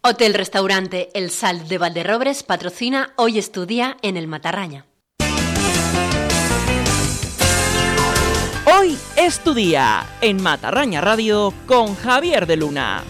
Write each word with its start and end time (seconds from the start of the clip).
Hotel 0.00 0.32
Restaurante 0.32 1.10
El 1.12 1.30
Sal 1.30 1.68
de 1.68 1.76
Valderrobres 1.76 2.42
patrocina 2.42 3.12
Hoy 3.16 3.38
Estudia 3.38 3.98
en 4.00 4.16
el 4.16 4.28
Matarraña. 4.28 4.86
Hoy 8.64 8.96
Estudia 9.16 10.06
en 10.22 10.42
Matarraña 10.42 11.02
Radio 11.02 11.52
con 11.66 11.94
Javier 11.96 12.46
de 12.46 12.56
Luna. 12.56 13.04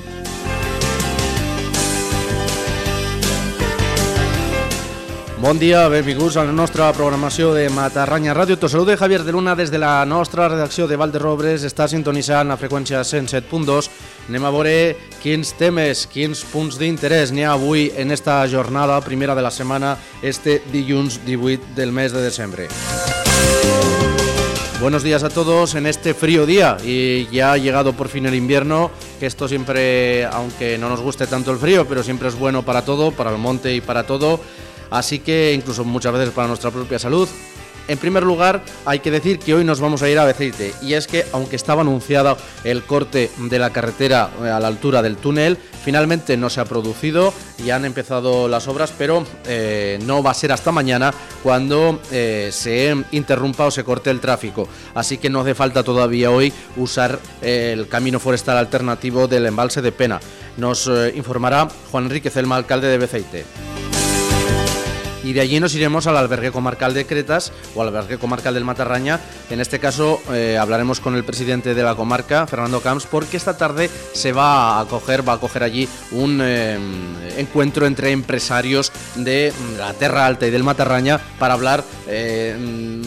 Bon 5.43 5.59
dia, 5.59 5.89
benvinguts 5.91 6.37
a 6.39 6.45
la 6.47 6.53
nostra 6.55 6.87
programació 6.95 7.49
de 7.51 7.65
Matarranya 7.75 8.31
Ràdio. 8.31 8.55
Te 8.63 8.69
saluda 8.71 8.95
Javier 8.95 9.25
de 9.27 9.33
Luna 9.35 9.57
des 9.59 9.73
de 9.73 9.79
la 9.83 10.05
nostra 10.07 10.47
redacció 10.47 10.87
de 10.87 10.95
Valderrobres. 10.95 11.65
Està 11.67 11.89
sintonitzant 11.91 12.47
la 12.47 12.57
freqüència 12.61 13.01
107.2. 13.03 13.89
Anem 14.29 14.47
a 14.47 14.53
veure 14.55 14.75
quins 15.19 15.51
temes, 15.59 16.05
quins 16.07 16.45
punts 16.53 16.79
d'interès 16.79 17.35
n'hi 17.35 17.43
ha 17.43 17.57
avui 17.57 17.89
en 17.99 18.15
esta 18.15 18.39
jornada 18.47 19.01
primera 19.03 19.35
de 19.35 19.43
la 19.43 19.51
setmana, 19.51 19.97
este 20.23 20.61
dilluns 20.71 21.19
18 21.27 21.75
del 21.75 21.91
mes 21.91 22.15
de 22.15 22.23
desembre. 22.23 22.69
Buenos 24.81 25.03
días 25.03 25.25
a 25.25 25.29
todos 25.29 25.75
en 25.75 25.87
este 25.87 26.15
frío 26.15 26.47
día 26.47 26.77
y 26.85 27.27
ya 27.35 27.53
ha 27.53 27.57
llegado 27.57 27.95
por 27.95 28.09
fin 28.09 28.27
el 28.27 28.35
invierno, 28.37 28.93
que 29.19 29.27
esto 29.27 29.49
siempre, 29.49 30.25
aunque 30.25 30.79
no 30.79 30.89
nos 30.89 31.01
guste 31.01 31.27
tanto 31.27 31.51
el 31.51 31.59
frío, 31.59 31.85
pero 31.89 32.05
siempre 32.05 32.29
es 32.29 32.37
bueno 32.37 32.63
para 32.63 32.85
todo, 32.85 33.11
para 33.11 33.31
el 33.31 33.39
monte 33.39 33.75
y 33.75 33.81
para 33.81 34.05
todo. 34.07 34.39
Así 34.93 35.19
que 35.21 35.55
incluso 35.55 35.85
muchas 35.85 36.13
veces 36.13 36.31
para 36.31 36.49
nuestra 36.49 36.71
propia 36.71 36.99
salud. 36.99 37.29
En 37.89 37.99
primer 37.99 38.23
lugar, 38.23 38.63
hay 38.85 39.01
que 39.01 39.11
decir 39.11 39.41
que 39.41 39.55
hoy 39.55 39.65
nos 39.65 39.81
vamos 39.81 40.03
a 40.03 40.09
ir 40.09 40.17
a 40.19 40.25
Beceite 40.25 40.73
y 40.83 40.95
es 40.95 41.09
que 41.09 41.27
aunque 41.33 41.57
estaba 41.57 41.83
anunciado 41.83 42.37
el 42.63 42.85
corte 42.85 43.29
de 43.39 43.59
la 43.59 43.71
carretera 43.71 44.31
eh, 44.41 44.49
a 44.49 44.61
la 44.61 44.69
altura 44.69 45.03
del 45.03 45.17
túnel, 45.17 45.59
finalmente 45.85 46.37
no 46.37 46.49
se 46.49 46.61
ha 46.61 46.65
producido 46.65 47.35
y 47.59 47.71
han 47.71 47.85
empezado 47.85 48.47
las 48.47 48.69
obras, 48.69 48.93
pero 48.97 49.25
eh, 49.47 49.99
no 50.05 50.23
va 50.23 50.31
a 50.31 50.35
ser 50.35 50.53
hasta 50.53 50.71
mañana 50.71 51.13
cuando 51.43 52.01
eh, 52.13 52.51
se 52.53 52.95
interrumpa 53.11 53.67
o 53.67 53.71
se 53.73 53.83
corte 53.83 54.11
el 54.11 54.21
tráfico. 54.21 54.69
Así 54.95 55.19
que 55.19 55.29
no 55.29 55.41
hace 55.41 55.57
falta 55.57 55.83
todavía 55.83 56.31
hoy 56.31 56.53
usar 56.77 57.19
el 57.41 57.89
camino 57.89 58.21
forestal 58.21 58.59
alternativo 58.59 59.27
del 59.27 59.47
embalse 59.47 59.83
de 59.83 59.91
Pena. 59.91 60.21
Nos 60.57 60.89
informará 61.15 61.69
Juan 61.91 62.05
Enrique 62.05 62.31
Celma, 62.31 62.57
alcalde 62.57 62.87
de 62.87 62.99
Beceite 62.99 63.45
y 65.25 65.33
de 65.33 65.41
allí 65.41 65.61
nos 65.61 65.75
iremos 65.75 66.07
al 66.07 66.17
albergue 66.17 66.53
comarcal 66.53 66.95
de 66.95 67.07
Cretas 67.07 67.53
o 67.75 67.83
al 67.83 67.89
albergue 67.89 68.19
comarcal 68.19 68.55
del 68.55 68.65
Matarraña. 68.65 69.21
En 69.51 69.61
este 69.61 69.79
caso 69.79 70.21
eh, 70.33 70.59
hablaremos 70.59 71.01
con 71.01 71.15
el 71.15 71.25
presidente 71.25 71.75
de 71.75 71.83
la 71.83 71.95
comarca, 71.95 72.47
Fernando 72.47 72.81
Camps, 72.81 73.07
porque 73.07 73.37
esta 73.37 73.57
tarde 73.57 73.91
se 74.13 74.33
va 74.33 74.79
a 74.79 74.81
acoger, 74.81 75.27
va 75.27 75.35
a 75.35 75.37
acoger 75.37 75.63
allí 75.63 75.89
un 76.13 76.41
eh, 76.43 76.79
encuentro 77.37 77.87
entre 77.87 78.11
empresarios 78.11 78.93
de 79.17 79.53
la 79.79 79.93
Terra 79.95 80.27
Alta 80.27 80.47
y 80.47 80.51
del 80.51 80.65
Matarraña 80.65 81.21
para 81.39 81.55
hablar 81.55 81.85
eh, 82.07 82.57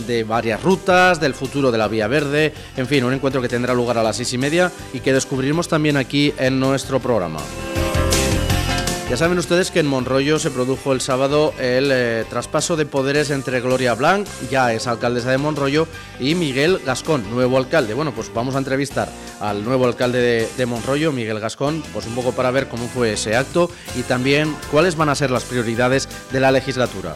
de 0.07 0.23
varias 0.23 0.61
rutas, 0.63 1.19
del 1.19 1.33
futuro 1.33 1.71
de 1.71 1.77
la 1.77 1.87
Vía 1.87 2.07
Verde, 2.07 2.53
en 2.77 2.87
fin, 2.87 3.03
un 3.03 3.13
encuentro 3.13 3.41
que 3.41 3.49
tendrá 3.49 3.73
lugar 3.73 3.97
a 3.97 4.03
las 4.03 4.17
seis 4.17 4.33
y 4.33 4.37
media 4.37 4.71
y 4.93 4.99
que 4.99 5.13
descubriremos 5.13 5.67
también 5.67 5.97
aquí 5.97 6.33
en 6.37 6.59
nuestro 6.59 6.99
programa. 6.99 7.39
Ya 9.09 9.17
saben 9.17 9.37
ustedes 9.37 9.69
que 9.69 9.79
en 9.79 9.85
Monroyo 9.85 10.39
se 10.39 10.49
produjo 10.49 10.91
el 10.91 10.99
sábado 10.99 11.53
el 11.59 11.91
eh, 11.91 12.25
traspaso 12.27 12.75
de 12.75 12.87
poderes 12.87 13.29
entre 13.29 13.61
Gloria 13.61 13.93
Blanc, 13.93 14.27
ya 14.49 14.73
es 14.73 14.87
alcaldesa 14.87 15.29
de 15.29 15.37
Monroyo, 15.37 15.87
y 16.19 16.33
Miguel 16.33 16.81
Gascón, 16.83 17.23
nuevo 17.29 17.57
alcalde. 17.57 17.93
Bueno, 17.93 18.13
pues 18.13 18.33
vamos 18.33 18.55
a 18.55 18.57
entrevistar 18.57 19.07
al 19.39 19.63
nuevo 19.63 19.85
alcalde 19.85 20.19
de, 20.19 20.49
de 20.57 20.65
Monroyo, 20.65 21.11
Miguel 21.11 21.39
Gascón, 21.39 21.83
pues 21.93 22.07
un 22.07 22.15
poco 22.15 22.31
para 22.31 22.49
ver 22.49 22.67
cómo 22.67 22.87
fue 22.87 23.13
ese 23.13 23.35
acto 23.35 23.69
y 23.95 24.01
también 24.01 24.55
cuáles 24.71 24.95
van 24.95 25.09
a 25.09 25.15
ser 25.15 25.29
las 25.29 25.43
prioridades 25.43 26.09
de 26.31 26.39
la 26.39 26.51
legislatura. 26.51 27.15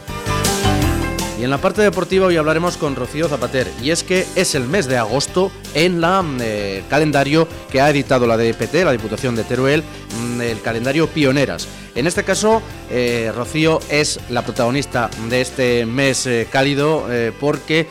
Y 1.40 1.44
en 1.44 1.48
la 1.48 1.56
parte 1.56 1.80
deportiva 1.80 2.26
hoy 2.26 2.36
hablaremos 2.36 2.76
con 2.76 2.94
Rocío 2.94 3.26
Zapater 3.26 3.66
y 3.82 3.92
es 3.92 4.02
que 4.02 4.26
es 4.36 4.54
el 4.54 4.64
mes 4.64 4.84
de 4.84 4.98
agosto 4.98 5.50
en 5.72 6.02
la 6.02 6.22
eh, 6.38 6.84
calendario 6.90 7.48
que 7.70 7.80
ha 7.80 7.88
editado 7.88 8.26
la 8.26 8.36
DPT, 8.36 8.84
la 8.84 8.92
Diputación 8.92 9.34
de 9.36 9.44
Teruel, 9.44 9.82
mm, 9.82 10.42
el 10.42 10.60
calendario 10.60 11.06
Pioneras. 11.06 11.66
En 11.94 12.06
este 12.06 12.24
caso, 12.24 12.62
eh, 12.90 13.32
Rocío 13.34 13.80
es 13.88 14.20
la 14.30 14.42
protagonista 14.42 15.10
de 15.28 15.40
este 15.40 15.86
mes 15.86 16.26
eh, 16.26 16.46
cálido 16.50 17.06
porque 17.38 17.88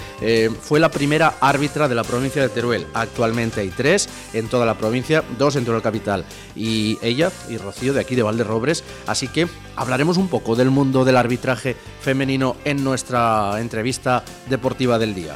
fue 0.61 0.79
la 0.79 0.89
primera 0.89 1.35
árbitra 1.41 1.87
de 1.87 1.95
la 1.95 2.03
provincia 2.03 2.41
de 2.41 2.49
Teruel. 2.49 2.87
Actualmente 2.93 3.61
hay 3.61 3.69
tres 3.69 4.09
en 4.33 4.47
toda 4.47 4.65
la 4.65 4.77
provincia, 4.77 5.23
dos 5.37 5.55
en 5.55 5.63
Teruel 5.63 5.81
Capital 5.81 6.25
y 6.55 6.97
ella 7.01 7.31
y 7.49 7.57
Rocío 7.57 7.93
de 7.93 8.01
aquí 8.01 8.15
de 8.15 8.23
Valderrobres. 8.23 8.83
Así 9.07 9.27
que 9.27 9.47
hablaremos 9.75 10.17
un 10.17 10.27
poco 10.27 10.55
del 10.55 10.69
mundo 10.69 11.05
del 11.05 11.17
arbitraje 11.17 11.75
femenino 12.01 12.55
en 12.65 12.83
nuestra 12.83 13.59
entrevista 13.59 14.23
deportiva 14.49 14.99
del 14.99 15.15
día 15.15 15.35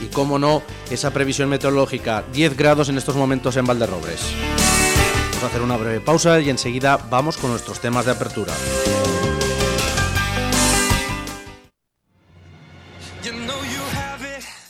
y 0.00 0.06
cómo 0.06 0.38
no, 0.38 0.62
esa 0.90 1.10
previsión 1.10 1.48
meteorológica, 1.48 2.24
10 2.32 2.56
grados 2.56 2.88
en 2.88 2.98
estos 2.98 3.16
momentos 3.16 3.56
en 3.56 3.66
Valderrobres. 3.66 4.20
Vamos 5.38 5.52
a 5.52 5.54
hacer 5.54 5.62
una 5.62 5.76
breve 5.76 6.00
pausa 6.00 6.40
y 6.40 6.50
enseguida 6.50 6.98
vamos 7.08 7.36
con 7.36 7.52
nuestros 7.52 7.78
temas 7.78 8.04
de 8.06 8.10
apertura. 8.10 8.52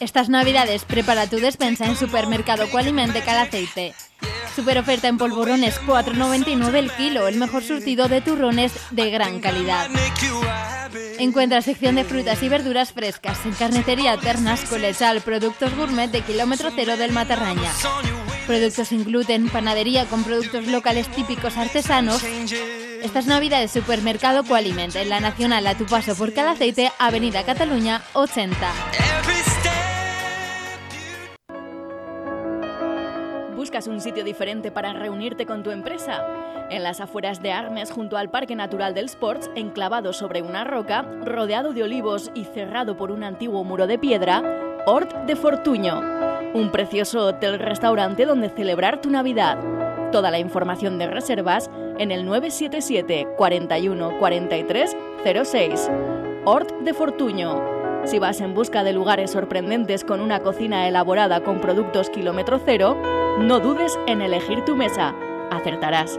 Estas 0.00 0.28
navidades 0.28 0.84
prepara 0.84 1.26
tu 1.26 1.38
despensa 1.38 1.86
en 1.86 1.96
Supermercado 1.96 2.68
Cualimente 2.70 3.20
Calaceite. 3.22 3.94
Super 4.54 4.78
oferta 4.78 5.08
en 5.08 5.18
polvorones 5.18 5.80
4,99 5.80 6.74
el 6.76 6.92
kilo, 6.92 7.26
el 7.26 7.36
mejor 7.36 7.64
surtido 7.64 8.08
de 8.08 8.20
turrones 8.20 8.72
de 8.90 9.10
gran 9.10 9.40
calidad. 9.40 9.88
Encuentra 11.18 11.62
sección 11.62 11.96
de 11.96 12.04
frutas 12.04 12.42
y 12.44 12.48
verduras 12.48 12.92
frescas 12.92 13.44
en 13.44 13.52
carnicería 13.52 14.16
Ternas 14.18 14.60
Colechal, 14.62 15.20
productos 15.20 15.74
gourmet 15.76 16.10
de 16.10 16.22
kilómetro 16.22 16.70
cero 16.74 16.96
del 16.96 17.12
Matarraña. 17.12 17.72
Productos 18.46 18.88
sin 18.88 19.04
gluten, 19.04 19.48
panadería 19.48 20.06
con 20.06 20.22
productos 20.22 20.66
locales 20.68 21.08
típicos 21.08 21.56
artesanos. 21.56 22.22
Estas 23.02 23.26
navidades 23.26 23.72
Supermercado 23.72 24.44
Coaliment 24.44 24.94
en 24.94 25.08
la 25.08 25.20
Nacional 25.20 25.66
a 25.66 25.76
tu 25.76 25.86
paso 25.86 26.14
por 26.14 26.32
Calaceite, 26.32 26.92
Avenida 26.98 27.44
Cataluña 27.44 28.02
80. 28.12 28.56
¿Buscas 33.78 33.94
un 33.94 34.00
sitio 34.00 34.24
diferente 34.24 34.72
para 34.72 34.92
reunirte 34.92 35.46
con 35.46 35.62
tu 35.62 35.70
empresa? 35.70 36.26
En 36.68 36.82
las 36.82 37.00
afueras 37.00 37.40
de 37.42 37.52
Armes, 37.52 37.92
junto 37.92 38.16
al 38.16 38.28
Parque 38.28 38.56
Natural 38.56 38.92
del 38.92 39.04
Sports, 39.04 39.52
enclavado 39.54 40.12
sobre 40.12 40.42
una 40.42 40.64
roca, 40.64 41.02
rodeado 41.24 41.72
de 41.72 41.84
olivos 41.84 42.32
y 42.34 42.42
cerrado 42.42 42.96
por 42.96 43.12
un 43.12 43.22
antiguo 43.22 43.62
muro 43.62 43.86
de 43.86 43.96
piedra, 43.96 44.42
Hort 44.84 45.14
de 45.26 45.36
Fortuño. 45.36 46.02
Un 46.54 46.72
precioso 46.72 47.26
hotel-restaurante 47.26 48.26
donde 48.26 48.48
celebrar 48.48 49.00
tu 49.00 49.10
Navidad. 49.10 49.60
Toda 50.10 50.32
la 50.32 50.40
información 50.40 50.98
de 50.98 51.06
reservas 51.06 51.70
en 52.00 52.10
el 52.10 52.24
977 52.24 53.28
41 53.36 54.18
43 54.18 54.96
06. 55.44 55.90
Hort 56.44 56.72
de 56.80 56.94
Fortuño. 56.94 57.77
Si 58.08 58.18
vas 58.18 58.40
en 58.40 58.54
busca 58.54 58.84
de 58.84 58.94
lugares 58.94 59.32
sorprendentes 59.32 60.02
con 60.02 60.22
una 60.22 60.40
cocina 60.40 60.88
elaborada 60.88 61.42
con 61.44 61.60
productos 61.60 62.08
kilómetro 62.08 62.58
cero, 62.64 62.96
no 63.38 63.60
dudes 63.60 63.98
en 64.06 64.22
elegir 64.22 64.64
tu 64.64 64.76
mesa. 64.76 65.14
Acertarás. 65.50 66.18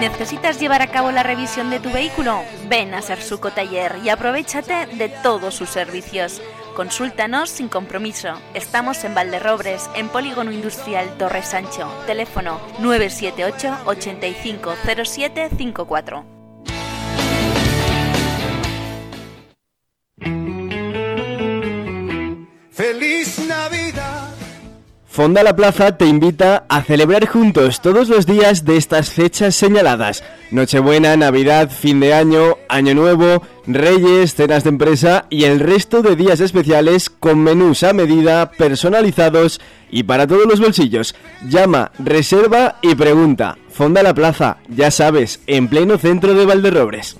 ¿Necesitas 0.00 0.58
llevar 0.58 0.80
a 0.80 0.86
cabo 0.86 1.10
la 1.10 1.22
revisión 1.22 1.68
de 1.68 1.78
tu 1.78 1.90
vehículo? 1.90 2.40
Ven 2.70 2.94
a 2.94 3.02
Sersuco 3.02 3.50
Taller 3.50 3.96
y 4.02 4.08
aprovechate 4.08 4.86
de 4.96 5.10
todos 5.22 5.54
sus 5.54 5.68
servicios. 5.68 6.40
Consúltanos 6.74 7.50
sin 7.50 7.68
compromiso. 7.68 8.30
Estamos 8.54 9.04
en 9.04 9.14
Valderrobres, 9.14 9.90
en 9.94 10.08
Polígono 10.08 10.52
Industrial 10.52 11.06
Torre 11.18 11.42
Sancho. 11.42 11.86
Teléfono 12.06 12.58
978 12.80 13.76
850754. 13.86 16.39
Fonda 25.10 25.42
La 25.42 25.56
Plaza 25.56 25.96
te 25.96 26.06
invita 26.06 26.66
a 26.68 26.82
celebrar 26.82 27.26
juntos 27.26 27.80
todos 27.80 28.08
los 28.08 28.26
días 28.26 28.64
de 28.64 28.76
estas 28.76 29.10
fechas 29.10 29.56
señaladas. 29.56 30.22
Nochebuena, 30.52 31.16
Navidad, 31.16 31.68
fin 31.68 31.98
de 31.98 32.14
año, 32.14 32.58
Año 32.68 32.94
Nuevo, 32.94 33.42
Reyes, 33.66 34.36
cenas 34.36 34.62
de 34.62 34.70
empresa 34.70 35.26
y 35.28 35.44
el 35.44 35.58
resto 35.58 36.02
de 36.02 36.14
días 36.14 36.38
especiales 36.38 37.10
con 37.10 37.42
menús 37.42 37.82
a 37.82 37.92
medida, 37.92 38.52
personalizados 38.52 39.60
y 39.90 40.04
para 40.04 40.28
todos 40.28 40.46
los 40.46 40.60
bolsillos. 40.60 41.16
Llama, 41.48 41.90
reserva 41.98 42.76
y 42.80 42.94
pregunta. 42.94 43.58
Fonda 43.68 44.04
La 44.04 44.14
Plaza, 44.14 44.58
ya 44.68 44.92
sabes, 44.92 45.40
en 45.48 45.66
pleno 45.66 45.98
centro 45.98 46.34
de 46.34 46.46
Valderrobres. 46.46 47.16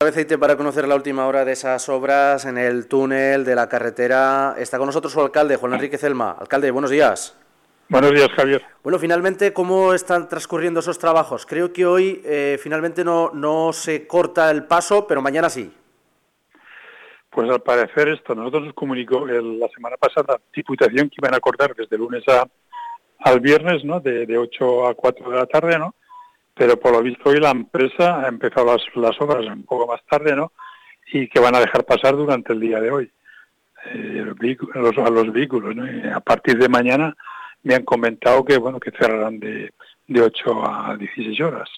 Aceite 0.00 0.36
para 0.36 0.56
conocer 0.56 0.86
la 0.86 0.96
última 0.96 1.26
hora 1.26 1.44
de 1.46 1.52
esas 1.52 1.88
obras 1.88 2.44
en 2.44 2.58
el 2.58 2.88
túnel 2.88 3.44
de 3.44 3.54
la 3.54 3.68
carretera. 3.68 4.54
Está 4.58 4.76
con 4.76 4.86
nosotros 4.86 5.12
su 5.12 5.20
alcalde, 5.20 5.56
Juan 5.56 5.72
Enrique 5.72 5.96
Celma. 5.96 6.32
Alcalde, 6.32 6.70
buenos 6.72 6.90
días. 6.90 7.38
Buenos 7.88 8.10
días, 8.10 8.28
Javier. 8.36 8.62
Bueno, 8.82 8.98
finalmente, 8.98 9.54
¿cómo 9.54 9.94
están 9.94 10.28
transcurriendo 10.28 10.80
esos 10.80 10.98
trabajos? 10.98 11.46
Creo 11.46 11.72
que 11.72 11.86
hoy 11.86 12.20
eh, 12.24 12.58
finalmente 12.60 13.02
no, 13.02 13.30
no 13.32 13.72
se 13.72 14.06
corta 14.06 14.50
el 14.50 14.64
paso, 14.64 15.06
pero 15.06 15.22
mañana 15.22 15.48
sí. 15.48 15.72
Pues 17.30 17.48
al 17.48 17.62
parecer 17.62 18.08
esto, 18.08 18.34
nosotros 18.34 18.64
nos 18.64 18.74
comunicó 18.74 19.24
la 19.24 19.68
semana 19.68 19.96
pasada 19.96 20.38
Diputación 20.54 21.08
que 21.08 21.16
iban 21.18 21.34
a 21.34 21.40
cortar 21.40 21.74
desde 21.74 21.96
lunes 21.96 22.24
a, 22.28 22.46
al 23.20 23.40
viernes, 23.40 23.84
¿no? 23.84 24.00
De, 24.00 24.26
de 24.26 24.36
8 24.36 24.88
a 24.88 24.94
4 24.94 25.30
de 25.30 25.36
la 25.36 25.46
tarde, 25.46 25.78
¿no? 25.78 25.94
Pero 26.54 26.78
por 26.78 26.92
lo 26.92 27.02
visto 27.02 27.30
hoy 27.30 27.40
la 27.40 27.50
empresa 27.50 28.20
ha 28.20 28.28
empezado 28.28 28.66
las, 28.66 28.82
las 28.94 29.20
obras 29.20 29.46
un 29.46 29.64
poco 29.64 29.86
más 29.86 30.00
tarde, 30.06 30.36
¿no? 30.36 30.52
Y 31.12 31.28
que 31.28 31.40
van 31.40 31.54
a 31.54 31.60
dejar 31.60 31.84
pasar 31.84 32.16
durante 32.16 32.52
el 32.52 32.60
día 32.60 32.80
de 32.80 32.90
hoy 32.90 33.10
eh, 33.86 34.24
los, 34.74 34.98
a 34.98 35.10
los 35.10 35.32
vehículos, 35.32 35.74
¿no? 35.74 35.86
Y 35.90 36.08
a 36.08 36.20
partir 36.20 36.58
de 36.58 36.68
mañana 36.68 37.16
me 37.62 37.74
han 37.74 37.84
comentado 37.84 38.44
que, 38.44 38.56
bueno, 38.58 38.78
que 38.78 38.92
cerrarán 38.92 39.40
de, 39.40 39.72
de 40.06 40.22
8 40.22 40.64
a 40.64 40.96
16 40.96 41.40
horas. 41.40 41.68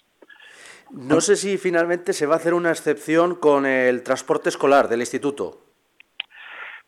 No 0.91 1.19
sé 1.21 1.35
si 1.35 1.57
finalmente 1.57 2.13
se 2.13 2.25
va 2.25 2.35
a 2.35 2.37
hacer 2.37 2.53
una 2.53 2.69
excepción 2.69 3.35
con 3.35 3.65
el 3.65 4.03
transporte 4.03 4.49
escolar 4.49 4.87
del 4.87 5.01
instituto. 5.01 5.63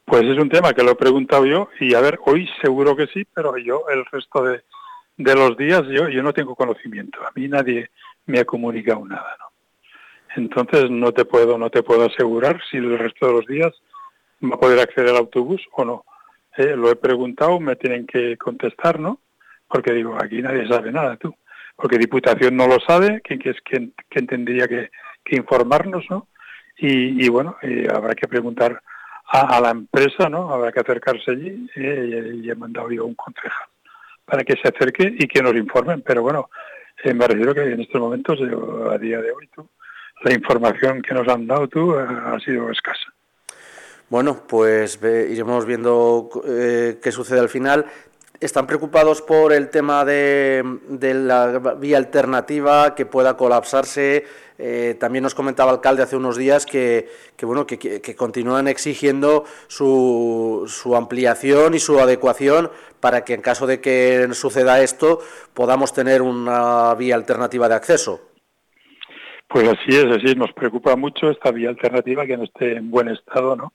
Pues 0.06 0.24
es 0.24 0.38
un 0.38 0.50
tema 0.50 0.74
que 0.74 0.84
lo 0.84 0.92
he 0.92 0.96
preguntado 0.96 1.46
yo 1.46 1.70
y 1.80 1.94
a 1.94 2.02
ver, 2.02 2.20
hoy 2.26 2.50
seguro 2.62 2.96
que 2.96 3.08
sí, 3.08 3.26
pero 3.34 3.58
yo 3.58 3.84
el 3.90 4.06
resto 4.06 4.44
de, 4.44 4.64
de 5.20 5.36
los 5.36 5.56
días 5.56 5.84
yo, 5.90 6.10
yo 6.10 6.24
no 6.24 6.34
tengo 6.34 6.56
conocimiento. 6.56 7.20
A 7.22 7.32
mí 7.36 7.48
nadie 7.48 7.92
me 8.26 8.40
ha 8.40 8.46
comunicado 8.46 9.06
nada, 9.06 9.36
¿no? 9.40 9.46
Entonces 10.36 10.90
no 10.90 11.12
te 11.12 11.26
puedo 11.26 11.58
no 11.58 11.70
te 11.70 11.84
puedo 11.84 12.06
asegurar 12.06 12.62
si 12.70 12.78
el 12.78 12.98
resto 12.98 13.28
de 13.28 13.34
los 13.34 13.46
días 13.46 13.74
va 14.44 14.56
a 14.56 14.60
poder 14.60 14.80
acceder 14.80 15.10
al 15.10 15.18
autobús 15.18 15.62
o 15.74 15.86
no. 15.86 16.06
Eh, 16.58 16.76
lo 16.76 16.90
he 16.90 16.96
preguntado, 16.96 17.60
me 17.60 17.76
tienen 17.76 18.08
que 18.08 18.38
contestar, 18.38 19.00
¿no? 19.00 19.20
Porque 19.68 19.94
digo, 19.94 20.18
aquí 20.20 20.42
nadie 20.42 20.68
sabe 20.68 20.92
nada, 20.92 21.16
tú 21.18 21.36
porque 21.80 21.98
Diputación 21.98 22.58
no 22.58 22.68
lo 22.68 22.80
sabe, 22.82 23.22
que, 23.22 23.40
es 23.50 23.62
quien, 23.62 23.94
tendría 24.28 24.68
que, 24.68 24.90
informarnos, 25.32 26.06
¿no? 26.10 26.28
Y, 26.78 27.28
bueno, 27.30 27.56
habrá 27.94 28.16
que 28.16 28.28
preguntar 28.28 28.82
a, 29.26 29.62
la 29.62 29.70
empresa, 29.70 30.28
¿no? 30.30 30.54
Habrá 30.54 30.72
que 30.72 30.80
acercarse 30.82 31.32
allí 31.32 31.70
eh, 31.76 32.34
y, 32.42 32.50
he 32.50 32.56
mandado 32.56 32.92
yo 32.92 33.06
un 33.06 33.16
concejal 33.16 33.69
para 34.30 34.44
que 34.44 34.56
se 34.56 34.68
acerque 34.68 35.16
y 35.18 35.28
que 35.28 35.42
nos 35.42 35.56
informen. 35.56 36.02
Pero 36.06 36.22
bueno, 36.22 36.50
eh, 37.04 37.14
me 37.14 37.28
refiero 37.28 37.54
que 37.54 37.62
en 37.62 37.82
estos 37.82 38.00
momentos, 38.00 38.40
a 38.40 38.98
día 38.98 39.22
de 39.22 39.32
hoy, 39.32 39.50
tú, 39.54 39.68
la 40.24 40.34
información 40.34 41.02
que 41.02 41.14
nos 41.14 41.28
han 41.28 41.48
dado 41.48 41.68
tú 41.68 41.96
eh, 41.96 42.06
ha 42.08 42.40
sido 42.40 42.70
escasa. 42.72 43.14
Bueno, 44.10 44.44
pues 44.48 45.00
iremos 45.04 45.68
viendo 45.68 46.30
qué 46.44 47.12
sucede 47.12 47.40
al 47.40 47.50
final 47.50 47.86
están 48.40 48.68
preocupados 48.68 49.22
por 49.22 49.52
el 49.52 49.70
tema 49.70 50.06
de, 50.06 50.64
la 51.00 51.60
vía 51.78 51.98
alternativa 51.98 52.96
que 52.96 53.06
pueda 53.06 53.36
colapsarse. 53.36 54.26
Eh, 54.58 54.96
también 55.00 55.24
nos 55.24 55.36
comentaba 55.36 55.72
el 55.72 55.78
alcalde 55.78 56.04
hace 56.04 56.16
unos 56.16 56.38
días 56.38 56.66
que, 56.66 57.10
bueno 57.42 57.66
que, 57.66 58.16
continúan 58.16 58.68
exigiendo 58.68 59.46
su, 59.68 60.66
su, 60.68 60.96
ampliación 60.96 61.74
y 61.74 61.80
su 61.80 62.00
adecuación 62.00 62.70
para 63.00 63.24
que 63.24 63.34
en 63.34 63.42
caso 63.42 63.68
de 63.68 63.80
que 63.80 64.28
suceda 64.34 64.82
esto 64.82 65.20
podamos 65.54 65.94
tener 65.94 66.22
una 66.22 66.94
vía 66.96 67.16
alternativa 67.16 67.70
de 67.70 67.76
acceso. 67.76 68.22
Pues 69.48 69.68
así 69.68 69.98
es, 69.98 70.06
así 70.06 70.36
nos 70.36 70.54
preocupa 70.54 70.96
mucho 70.96 71.30
esta 71.30 71.52
vía 71.52 71.70
alternativa 71.70 72.26
que 72.26 72.38
no 72.38 72.44
esté 72.44 72.78
en 72.78 72.92
buen 72.92 73.08
estado, 73.08 73.56
¿no? 73.56 73.74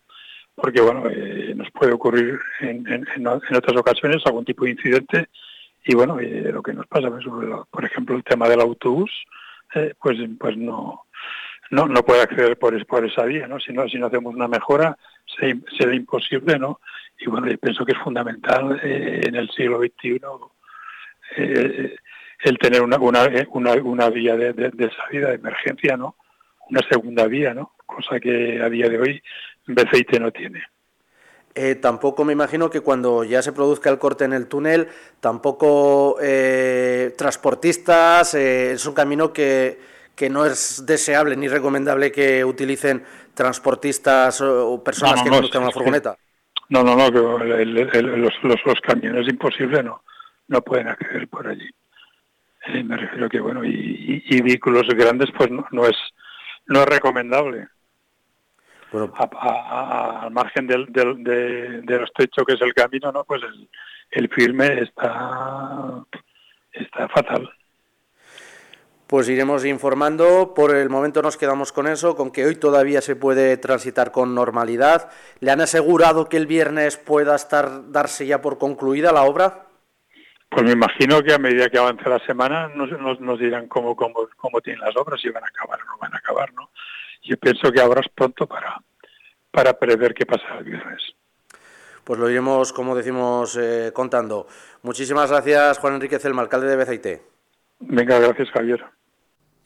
Porque 0.55 0.81
bueno, 0.81 1.05
eh, 1.11 1.53
nos 1.57 1.71
puede 1.71 1.93
ocurrir 1.93 2.39
en, 2.61 2.87
en, 2.89 3.27
otras 3.27 3.77
ocasiones 3.77 4.23
algún 4.25 4.45
tipo 4.45 4.65
de 4.65 4.73
incidente 4.73 5.29
y 5.85 5.95
bueno, 5.95 6.19
eh, 6.21 6.51
lo 6.53 6.63
que 6.63 6.73
nos 6.73 6.87
pasa, 6.87 7.11
pues, 7.11 7.25
por 7.71 7.85
ejemplo, 7.85 8.17
el 8.17 8.25
tema 8.25 8.49
del 8.49 8.61
autobús, 8.61 9.11
eh, 9.75 9.95
pues 10.01 10.17
pues 10.39 10.57
no, 10.57 11.07
no 11.71 11.87
no 11.89 12.03
puede 12.03 12.23
acceder 12.23 12.57
por, 12.59 12.87
por 12.87 13.05
esa 13.05 13.25
vía, 13.25 13.47
¿no? 13.47 13.59
Si 13.61 13.73
no, 13.73 13.89
si 13.89 13.99
no 13.99 14.07
hacemos 14.07 14.35
una 14.35 14.49
mejora, 14.49 14.97
será 15.77 15.95
imposible, 15.95 16.59
¿no? 16.59 16.81
Y 17.19 17.27
bueno, 17.27 17.49
yo 17.49 17.59
pienso 17.59 17.85
que 17.85 17.93
es 17.93 17.99
fundamental 17.99 18.81
en 18.83 19.35
el 19.35 19.51
siglo 19.51 19.79
XXI 19.81 20.21
el 22.45 22.59
tener 22.59 22.83
una, 22.83 22.99
una, 22.99 23.27
una, 23.51 23.73
una 23.73 24.11
vía 24.11 24.37
de, 24.37 24.53
de, 24.53 24.71
de 24.71 24.91
salida 24.91 25.29
de 25.29 25.37
emergencia, 25.37 25.97
¿no? 25.97 26.17
Una 26.69 26.81
segunda 26.89 27.27
vía, 27.27 27.55
¿no? 27.55 27.73
Cosa 27.87 28.21
que 28.21 28.61
a 28.61 28.69
día 28.69 28.89
de 28.89 28.99
hoy 28.99 29.23
Beceite 29.67 30.21
no 30.21 30.31
tiene. 30.31 30.63
Eh, 31.57 31.77
tampoco 31.77 32.25
me 32.25 32.33
imagino 32.33 32.69
que 32.69 32.81
cuando 32.81 33.23
ya 33.23 33.41
se 33.41 33.53
produzca 33.53 33.89
el 33.89 33.99
corte 33.99 34.25
en 34.25 34.33
el 34.33 34.49
túnel, 34.49 34.89
tampoco 35.21 36.17
eh, 36.21 37.15
transportistas, 37.17 38.35
eh, 38.35 38.73
es 38.73 38.85
un 38.87 38.95
camino 38.95 39.33
que, 39.33 39.79
que, 40.17 40.29
no 40.29 40.45
es 40.45 40.85
deseable 40.85 41.37
ni 41.37 41.47
recomendable 41.47 42.11
que 42.11 42.45
utilicen 42.45 43.05
transportistas 43.35 44.41
o, 44.41 44.83
personas 44.83 45.23
que 45.23 45.31
conduzcan 45.31 45.63
una 45.63 45.71
furgoneta. 45.71 46.17
No, 46.71 46.83
no, 46.83 46.97
no, 46.97 47.09
los, 47.09 48.33
los, 48.43 48.81
camiones 48.83 49.29
imposible 49.29 49.81
no, 49.81 50.03
no 50.49 50.61
pueden 50.61 50.89
acceder 50.89 51.29
por 51.29 51.47
allí. 51.47 51.71
me 52.83 52.97
refiero 52.97 53.29
que, 53.29 53.39
bueno, 53.39 53.65
y, 53.65 54.25
y, 54.27 54.41
vehículos 54.41 54.89
grandes 54.89 55.31
pues 55.37 55.53
no, 55.53 55.65
no, 55.71 55.87
es, 55.87 55.97
no 56.67 56.81
es 56.81 56.87
recomendable 56.87 57.69
al 58.95 60.31
margen 60.31 60.67
del, 60.67 60.87
del, 60.93 61.23
de, 61.25 61.83
de, 61.83 62.03
estrecho 62.03 62.45
que 62.45 62.55
es 62.55 62.61
el 62.63 62.75
camino, 62.75 63.11
¿no? 63.13 63.25
Pues 63.25 63.43
el, 64.11 64.29
firme 64.29 64.83
está, 64.83 66.05
está 66.73 67.09
fatal. 67.09 67.51
Pues 69.07 69.29
iremos 69.29 69.65
informando. 69.65 70.55
Por 70.55 70.75
el 70.75 70.89
momento 70.89 71.23
nos 71.23 71.37
quedamos 71.37 71.73
con 71.73 71.87
eso, 71.87 72.17
con 72.17 72.31
que 72.31 72.47
hoy 72.47 72.57
todavía 72.57 73.01
se 73.01 73.17
puede 73.17 73.57
transitar 73.57 74.13
con 74.13 74.35
normalidad. 74.35 75.11
¿Le 75.41 75.51
han 75.51 75.61
asegurado 75.61 76.29
que 76.29 76.37
el 76.37 76.47
viernes 76.47 76.97
pueda 76.97 77.35
estar 77.35 77.91
darse 77.91 78.27
ya 78.27 78.41
por 78.41 78.59
concluida 78.59 79.13
la 79.13 79.25
obra? 79.25 79.67
Pues 80.49 80.65
me 80.65 80.73
imagino 80.73 81.21
que 81.23 81.35
a 81.35 81.39
medida 81.39 81.69
que 81.69 81.79
avance 81.79 82.09
la 82.09 82.21
semana 82.21 82.69
nos, 82.69 82.91
nos, 82.93 83.21
nos 83.21 83.39
dirán 83.41 83.67
cómo, 83.67 83.97
cómo, 83.97 84.29
cómo 84.37 84.61
tienen 84.61 84.83
las 84.83 84.97
obras, 84.97 85.21
si 85.21 85.29
van 85.29 85.43
a 85.43 85.49
acabar 85.49 85.81
o 85.81 85.85
no 85.85 85.99
van 85.99 86.15
a 86.15 86.19
acabar, 86.19 86.55
¿no? 86.55 86.71
Yo 87.25 87.37
pienso 87.39 87.73
que 87.73 87.81
ahora 87.81 88.01
es 88.01 88.09
pronto 88.15 88.47
para, 88.47 88.81
para 89.51 89.79
prever 89.79 90.15
qué 90.15 90.27
pasa 90.27 90.59
el 90.59 90.65
viernes. 90.65 91.03
Pues 92.05 92.21
lo 92.21 92.29
iremos, 92.29 92.73
como 92.73 92.95
decimos, 92.95 93.57
eh, 93.57 93.91
contando. 93.95 94.47
Muchísimas 94.83 95.31
gracias, 95.31 95.79
Juan 95.79 95.95
Enrique 95.95 96.19
Celma, 96.19 96.43
alcalde 96.43 96.69
de 96.69 96.77
Bezaite. 96.77 97.23
Venga, 97.81 98.19
gracias, 98.19 98.51
Javier. 98.51 98.85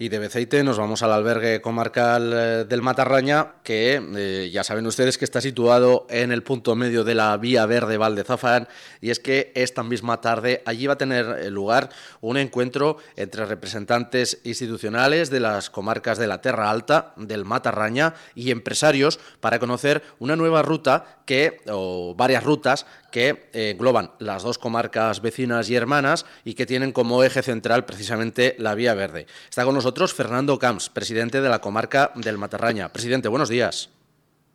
Y 0.00 0.10
de 0.10 0.20
Beceite 0.20 0.62
nos 0.62 0.78
vamos 0.78 1.02
al 1.02 1.10
albergue 1.10 1.60
comarcal 1.60 2.32
eh, 2.32 2.64
del 2.68 2.82
Matarraña, 2.82 3.54
que 3.64 4.00
eh, 4.16 4.48
ya 4.48 4.62
saben 4.62 4.86
ustedes 4.86 5.18
que 5.18 5.24
está 5.24 5.40
situado 5.40 6.06
en 6.08 6.30
el 6.30 6.44
punto 6.44 6.76
medio 6.76 7.02
de 7.02 7.16
la 7.16 7.36
vía 7.36 7.66
verde 7.66 7.96
Valdezafán, 7.96 8.68
y 9.00 9.10
es 9.10 9.18
que 9.18 9.50
esta 9.56 9.82
misma 9.82 10.20
tarde 10.20 10.62
allí 10.66 10.86
va 10.86 10.92
a 10.92 10.98
tener 10.98 11.26
eh, 11.26 11.50
lugar 11.50 11.88
un 12.20 12.36
encuentro 12.36 12.98
entre 13.16 13.44
representantes 13.44 14.38
institucionales 14.44 15.30
de 15.30 15.40
las 15.40 15.68
comarcas 15.68 16.16
de 16.16 16.28
la 16.28 16.40
Terra 16.40 16.70
Alta, 16.70 17.12
del 17.16 17.44
Matarraña 17.44 18.14
y 18.36 18.52
empresarios 18.52 19.18
para 19.40 19.58
conocer 19.58 20.04
una 20.20 20.36
nueva 20.36 20.62
ruta 20.62 21.18
que, 21.26 21.60
o 21.66 22.14
varias 22.14 22.44
rutas 22.44 22.86
que 23.10 23.48
engloban 23.52 24.12
las 24.18 24.42
dos 24.42 24.58
comarcas 24.58 25.20
vecinas 25.20 25.70
y 25.70 25.76
hermanas 25.76 26.26
y 26.44 26.54
que 26.54 26.66
tienen 26.66 26.92
como 26.92 27.22
eje 27.22 27.42
central 27.42 27.84
precisamente 27.84 28.54
la 28.58 28.74
vía 28.74 28.94
verde. 28.94 29.26
Está 29.48 29.64
con 29.64 29.74
nosotros 29.74 30.14
Fernando 30.14 30.58
Camps, 30.58 30.90
presidente 30.90 31.40
de 31.40 31.48
la 31.48 31.60
comarca 31.60 32.12
del 32.14 32.38
Matarraña. 32.38 32.92
Presidente, 32.92 33.28
buenos 33.28 33.48
días. 33.48 33.90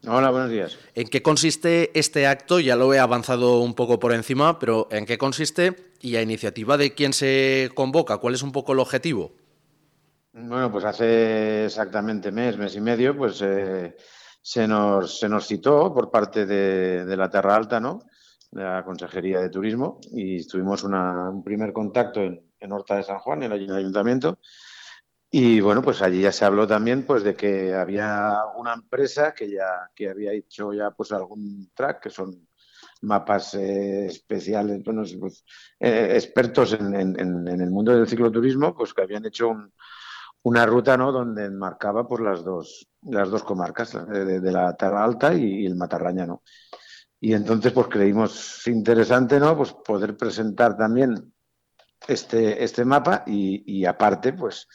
Hola, 0.06 0.32
buenos 0.32 0.50
días. 0.50 0.78
¿En 0.96 1.08
qué 1.08 1.22
consiste 1.22 1.98
este 1.98 2.28
acto? 2.28 2.60
Ya 2.60 2.76
lo 2.76 2.94
he 2.94 3.00
avanzado 3.00 3.60
un 3.60 3.74
poco 3.74 4.00
por 4.00 4.12
encima, 4.12 4.60
pero 4.60 4.88
¿en 4.92 5.06
qué 5.06 5.18
consiste 5.18 5.94
y 6.02 6.18
a 6.18 6.22
iniciativa 6.22 6.76
de 6.76 6.94
quién 6.94 7.14
se 7.14 7.72
convoca? 7.74 8.18
¿Cuál 8.18 8.34
es 8.34 8.44
un 8.44 8.52
poco 8.52 8.74
el 8.74 8.80
objetivo? 8.80 9.32
Bueno, 10.34 10.70
pues 10.72 10.84
hace 10.84 11.66
exactamente 11.66 12.32
mes, 12.32 12.58
mes 12.58 12.76
y 12.76 12.82
medio, 12.82 13.16
pues 13.16 13.40
eh, 13.42 13.96
se, 14.42 14.68
nos, 14.68 15.20
se 15.20 15.30
nos 15.30 15.48
citó 15.48 15.94
por 15.94 16.12
parte 16.12 16.46
de, 16.46 17.06
de 17.06 17.18
la 17.18 17.30
Terra 17.30 17.56
Alta, 17.56 17.80
¿no? 17.80 18.02
De 18.54 18.64
la 18.64 18.84
Consejería 18.84 19.40
de 19.40 19.50
Turismo 19.50 20.00
y 20.12 20.46
tuvimos 20.48 20.84
un 20.84 21.44
primer 21.44 21.74
contacto 21.74 22.22
en, 22.22 22.52
en, 22.60 22.72
Horta 22.72 22.96
de 22.96 23.04
San 23.04 23.20
Juan, 23.20 23.44
en 23.44 23.52
el 23.52 23.76
ayuntamiento. 23.76 24.40
Y 25.32 25.60
bueno, 25.62 25.82
pues 25.82 26.02
allí 26.02 26.22
ya 26.22 26.32
se 26.32 26.46
habló 26.46 26.68
también 26.68 27.06
pues 27.06 27.24
de 27.24 27.36
que 27.36 27.74
había 27.74 28.38
una 28.56 28.74
empresa 28.74 29.34
que 29.34 29.50
ya 29.50 29.90
que 29.96 30.10
había 30.10 30.32
hecho 30.32 30.72
ya 30.74 30.92
pues 30.92 31.12
algún 31.12 31.72
track, 31.74 32.04
que 32.04 32.10
son 32.12 32.48
mapas 33.02 33.56
eh, 33.56 34.06
especiales, 34.06 34.84
bueno, 34.84 35.04
pues, 35.20 35.44
eh, 35.80 36.12
expertos 36.14 36.74
en, 36.74 36.94
en, 36.96 37.20
en, 37.20 37.62
el 37.62 37.72
mundo 37.72 37.94
del 37.94 38.08
cicloturismo, 38.08 38.76
pues 38.76 38.94
que 38.94 39.02
habían 39.02 39.26
hecho 39.26 39.50
un, 39.50 39.74
una 40.44 40.66
ruta 40.66 40.98
¿no? 40.98 41.12
donde 41.12 41.46
enmarcaba 41.46 42.08
por 42.08 42.22
las 42.22 42.44
dos, 42.44 42.88
las 43.02 43.30
dos 43.30 43.44
comarcas, 43.44 43.94
de, 44.08 44.52
la 44.52 44.76
Terra 44.76 45.04
Alta 45.04 45.34
y, 45.34 45.66
el 45.66 45.76
Matarraña. 45.76 46.26
¿no? 46.26 46.44
Y 47.24 47.34
entonces 47.34 47.72
pues 47.72 47.88
creímos 47.88 48.68
interesante 48.68 49.40
¿no? 49.40 49.56
pues 49.56 49.72
poder 49.72 50.18
presentar 50.18 50.76
también 50.76 51.34
este, 52.06 52.62
este 52.62 52.84
mapa 52.84 53.24
y, 53.26 53.86
aparte 53.86 54.34
pues, 54.34 54.68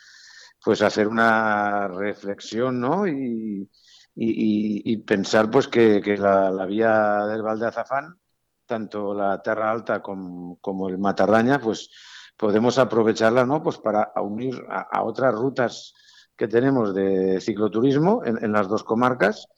pues 0.64 0.81
hacer 0.81 1.09
una 1.09 1.88
reflexión 1.88 2.81
¿no? 2.81 3.07
y, 3.07 3.69
y, 4.14 4.97
pensar 4.97 5.50
pues 5.50 5.69
que, 5.69 6.00
la, 6.19 6.64
vía 6.64 7.26
del 7.26 7.43
Val 7.43 7.59
de 7.59 7.67
Azafán, 7.67 8.19
tanto 8.64 9.12
la 9.12 9.43
Terra 9.43 9.71
Alta 9.71 10.00
como, 10.00 10.57
como 10.62 10.88
el 10.88 10.97
Matarraña, 10.97 11.61
pues 11.61 11.90
podemos 12.35 12.78
aprovecharla 12.78 13.45
¿no? 13.45 13.62
pues 13.62 13.76
para 13.76 14.11
unir 14.23 14.59
a, 14.71 15.02
otras 15.02 15.35
rutas 15.35 15.93
que 16.35 16.49
tenemos 16.49 16.95
de 16.95 17.43
cicloturismo 17.43 18.23
en, 18.25 18.52
las 18.52 18.69
dos 18.69 18.85
comarcas 18.85 19.49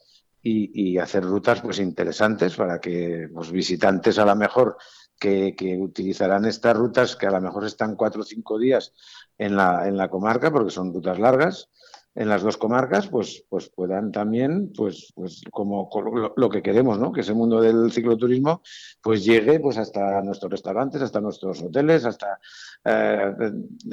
y, 0.42 0.98
hacer 0.98 1.24
rutas 1.24 1.60
pues 1.60 1.78
interesantes 1.78 2.56
para 2.56 2.80
que 2.80 3.28
los 3.32 3.52
visitantes 3.52 4.18
a 4.18 4.24
lo 4.24 4.34
mejor 4.36 4.76
que, 5.18 5.54
utilizarán 5.80 6.46
estas 6.46 6.76
rutas 6.76 7.16
que 7.16 7.26
a 7.26 7.30
lo 7.30 7.40
mejor 7.40 7.64
están 7.66 7.96
cuatro 7.96 8.22
o 8.22 8.24
cinco 8.24 8.58
días 8.58 8.92
en 9.38 9.56
la, 9.56 9.86
en 9.86 9.96
la 9.96 10.08
comarca 10.08 10.50
porque 10.50 10.70
son 10.70 10.92
rutas 10.92 11.18
largas 11.18 11.68
en 12.14 12.28
las 12.28 12.42
dos 12.42 12.56
comarcas, 12.56 13.06
pues, 13.06 13.44
pues 13.48 13.70
puedan 13.70 14.10
también, 14.10 14.72
pues, 14.76 15.12
pues 15.14 15.42
como 15.50 15.88
lo, 16.34 16.50
que 16.50 16.62
queremos, 16.62 16.98
¿no? 16.98 17.12
Que 17.12 17.20
ese 17.20 17.34
mundo 17.34 17.60
del 17.60 17.92
cicloturismo, 17.92 18.62
pues 19.00 19.24
llegue, 19.24 19.60
pues 19.60 19.78
hasta 19.78 20.20
nuestros 20.22 20.50
restaurantes, 20.50 21.02
hasta 21.02 21.20
nuestros 21.20 21.62
hoteles, 21.62 22.04
hasta 22.04 22.40
eh, 22.84 23.32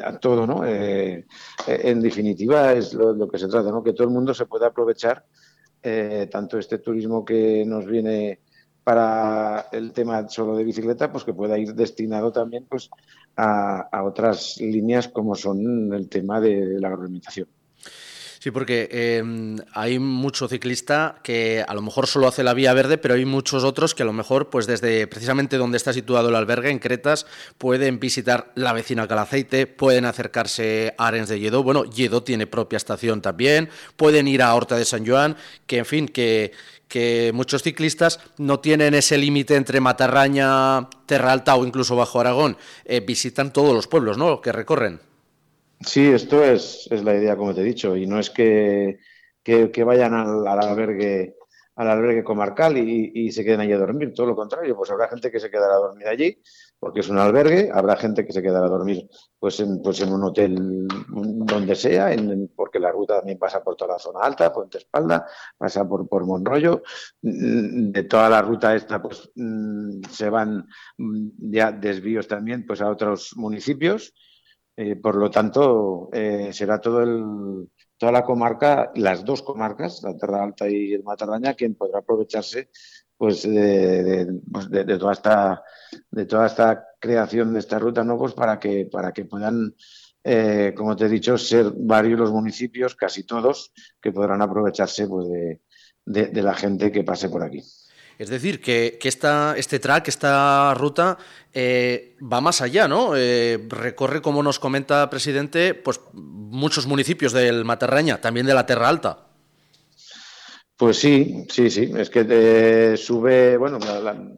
a 0.03 0.17
todo, 0.17 0.47
¿no? 0.47 0.65
Eh, 0.65 1.27
en 1.67 2.01
definitiva 2.01 2.73
es 2.73 2.93
lo, 2.93 3.27
que 3.27 3.37
se 3.37 3.47
trata, 3.47 3.69
¿no? 3.69 3.83
Que 3.83 3.93
todo 3.93 4.07
el 4.07 4.13
mundo 4.13 4.33
se 4.33 4.47
pueda 4.47 4.67
aprovechar 4.67 5.23
tanto 6.29 6.57
este 6.57 6.79
turismo 6.79 7.23
que 7.23 7.65
nos 7.65 7.85
viene 7.85 8.39
para 8.83 9.67
el 9.71 9.91
tema 9.91 10.27
solo 10.29 10.55
de 10.55 10.63
bicicleta, 10.63 11.11
pues 11.11 11.23
que 11.23 11.33
pueda 11.33 11.57
ir 11.57 11.73
destinado 11.73 12.31
también, 12.31 12.65
pues 12.69 12.89
a, 13.35 13.81
a 13.81 14.03
otras 14.03 14.57
líneas 14.61 15.09
como 15.09 15.35
son 15.35 15.93
el 15.93 16.07
tema 16.07 16.39
de 16.39 16.79
la 16.79 16.87
agroalimentación. 16.87 17.47
Sí, 18.47 18.51
porque 18.51 18.87
em, 18.93 19.57
hay 19.73 19.99
mucho 19.99 20.47
ciclista 20.47 21.19
que 21.21 21.65
a 21.67 21.73
lo 21.73 21.81
mejor 21.81 22.07
solo 22.07 22.29
hace 22.29 22.45
la 22.45 22.53
vía 22.53 22.73
verde, 22.73 22.97
pero 22.97 23.15
hay 23.15 23.25
muchos 23.25 23.65
otros 23.65 23.93
que 23.93 24.03
a 24.03 24.05
lo 24.05 24.13
mejor, 24.13 24.49
pues 24.49 24.65
desde 24.67 25.05
precisamente 25.05 25.57
donde 25.57 25.75
está 25.75 25.91
situado 25.91 26.29
el 26.29 26.35
albergue, 26.35 26.69
en 26.69 26.79
Cretas, 26.79 27.25
pueden 27.57 27.99
visitar 27.99 28.53
la 28.55 28.71
vecina 28.71 29.05
Calaceite, 29.05 29.67
pueden 29.67 30.05
acercarse 30.05 30.95
a 30.97 31.07
Arens 31.07 31.27
de 31.27 31.41
Lledó. 31.41 31.61
Bueno, 31.61 31.83
Lledó 31.83 32.23
tiene 32.23 32.47
propia 32.47 32.77
estación 32.77 33.21
también, 33.21 33.67
pueden 33.97 34.29
ir 34.29 34.41
a 34.41 34.55
Horta 34.55 34.77
de 34.77 34.85
San 34.85 35.05
Joan, 35.05 35.35
que 35.65 35.79
en 35.79 35.85
fin, 35.85 36.07
que 36.07 36.53
muchos 37.33 37.63
ciclistas 37.63 38.21
no 38.37 38.61
tienen 38.61 38.93
ese 38.93 39.17
límite 39.17 39.57
entre 39.57 39.81
Matarraña, 39.81 40.87
Terra 41.05 41.33
Alta 41.33 41.53
o 41.57 41.65
incluso 41.65 41.97
Bajo 41.97 42.21
Aragón. 42.21 42.55
Eh, 42.85 43.01
visitan 43.01 43.51
todos 43.51 43.75
los 43.75 43.87
pueblos, 43.87 44.17
¿no? 44.17 44.39
Que 44.39 44.53
recorren. 44.53 45.01
Sí, 45.85 46.07
esto 46.07 46.43
es, 46.43 46.87
es, 46.91 47.03
la 47.03 47.15
idea, 47.15 47.35
como 47.37 47.53
te 47.53 47.61
he 47.61 47.63
dicho, 47.63 47.95
y 47.95 48.07
no 48.07 48.19
es 48.19 48.29
que, 48.31 48.99
que, 49.43 49.83
vayan 49.83 50.13
al, 50.13 50.47
albergue 50.47 51.35
al 51.77 51.89
albergue 51.89 52.23
comarcal 52.23 52.75
y, 52.75 53.31
se 53.31 53.45
queden 53.45 53.59
allí 53.59 53.71
a 53.71 53.77
dormir, 53.77 54.11
todo 54.11 54.25
lo 54.25 54.35
contrario, 54.35 54.75
pues 54.75 54.89
habrá 54.89 55.07
gente 55.09 55.29
que 55.29 55.39
se 55.39 55.51
quedará 55.51 55.75
a 55.75 55.77
dormir 55.77 56.07
allí, 56.07 56.41
porque 56.79 57.01
es 57.01 57.09
un 57.09 57.19
albergue, 57.19 57.69
habrá 57.71 57.95
gente 57.95 58.25
que 58.25 58.33
se 58.33 58.41
quedará 58.41 58.65
a 58.65 58.69
dormir 58.69 59.07
pues 59.37 59.59
en, 59.59 59.79
pues 59.83 60.01
en 60.01 60.11
un 60.11 60.23
hotel 60.23 60.87
donde 60.87 61.75
sea, 61.75 62.11
en, 62.11 62.51
porque 62.55 62.79
la 62.79 62.91
ruta 62.91 63.17
también 63.17 63.37
pasa 63.37 63.63
por 63.63 63.75
toda 63.75 63.93
la 63.93 63.99
zona 63.99 64.21
alta, 64.21 64.51
Puente 64.51 64.79
Espalda, 64.79 65.27
pasa 65.55 65.87
por, 65.87 66.09
por 66.09 66.25
Monroyo, 66.25 66.81
mm, 67.21 67.91
de 67.91 68.03
toda 68.05 68.27
la 68.27 68.41
ruta 68.41 68.75
esta 68.75 68.99
pues 68.99 69.29
mm, 69.35 70.01
se 70.09 70.31
van 70.31 70.67
mm, 70.97 71.27
ya 71.51 71.71
desvíos 71.71 72.27
también 72.27 72.65
pues 72.65 72.81
a 72.81 72.89
otros 72.89 73.33
municipios, 73.35 74.15
eh, 74.77 74.95
por 74.95 75.15
lo 75.15 75.31
tanto, 75.31 76.09
eh, 76.13 76.49
será 76.53 76.79
todo 76.79 77.01
el, 77.01 77.67
toda 77.97 78.11
la 78.11 78.23
comarca, 78.23 78.91
las 78.95 79.25
dos 79.25 79.41
comarcas, 79.41 80.03
la 80.03 80.15
Terra 80.15 80.43
Alta 80.43 80.69
y 80.69 80.93
el 80.93 81.03
Matarraña, 81.03 81.55
quien 81.55 81.73
podrá 81.75 81.99
aprovecharse 81.99 82.69
pues, 83.17 83.41
de, 83.41 84.39
pues 84.51 84.69
toda 84.99 85.13
esta 85.13 85.63
de 86.11 86.25
toda 86.25 86.45
esta 86.45 86.85
creación 86.99 87.53
de 87.53 87.59
esta 87.59 87.79
ruta, 87.79 88.03
¿no? 88.03 88.17
Pues 88.19 88.33
para 88.33 88.59
que 88.59 88.85
para 88.85 89.11
que 89.11 89.25
puedan 89.25 89.73
eh, 90.23 90.73
como 90.75 90.95
te 90.95 91.05
he 91.05 91.09
dicho, 91.09 91.37
ser 91.37 91.71
varios 91.75 92.19
los 92.19 92.31
municipios, 92.31 92.95
casi 92.95 93.23
todos, 93.23 93.71
que 94.01 94.11
podrán 94.11 94.41
aprovecharse 94.41 95.07
pues, 95.07 95.27
de 96.05 96.41
la 96.43 96.53
gente 96.53 96.91
que 96.91 97.03
pase 97.05 97.29
por 97.29 97.43
aquí. 97.43 97.63
Es 98.17 98.29
decir, 98.29 98.59
que, 98.59 98.97
este 99.01 99.79
track, 99.79 100.07
esta 100.07 100.73
ruta, 100.73 101.17
eh, 101.53 102.15
va 102.21 102.41
más 102.41 102.61
allá, 102.61 102.87
¿no? 102.87 103.15
Eh, 103.15 103.59
recorre, 103.69 104.21
como 104.21 104.41
nos 104.41 104.59
comenta 104.59 105.09
presidente, 105.09 105.75
pues 105.75 106.01
muchos 106.13 106.87
municipios 106.87 107.31
del 107.31 107.63
Materraña, 107.63 108.19
también 108.19 108.47
de 108.47 108.55
la 108.55 108.65
Terra 108.65 108.89
Alta. 108.89 109.27
Pues 110.75 110.97
sí, 110.97 111.45
sí, 111.49 111.69
sí. 111.69 111.91
Es 111.95 112.09
que 112.09 112.25
eh, 112.27 112.97
sube, 112.97 113.57
bueno, 113.57 113.79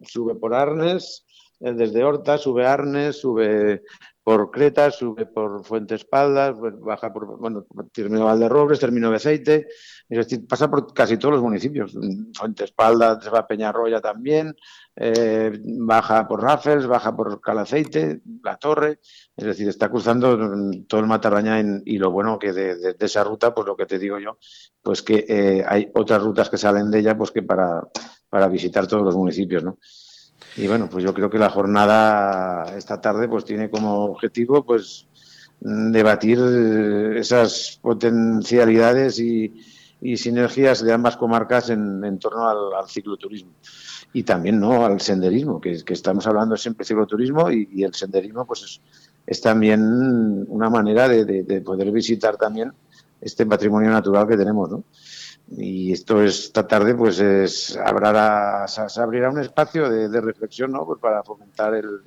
sube 0.06 0.36
por 0.36 0.54
Arnes, 0.54 1.26
desde 1.60 2.04
Horta, 2.04 2.38
sube 2.38 2.66
Arnes, 2.66 3.18
sube 3.20 3.84
por 4.24 4.52
Creta, 4.52 4.92
sube 4.92 5.26
por 5.26 5.64
Fuente 5.66 5.96
Espaldas, 5.96 6.56
pues 6.60 6.80
baja 6.80 7.12
por, 7.12 7.38
bueno, 7.38 7.66
termina 7.92 8.26
Valderrobres, 8.26 8.80
termina 8.80 9.10
Beceite, 9.10 9.68
es 10.08 10.18
decir, 10.18 10.46
pasa 10.48 10.70
por 10.70 10.94
casi 10.94 11.18
todos 11.18 11.36
los 11.36 11.44
municipios. 11.44 11.98
Fuente 12.38 12.66
Espaldas, 12.66 13.24
se 13.24 13.30
va 13.30 13.40
a 13.40 13.48
Peñarroya 13.48 14.02
también, 14.02 14.56
eh, 14.96 15.52
baja 15.64 16.28
por 16.28 16.42
Raffles, 16.42 16.86
baja 16.86 17.16
por 17.16 17.42
Calaceite, 17.42 18.22
La 18.44 18.58
Torre, 18.58 19.00
es 19.36 19.46
decir, 19.46 19.68
está 19.68 19.90
cruzando 19.90 20.38
todo 20.88 21.00
el 21.02 21.08
Matarraña 21.08 21.60
y 21.86 21.98
lo 21.98 22.12
bueno 22.12 22.38
que 22.38 22.54
de, 22.54 22.96
esa 23.00 23.24
ruta, 23.24 23.54
pues 23.54 23.66
lo 23.66 23.76
que 23.76 23.86
te 23.86 23.98
digo 23.98 24.20
yo, 24.20 24.38
pues 24.82 25.02
que 25.02 25.26
eh, 25.28 25.64
hay 25.68 25.90
otras 25.96 26.22
rutas 26.22 26.50
que 26.50 26.58
salen 26.58 26.92
de 26.92 27.00
ella, 27.00 27.18
pues 27.18 27.32
que 27.32 27.44
para, 27.44 27.88
para 28.30 28.48
visitar 28.48 28.86
todos 28.88 29.04
los 29.04 29.16
municipios, 29.16 29.64
¿no? 29.64 29.80
Y 30.56 30.68
bueno, 30.68 30.90
pues 30.90 31.04
yo 31.04 31.14
creo 31.14 31.30
que 31.30 31.38
la 31.38 31.50
jornada 31.50 32.76
esta 32.76 33.00
tarde 33.00 33.28
pues 33.28 33.46
tiene 33.46 33.70
como 33.70 34.06
objetivo 34.06 34.66
pues 34.66 35.08
debatir 35.62 36.40
esas 37.18 37.80
potencialidades 37.82 39.20
y, 39.20 39.54
sinergias 40.16 40.82
de 40.82 40.94
ambas 40.94 41.18
comarcas 41.18 41.70
en, 41.70 42.20
torno 42.20 42.48
al, 42.48 42.88
cicloturismo 42.88 43.52
y 44.14 44.24
también 44.24 44.60
no 44.60 44.86
al 44.86 45.02
senderismo, 45.02 45.60
que, 45.60 45.84
estamos 45.88 46.26
hablando 46.26 46.56
siempre 46.56 46.86
cicloturismo 46.86 47.52
y, 47.52 47.84
el 47.84 47.94
senderismo 47.94 48.46
pues 48.46 48.82
es, 49.28 49.42
también 49.42 50.46
una 50.48 50.70
manera 50.70 51.08
de, 51.08 51.26
de, 51.26 51.62
poder 51.62 51.92
visitar 51.92 52.38
también 52.38 52.72
este 53.20 53.46
patrimonio 53.46 53.90
natural 53.90 54.28
que 54.28 54.38
tenemos, 54.38 54.70
¿no? 54.70 54.84
Y 55.52 55.92
esto 55.92 56.22
esta 56.24 56.68
tarde 56.68 56.94
pues 56.94 57.20
es, 57.20 57.78
habrá, 57.78 58.68
se 58.68 59.02
abrirá 59.02 59.30
un 59.30 59.40
espacio 59.40 59.90
de, 59.90 60.22
reflexión 60.22 60.72
¿no? 60.72 60.86
pues 60.86 61.00
para 61.00 61.24
fomentar 61.24 61.74
el 61.74 62.02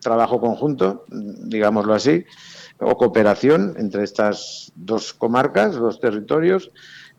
trabajo 0.00 0.40
conjunto, 0.40 1.04
digámoslo 1.08 1.94
así, 1.94 2.24
o 2.78 2.96
cooperación 2.96 3.74
entre 3.76 4.04
estas 4.04 4.72
dos 4.74 5.12
comarcas, 5.12 5.74
dos 5.74 6.00
territorios, 6.00 6.70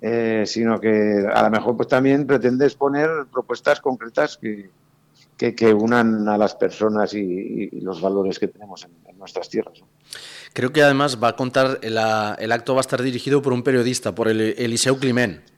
eh, 0.02 0.44
sino 0.46 0.80
que 0.80 1.26
a 1.32 1.44
lo 1.44 1.50
mejor 1.52 1.78
pues 1.78 1.88
también 1.88 2.26
pretende 2.26 2.66
exponer 2.66 3.10
propuestas 3.32 3.82
concretas 3.82 4.38
que, 4.38 4.70
que, 5.38 5.74
unan 5.74 6.28
a 6.28 6.38
las 6.38 6.56
personas 6.56 7.14
y, 7.14 7.70
los 7.82 8.02
valores 8.02 8.40
que 8.40 8.48
tenemos 8.48 8.86
en, 8.86 9.18
nuestras 9.18 9.50
tierras. 9.50 9.84
Creo 10.54 10.72
que 10.74 10.82
además 10.82 11.22
va 11.24 11.30
a 11.30 11.36
contar, 11.36 11.78
el, 11.84 11.96
el, 12.40 12.52
acto 12.52 12.74
va 12.74 12.80
a 12.80 12.82
estar 12.82 13.04
dirigido 13.04 13.44
por 13.44 13.54
un 13.54 13.62
periodista, 13.62 14.16
por 14.16 14.28
el, 14.28 14.42
Eliseu 14.58 14.98
Climent. 14.98 15.51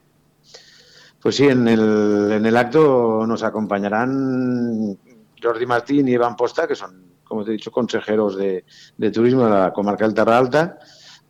Pues 1.24 1.36
sí, 1.36 1.44
en 1.44 1.66
el, 1.66 2.32
en 2.32 2.44
el 2.44 2.54
acto 2.54 3.24
nos 3.26 3.42
acompañarán 3.42 4.98
Jordi 5.42 5.64
Martín 5.64 6.06
y 6.06 6.12
Iván 6.12 6.36
Posta, 6.36 6.68
que 6.68 6.74
son, 6.74 7.02
como 7.24 7.42
te 7.42 7.48
he 7.48 7.54
dicho, 7.54 7.70
consejeros 7.70 8.36
de, 8.36 8.62
turismo 9.10 9.44
de 9.44 9.50
la 9.50 9.72
comarca 9.72 10.04
del 10.04 10.12
Terra 10.12 10.36
Alta. 10.36 10.78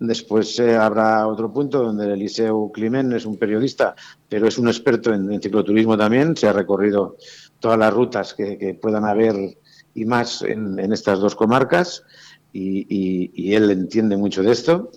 Después 0.00 0.58
eh, 0.58 0.74
habrá 0.74 1.28
otro 1.28 1.52
punto 1.52 1.80
donde 1.80 2.12
Eliseu 2.12 2.72
Climent 2.72 3.12
es 3.12 3.24
un 3.24 3.38
periodista, 3.38 3.94
pero 4.28 4.48
es 4.48 4.58
un 4.58 4.66
experto 4.66 5.14
en, 5.14 5.40
cicloturismo 5.40 5.96
también. 5.96 6.36
Se 6.36 6.48
ha 6.48 6.52
recorrido 6.52 7.16
todas 7.60 7.78
las 7.78 7.94
rutas 7.94 8.34
que, 8.34 8.76
puedan 8.82 9.04
haber 9.04 9.36
y 9.94 10.04
más 10.06 10.42
en, 10.42 10.92
estas 10.92 11.20
dos 11.20 11.36
comarcas 11.36 12.02
y, 12.52 13.54
él 13.54 13.70
entiende 13.70 14.16
mucho 14.16 14.42
de 14.42 14.50
esto. 14.50 14.90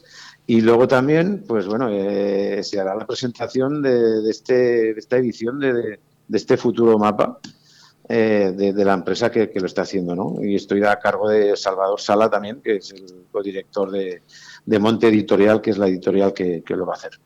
Y 0.49 0.61
luego 0.61 0.87
también, 0.87 1.43
pues 1.45 1.67
bueno, 1.67 1.89
eh, 1.91 2.63
se 2.63 2.79
hará 2.79 2.95
la 2.95 3.05
presentación 3.05 3.81
de, 3.81 4.29
este, 4.29 4.93
de 4.93 4.99
esta 4.99 5.17
edición 5.17 5.59
de, 5.59 5.99
este 6.31 6.55
futuro 6.55 6.97
mapa, 6.97 7.39
eh, 8.07 8.53
de, 8.55 8.85
la 8.85 8.93
empresa 8.93 9.29
que, 9.29 9.51
lo 9.53 9.65
está 9.65 9.81
haciendo. 9.81 10.15
¿no? 10.15 10.37
Y 10.41 10.55
estoy 10.55 10.81
a 10.85 10.97
cargo 10.99 11.27
de 11.27 11.57
Salvador 11.57 11.99
Sala 11.99 12.29
también, 12.29 12.61
que 12.61 12.77
es 12.77 12.91
el 12.91 13.25
codirector 13.29 13.91
de, 13.91 14.21
Monte 14.79 15.09
Editorial, 15.09 15.59
que 15.59 15.71
es 15.71 15.77
la 15.77 15.89
editorial 15.89 16.33
que, 16.33 16.63
que 16.63 16.77
lo 16.77 16.85
va 16.85 16.93
a 16.93 16.95
hacer. 16.97 17.19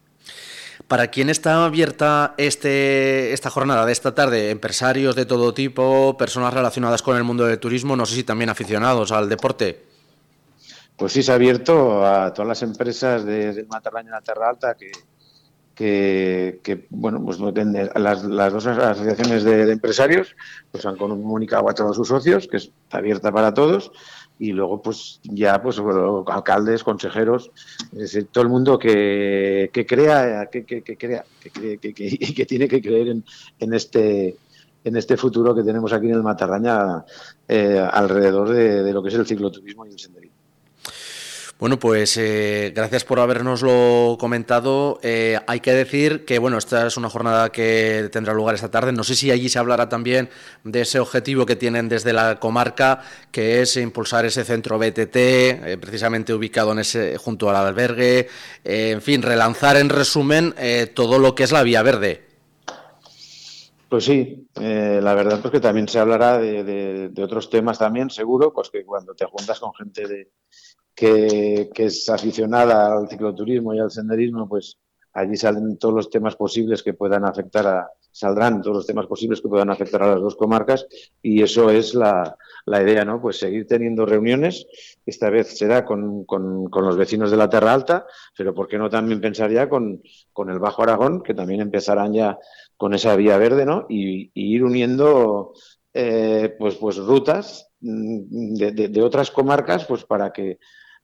¿Para 0.87 1.09
quién 1.09 1.29
está 1.29 1.63
abierta 1.63 2.33
este, 2.37 3.33
esta 3.33 3.51
jornada 3.51 3.85
de 3.85 3.91
esta 3.91 4.15
tarde? 4.15 4.49
Empresarios 4.49 5.15
de 5.15 5.27
todo 5.27 5.53
tipo, 5.53 6.17
personas 6.17 6.55
relacionadas 6.55 7.03
con 7.03 7.15
el 7.17 7.23
mundo 7.23 7.45
del 7.45 7.59
turismo, 7.59 7.95
no 7.95 8.07
sé 8.07 8.15
si 8.15 8.23
también 8.23 8.49
aficionados 8.49 9.11
al 9.11 9.29
deporte. 9.29 9.90
Pues 11.01 11.13
sí, 11.13 11.23
se 11.23 11.31
ha 11.31 11.35
abierto 11.35 12.05
a 12.05 12.31
todas 12.31 12.47
las 12.47 12.61
empresas 12.61 13.25
de, 13.25 13.53
de 13.53 13.63
Matarraña 13.63 14.09
y 14.09 14.11
la 14.11 14.21
Terra 14.21 14.49
Alta 14.49 14.75
que, 15.73 16.85
bueno, 16.91 17.25
pues 17.25 17.39
las, 17.39 18.21
dos 18.21 18.67
asociaciones 18.67 19.43
de, 19.43 19.71
empresarios 19.71 20.35
pues 20.69 20.85
han 20.85 20.97
comunicado 20.97 21.67
a 21.67 21.73
todos 21.73 21.95
sus 21.95 22.07
socios 22.07 22.47
que 22.47 22.57
está 22.57 22.99
abierta 22.99 23.31
para 23.31 23.51
todos 23.51 23.91
y 24.37 24.51
luego 24.51 24.83
pues 24.83 25.19
ya 25.23 25.59
pues 25.63 25.81
alcaldes, 26.27 26.83
consejeros, 26.83 27.49
es 27.97 28.23
todo 28.31 28.43
el 28.43 28.51
mundo 28.51 28.77
que, 28.77 29.71
crea, 29.87 30.51
que, 30.51 30.65
que, 30.65 30.83
crea, 30.83 31.25
que, 31.51 32.45
tiene 32.47 32.67
que 32.67 32.79
creer 32.79 33.07
en, 33.07 33.25
en 33.57 33.73
este 33.73 34.37
en 34.83 34.95
este 34.97 35.17
futuro 35.17 35.55
que 35.55 35.63
tenemos 35.63 35.93
aquí 35.93 36.07
en 36.07 36.13
el 36.13 36.23
Matarraña 36.23 37.03
eh, 37.47 37.87
alrededor 37.91 38.49
de, 38.49 38.83
de, 38.83 38.93
lo 38.93 39.01
que 39.01 39.09
es 39.09 39.15
el 39.15 39.25
cicloturismo 39.25 39.87
y 39.87 39.89
el 39.89 39.99
senderismo. 39.99 40.30
Bueno, 41.61 41.77
pues 41.77 42.17
eh, 42.17 42.73
gracias 42.75 43.05
por 43.05 43.19
habernoslo 43.19 44.17
comentado. 44.19 44.99
Eh, 45.03 45.39
hay 45.45 45.59
que 45.59 45.71
decir 45.73 46.25
que 46.25 46.39
bueno, 46.39 46.57
esta 46.57 46.87
es 46.87 46.97
una 46.97 47.07
jornada 47.07 47.51
que 47.51 48.09
tendrá 48.11 48.33
lugar 48.33 48.55
esta 48.55 48.71
tarde. 48.71 48.91
No 48.91 49.03
sé 49.03 49.13
si 49.13 49.29
allí 49.29 49.47
se 49.47 49.59
hablará 49.59 49.87
también 49.87 50.29
de 50.63 50.81
ese 50.81 50.99
objetivo 50.99 51.45
que 51.45 51.55
tienen 51.55 51.87
desde 51.87 52.13
la 52.13 52.39
comarca, 52.39 53.03
que 53.29 53.61
es 53.61 53.77
impulsar 53.77 54.25
ese 54.25 54.43
centro 54.43 54.79
BTT, 54.79 55.15
eh, 55.15 55.77
precisamente 55.79 56.33
ubicado 56.33 56.71
en 56.71 56.79
ese 56.79 57.15
junto 57.19 57.47
al 57.47 57.57
albergue. 57.57 58.27
en 58.63 59.01
fin, 59.03 59.21
relanzar 59.21 59.77
en 59.77 59.89
resumen 59.89 60.55
todo 60.95 61.19
lo 61.19 61.35
que 61.35 61.43
es 61.43 61.51
la 61.51 61.61
vía 61.61 61.83
verde. 61.83 62.23
Pues 63.87 64.05
sí, 64.05 64.47
la 64.55 65.13
verdad 65.13 65.41
es 65.43 65.51
que 65.51 65.59
también 65.59 65.87
se 65.87 65.99
hablará 65.99 66.39
de, 66.39 67.09
de 67.09 67.23
otros 67.23 67.51
temas 67.51 67.77
también, 67.77 68.09
seguro, 68.09 68.51
pues 68.51 68.71
que 68.71 68.83
cuando 68.83 69.13
te 69.13 69.25
juntas 69.25 69.59
con 69.59 69.75
gente 69.75 70.07
de 70.07 70.31
que, 70.95 71.69
es 71.75 72.09
aficionada 72.09 72.93
al 72.97 73.09
cicloturismo 73.09 73.73
y 73.73 73.79
al 73.79 73.91
senderismo, 73.91 74.47
pues 74.47 74.77
allí 75.13 75.35
salen 75.35 75.77
todos 75.77 75.93
los 75.93 76.09
temas 76.09 76.35
posibles 76.35 76.83
que 76.83 76.93
puedan 76.93 77.25
afectar 77.25 77.67
a, 77.67 77.89
saldrán 78.11 78.61
todos 78.61 78.77
los 78.77 78.87
temas 78.87 79.07
posibles 79.07 79.41
que 79.41 79.47
puedan 79.47 79.69
afectar 79.69 80.03
a 80.03 80.11
las 80.11 80.21
dos 80.21 80.35
comarcas 80.35 80.85
y 81.21 81.41
eso 81.41 81.69
es 81.69 81.95
la, 81.95 82.35
la 82.65 82.81
idea, 82.81 83.05
¿no? 83.05 83.21
Pues 83.21 83.37
seguir 83.37 83.65
teniendo 83.67 84.05
reuniones, 84.05 84.67
esta 85.05 85.29
vez 85.29 85.57
será 85.57 85.85
con, 85.85 86.25
con, 86.25 86.69
con, 86.69 86.85
los 86.85 86.97
vecinos 86.97 87.31
de 87.31 87.37
la 87.37 87.49
Terra 87.49 87.73
Alta, 87.73 88.05
pero 88.37 88.53
¿por 88.53 88.67
qué 88.67 88.77
no 88.77 88.89
también 88.89 89.21
pensar 89.21 89.51
ya 89.51 89.69
con, 89.69 90.01
con 90.33 90.49
el 90.49 90.59
Bajo 90.59 90.83
Aragón, 90.83 91.23
que 91.23 91.33
también 91.33 91.61
empezarán 91.61 92.13
ya 92.13 92.37
con 92.77 92.93
esa 92.93 93.15
vía 93.15 93.37
verde, 93.37 93.65
¿no? 93.65 93.85
Y, 93.89 94.31
ir 94.33 94.63
uniendo 94.63 95.53
eh, 95.93 96.55
pues, 96.59 96.75
pues 96.75 96.97
rutas 96.97 97.69
mm, 97.79 98.55
de, 98.55 98.71
de, 98.71 98.87
de, 98.89 99.01
otras 99.01 99.31
comarcas, 99.31 99.85
pues 99.85 100.03
para 100.03 100.31
que 100.31 100.59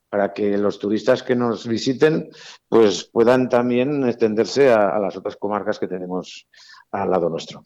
para 0.09 0.33
que 0.33 0.57
los 0.57 0.79
turistas 0.79 1.23
que 1.23 1.35
nos 1.35 1.67
visiten 1.67 2.29
pues 2.69 3.03
puedan 3.03 3.49
también 3.49 4.07
extenderse 4.07 4.71
a, 4.71 4.99
las 4.99 5.15
otras 5.17 5.35
comarcas 5.35 5.79
que 5.79 5.87
tenemos 5.87 6.47
al 6.91 7.11
lado 7.11 7.29
nuestro. 7.29 7.63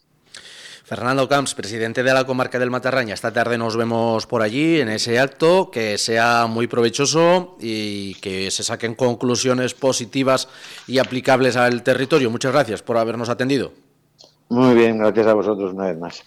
Fernando 0.83 1.29
Camps, 1.29 1.55
presidente 1.55 2.03
de 2.03 2.13
la 2.13 2.25
comarca 2.25 2.59
del 2.59 2.69
Matarraña, 2.69 3.13
esta 3.13 3.31
tarde 3.31 3.57
nos 3.57 3.77
vemos 3.77 4.27
por 4.27 4.41
allí 4.41 4.81
en 4.81 4.89
ese 4.89 5.19
acto, 5.19 5.71
que 5.71 5.97
sea 5.97 6.47
muy 6.47 6.67
provechoso 6.67 7.55
y 7.61 8.15
que 8.15 8.51
se 8.51 8.63
saquen 8.63 8.95
conclusiones 8.95 9.73
positivas 9.73 10.49
y 10.87 10.97
aplicables 10.97 11.55
al 11.55 11.83
territorio. 11.83 12.29
Muchas 12.29 12.51
gracias 12.51 12.81
por 12.81 12.97
habernos 12.97 13.29
atendido. 13.29 13.71
Muy 14.49 14.75
bien, 14.75 14.97
gracias 14.97 15.27
a 15.27 15.33
vosotros 15.33 15.71
una 15.71 15.85
vez 15.85 15.97
más. 15.97 16.23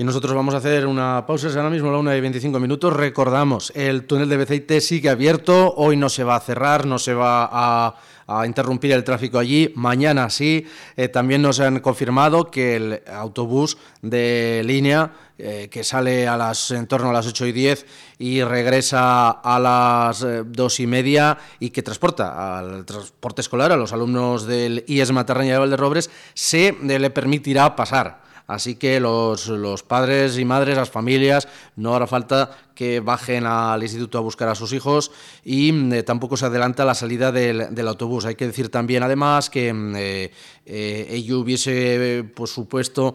Y 0.00 0.04
nosotros 0.04 0.34
vamos 0.34 0.54
a 0.54 0.56
hacer 0.56 0.86
una 0.86 1.26
pausa, 1.26 1.48
es 1.48 1.56
ahora 1.56 1.68
mismo 1.68 1.92
la 1.92 1.98
1 1.98 2.16
y 2.16 2.20
25 2.22 2.58
minutos. 2.58 2.90
Recordamos, 2.90 3.70
el 3.76 4.06
túnel 4.06 4.30
de 4.30 4.38
Beceite 4.38 4.80
sigue 4.80 5.10
abierto, 5.10 5.74
hoy 5.76 5.98
no 5.98 6.08
se 6.08 6.24
va 6.24 6.36
a 6.36 6.40
cerrar, 6.40 6.86
no 6.86 6.98
se 6.98 7.12
va 7.12 7.50
a, 7.52 8.46
interrumpir 8.46 8.92
el 8.92 9.04
tráfico 9.04 9.38
allí, 9.38 9.74
mañana 9.76 10.30
sí. 10.30 10.66
Eh, 10.96 11.08
también 11.08 11.42
nos 11.42 11.60
han 11.60 11.80
confirmado 11.80 12.50
que 12.50 12.76
el 12.76 13.02
autobús 13.12 13.76
de 14.00 14.62
línea 14.64 15.12
eh, 15.36 15.68
que 15.70 15.84
sale 15.84 16.26
a 16.26 16.38
las, 16.38 16.70
en 16.70 16.86
torno 16.86 17.10
a 17.10 17.12
las 17.12 17.26
8 17.26 17.44
y 17.44 17.52
10 17.52 17.86
y 18.20 18.42
regresa 18.42 19.28
a 19.28 19.58
las 19.58 20.24
2 20.46 20.80
eh, 20.80 20.82
y 20.82 20.86
media 20.86 21.36
y 21.58 21.68
que 21.68 21.82
transporta 21.82 22.58
al 22.58 22.86
transporte 22.86 23.42
escolar 23.42 23.70
a 23.70 23.76
los 23.76 23.92
alumnos 23.92 24.46
del 24.46 24.82
IES 24.86 25.12
Matarraña 25.12 25.52
de 25.52 25.58
Valderrobres, 25.58 26.08
se 26.32 26.74
le 26.80 27.10
permitirá 27.10 27.76
pasar 27.76 28.29
Así 28.50 28.74
que 28.74 28.98
los, 28.98 29.84
padres 29.86 30.36
y 30.36 30.44
madres, 30.44 30.76
las 30.76 30.90
familias, 30.90 31.46
no 31.76 31.94
hará 31.94 32.08
falta 32.08 32.50
que 32.74 32.98
bajen 32.98 33.46
al 33.46 33.80
instituto 33.80 34.18
a 34.18 34.22
buscar 34.22 34.48
a 34.48 34.56
sus 34.56 34.72
hijos 34.72 35.12
y 35.44 35.70
mm, 35.70 35.92
eh, 35.92 36.02
tampoco 36.02 36.36
se 36.36 36.46
adelanta 36.46 36.84
la 36.84 36.96
salida 36.96 37.30
del, 37.30 37.86
autobús. 37.86 38.24
Hay 38.24 38.34
que 38.34 38.48
decir 38.48 38.68
también, 38.68 39.04
además, 39.04 39.50
que 39.50 39.72
mm, 39.72 39.94
eh, 39.94 40.32
eh, 40.66 41.06
ello 41.10 41.38
hubiese, 41.38 42.24
por 42.34 42.48
supuesto, 42.48 43.14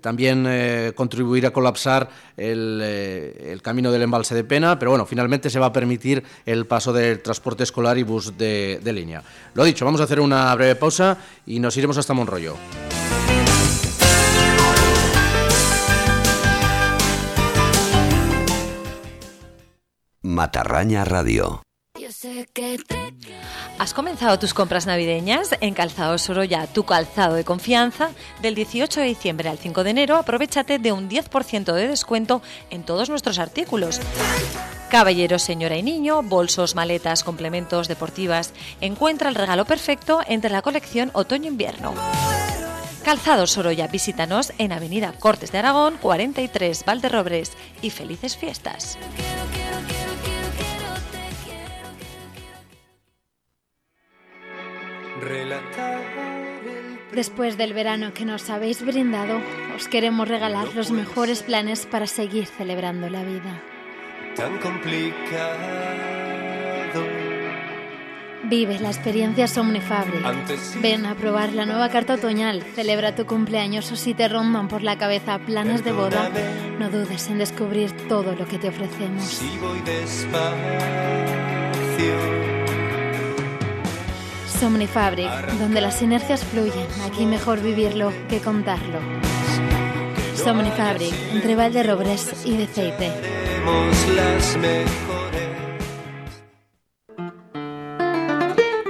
también 0.00 0.46
contribuir 0.94 1.46
a 1.46 1.52
colapsar 1.52 2.08
el, 2.36 3.60
camino 3.62 3.90
del 3.90 4.02
embalse 4.02 4.36
de 4.36 4.44
Pena, 4.44 4.78
pero 4.78 4.92
bueno, 4.92 5.06
finalmente 5.06 5.50
se 5.50 5.58
va 5.58 5.66
a 5.66 5.72
permitir 5.72 6.22
el 6.46 6.66
paso 6.66 6.92
del 6.92 7.20
transporte 7.20 7.64
escolar 7.64 7.98
y 7.98 8.04
bus 8.04 8.38
de, 8.38 8.80
de 8.82 8.92
línea. 8.92 9.24
Lo 9.54 9.64
dicho, 9.64 9.84
vamos 9.84 10.00
a 10.00 10.04
hacer 10.04 10.20
una 10.20 10.54
breve 10.54 10.76
pausa 10.76 11.18
y 11.46 11.58
nos 11.58 11.76
iremos 11.76 11.98
hasta 11.98 12.14
Monroyo. 12.14 12.54
Matarraña 20.38 21.04
Radio. 21.04 21.64
¿Has 23.80 23.92
comenzado 23.92 24.38
tus 24.38 24.54
compras 24.54 24.86
navideñas? 24.86 25.50
En 25.60 25.74
Calzado 25.74 26.16
Sorolla, 26.16 26.68
tu 26.68 26.84
calzado 26.84 27.34
de 27.34 27.42
confianza, 27.42 28.10
del 28.40 28.54
18 28.54 29.00
de 29.00 29.06
diciembre 29.06 29.48
al 29.48 29.58
5 29.58 29.82
de 29.82 29.90
enero, 29.90 30.14
aprovechate 30.14 30.78
de 30.78 30.92
un 30.92 31.10
10% 31.10 31.72
de 31.72 31.88
descuento 31.88 32.40
en 32.70 32.84
todos 32.84 33.10
nuestros 33.10 33.40
artículos. 33.40 34.00
Caballeros, 34.90 35.42
señora 35.42 35.76
y 35.76 35.82
niño, 35.82 36.22
bolsos, 36.22 36.76
maletas, 36.76 37.24
complementos, 37.24 37.88
deportivas. 37.88 38.52
Encuentra 38.80 39.30
el 39.30 39.34
regalo 39.34 39.64
perfecto 39.64 40.20
entre 40.28 40.50
la 40.50 40.62
colección 40.62 41.10
otoño-invierno. 41.14 41.94
Calzado 43.04 43.48
Sorolla, 43.48 43.88
visítanos 43.88 44.52
en 44.58 44.70
Avenida 44.70 45.14
Cortes 45.18 45.50
de 45.50 45.58
Aragón, 45.58 45.96
43 46.00 46.84
Valderrobres 46.84 47.54
y 47.82 47.90
felices 47.90 48.36
fiestas. 48.36 48.98
Después 57.12 57.56
del 57.56 57.72
verano 57.72 58.12
que 58.12 58.24
nos 58.24 58.50
habéis 58.50 58.84
brindado, 58.84 59.40
os 59.74 59.88
queremos 59.88 60.28
regalar 60.28 60.74
los 60.74 60.90
mejores 60.90 61.42
planes 61.42 61.86
para 61.86 62.06
seguir 62.06 62.46
celebrando 62.46 63.08
la 63.08 63.22
vida. 63.22 63.62
Tan 64.36 64.58
complicado. 64.58 65.88
Vive 68.44 68.78
la 68.78 68.88
experiencia 68.88 69.48
Somnifabric. 69.48 70.24
Ven 70.80 71.06
a 71.06 71.14
probar 71.14 71.52
la 71.52 71.66
nueva 71.66 71.88
carta 71.88 72.14
otoñal. 72.14 72.62
Celebra 72.62 73.14
tu 73.14 73.26
cumpleaños 73.26 73.90
o 73.92 73.96
si 73.96 74.14
te 74.14 74.28
rondan 74.28 74.68
por 74.68 74.82
la 74.82 74.96
cabeza 74.96 75.38
planes 75.38 75.84
de 75.84 75.92
boda, 75.92 76.30
no 76.78 76.88
dudes 76.88 77.28
en 77.28 77.38
descubrir 77.38 77.90
todo 78.08 78.34
lo 78.34 78.46
que 78.46 78.58
te 78.58 78.68
ofrecemos. 78.68 79.24
Si 79.24 79.58
voy 79.58 79.80
despacio 79.80 80.48
Somnifabric, 84.60 85.30
donde 85.60 85.80
las 85.80 85.98
sinergias 85.98 86.44
fluyen. 86.44 86.86
Aquí 87.06 87.26
mejor 87.26 87.60
vivirlo 87.60 88.12
que 88.28 88.40
contarlo. 88.40 88.98
Somnifabric, 90.34 91.14
entre 91.32 91.54
Valderrobres 91.54 92.44
y 92.44 92.56
Beceite. 92.56 93.12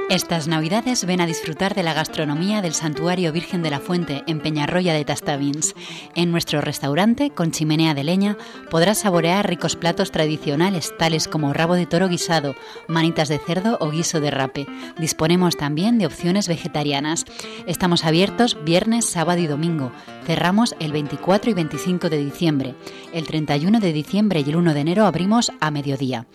Estas 0.09 0.49
navidades 0.49 1.05
ven 1.05 1.21
a 1.21 1.27
disfrutar 1.27 1.75
de 1.75 1.83
la 1.83 1.93
gastronomía 1.93 2.63
del 2.63 2.73
Santuario 2.73 3.31
Virgen 3.31 3.63
de 3.63 3.69
la 3.69 3.79
Fuente 3.79 4.25
en 4.27 4.41
Peñarroya 4.41 4.95
de 4.95 5.05
Tastavins. 5.05 5.75
En 6.15 6.31
nuestro 6.31 6.63
restaurante, 6.63 7.29
con 7.29 7.51
chimenea 7.51 7.93
de 7.93 8.05
leña, 8.05 8.39
podrás 8.71 9.01
saborear 9.01 9.47
ricos 9.47 9.77
platos 9.77 10.11
tradicionales 10.11 10.97
tales 10.97 11.29
como 11.29 11.53
rabo 11.53 11.75
de 11.75 11.85
toro 11.85 12.09
guisado, 12.09 12.55
manitas 12.87 13.29
de 13.29 13.39
cerdo 13.39 13.77
o 13.83 13.91
guiso 13.91 14.19
de 14.19 14.31
rape. 14.31 14.67
Disponemos 14.99 15.59
también 15.59 15.99
de 15.99 16.07
opciones 16.07 16.49
vegetarianas. 16.49 17.27
Estamos 17.67 18.07
abiertos 18.07 18.57
viernes, 18.65 19.05
sábado 19.05 19.43
y 19.43 19.47
domingo. 19.47 19.93
Cerramos 20.25 20.75
el 20.81 20.91
24 20.93 21.51
y 21.51 21.55
25 21.55 22.09
de 22.09 22.25
diciembre. 22.25 22.75
El 23.13 23.27
31 23.27 23.79
de 23.79 23.93
diciembre 23.93 24.41
y 24.41 24.49
el 24.49 24.57
1 24.57 24.73
de 24.73 24.81
enero 24.81 25.05
abrimos 25.05 25.53
a 25.61 25.71
mediodía. 25.71 26.27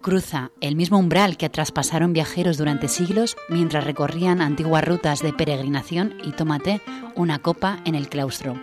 Cruza 0.00 0.50
el 0.62 0.76
mismo 0.76 0.98
umbral 0.98 1.36
que 1.36 1.50
traspasaron 1.50 2.14
viajeros 2.14 2.56
durante 2.56 2.88
siglos 2.88 3.36
mientras 3.50 3.84
recorrían 3.84 4.40
antiguas 4.40 4.82
rutas 4.82 5.20
de 5.20 5.34
peregrinación 5.34 6.14
y 6.24 6.32
tómate 6.32 6.80
una 7.16 7.40
copa 7.40 7.80
en 7.84 7.94
el 7.94 8.08
claustro. 8.08 8.58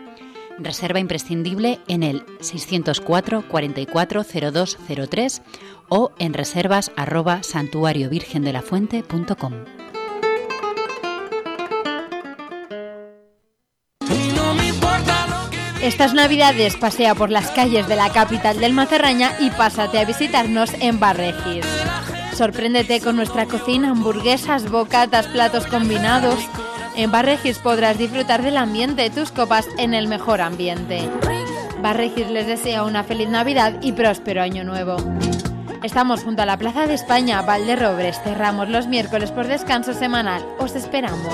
Reserva 0.57 0.99
imprescindible 0.99 1.79
en 1.87 2.01
el 2.01 2.25
604 2.39 3.47
44 3.47 4.23
0203 4.23 5.43
o 5.89 6.11
en 6.17 6.33
reservas 6.33 6.91
arroba 6.95 7.43
santuariovirgendelafuente.com. 7.43 9.76
Estas 15.87 16.13
navidades 16.13 16.75
pasea 16.75 17.15
por 17.15 17.31
las 17.31 17.49
calles 17.51 17.87
de 17.87 17.95
la 17.95 18.09
capital 18.09 18.59
del 18.59 18.73
Mazarraña 18.73 19.31
y 19.39 19.49
pásate 19.51 19.99
a 19.99 20.03
visitarnos 20.03 20.73
en 20.81 20.99
Barregis. 20.99 21.65
Sorpréndete 22.33 22.99
con 22.99 23.15
nuestra 23.15 23.45
cocina, 23.45 23.91
hamburguesas, 23.91 24.69
bocatas, 24.69 25.27
platos 25.27 25.65
combinados. 25.65 26.45
En 26.97 27.09
Barregis 27.09 27.59
podrás 27.59 27.97
disfrutar 27.97 28.43
del 28.43 28.57
ambiente 28.57 29.03
de 29.03 29.09
tus 29.11 29.31
copas 29.31 29.65
en 29.77 29.93
el 29.93 30.09
mejor 30.09 30.41
ambiente. 30.41 31.09
Barregis 31.81 32.29
les 32.31 32.47
desea 32.47 32.83
una 32.83 33.05
feliz 33.05 33.29
Navidad 33.29 33.79
y 33.81 33.93
próspero 33.93 34.41
año 34.41 34.65
nuevo. 34.65 34.97
Estamos 35.83 36.21
junto 36.21 36.41
a 36.41 36.45
la 36.45 36.57
Plaza 36.57 36.85
de 36.85 36.95
España, 36.95 37.41
Valderrobres. 37.43 38.19
Cerramos 38.25 38.67
los 38.67 38.87
miércoles 38.87 39.31
por 39.31 39.47
descanso 39.47 39.93
semanal. 39.93 40.45
Os 40.59 40.75
esperamos. 40.75 41.33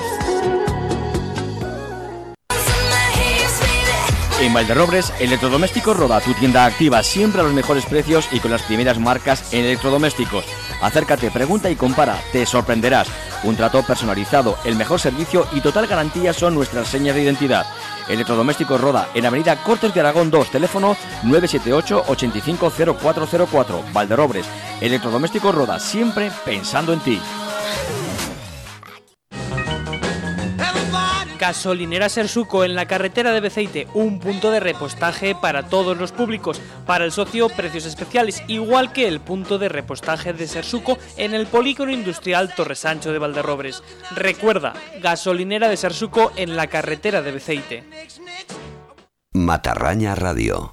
En 4.43 4.53
Valderrobres, 4.53 5.13
Electrodomésticos 5.21 5.95
Roda, 5.95 6.19
tu 6.19 6.33
tienda 6.33 6.65
activa 6.65 7.01
siempre 7.01 7.39
a 7.39 7.45
los 7.45 7.53
mejores 7.53 7.85
precios 7.85 8.27
y 8.29 8.41
con 8.41 8.51
las 8.51 8.61
primeras 8.63 8.99
marcas 8.99 9.53
en 9.53 9.63
electrodomésticos. 9.63 10.43
Acércate, 10.81 11.31
pregunta 11.31 11.69
y 11.69 11.77
compara, 11.77 12.21
te 12.33 12.45
sorprenderás. 12.45 13.07
Un 13.43 13.55
trato 13.55 13.81
personalizado, 13.83 14.57
el 14.65 14.75
mejor 14.75 14.99
servicio 14.99 15.47
y 15.53 15.61
total 15.61 15.87
garantía 15.87 16.33
son 16.33 16.55
nuestras 16.55 16.89
señas 16.89 17.15
de 17.15 17.23
identidad. 17.23 17.65
Electrodomésticos 18.09 18.81
Roda, 18.81 19.07
en 19.13 19.25
Avenida 19.25 19.55
Cortes 19.63 19.93
de 19.93 20.01
Aragón 20.01 20.29
2, 20.29 20.51
teléfono 20.51 20.97
978 21.23 22.03
850404, 22.09 23.83
Valderrobres. 23.93 24.45
Electrodomésticos 24.81 25.55
Roda, 25.55 25.79
siempre 25.79 26.29
pensando 26.43 26.91
en 26.91 26.99
ti. 26.99 27.21
Gasolinera 31.43 32.07
Sersuco 32.07 32.63
en 32.63 32.73
la 32.73 32.85
carretera 32.85 33.33
de 33.33 33.41
Beceite, 33.41 33.89
un 33.93 34.21
punto 34.21 34.49
de 34.49 34.61
repostaje 34.61 35.35
para 35.35 35.67
todos 35.67 35.97
los 35.97 36.13
públicos. 36.13 36.61
Para 36.85 37.03
el 37.03 37.11
socio, 37.11 37.49
precios 37.49 37.85
especiales, 37.85 38.41
igual 38.47 38.93
que 38.93 39.09
el 39.09 39.19
punto 39.19 39.57
de 39.57 39.67
repostaje 39.67 40.31
de 40.31 40.47
Sersuco 40.47 40.97
en 41.17 41.33
el 41.33 41.47
polígono 41.47 41.91
industrial 41.91 42.55
Torresancho 42.55 43.11
de 43.11 43.19
Valderrobres. 43.19 43.83
Recuerda, 44.15 44.71
Gasolinera 45.01 45.67
de 45.67 45.75
Sersuco 45.75 46.31
en 46.37 46.55
la 46.55 46.67
carretera 46.67 47.21
de 47.21 47.31
Beceite. 47.33 47.83
Matarraña 49.33 50.15
Radio. 50.15 50.71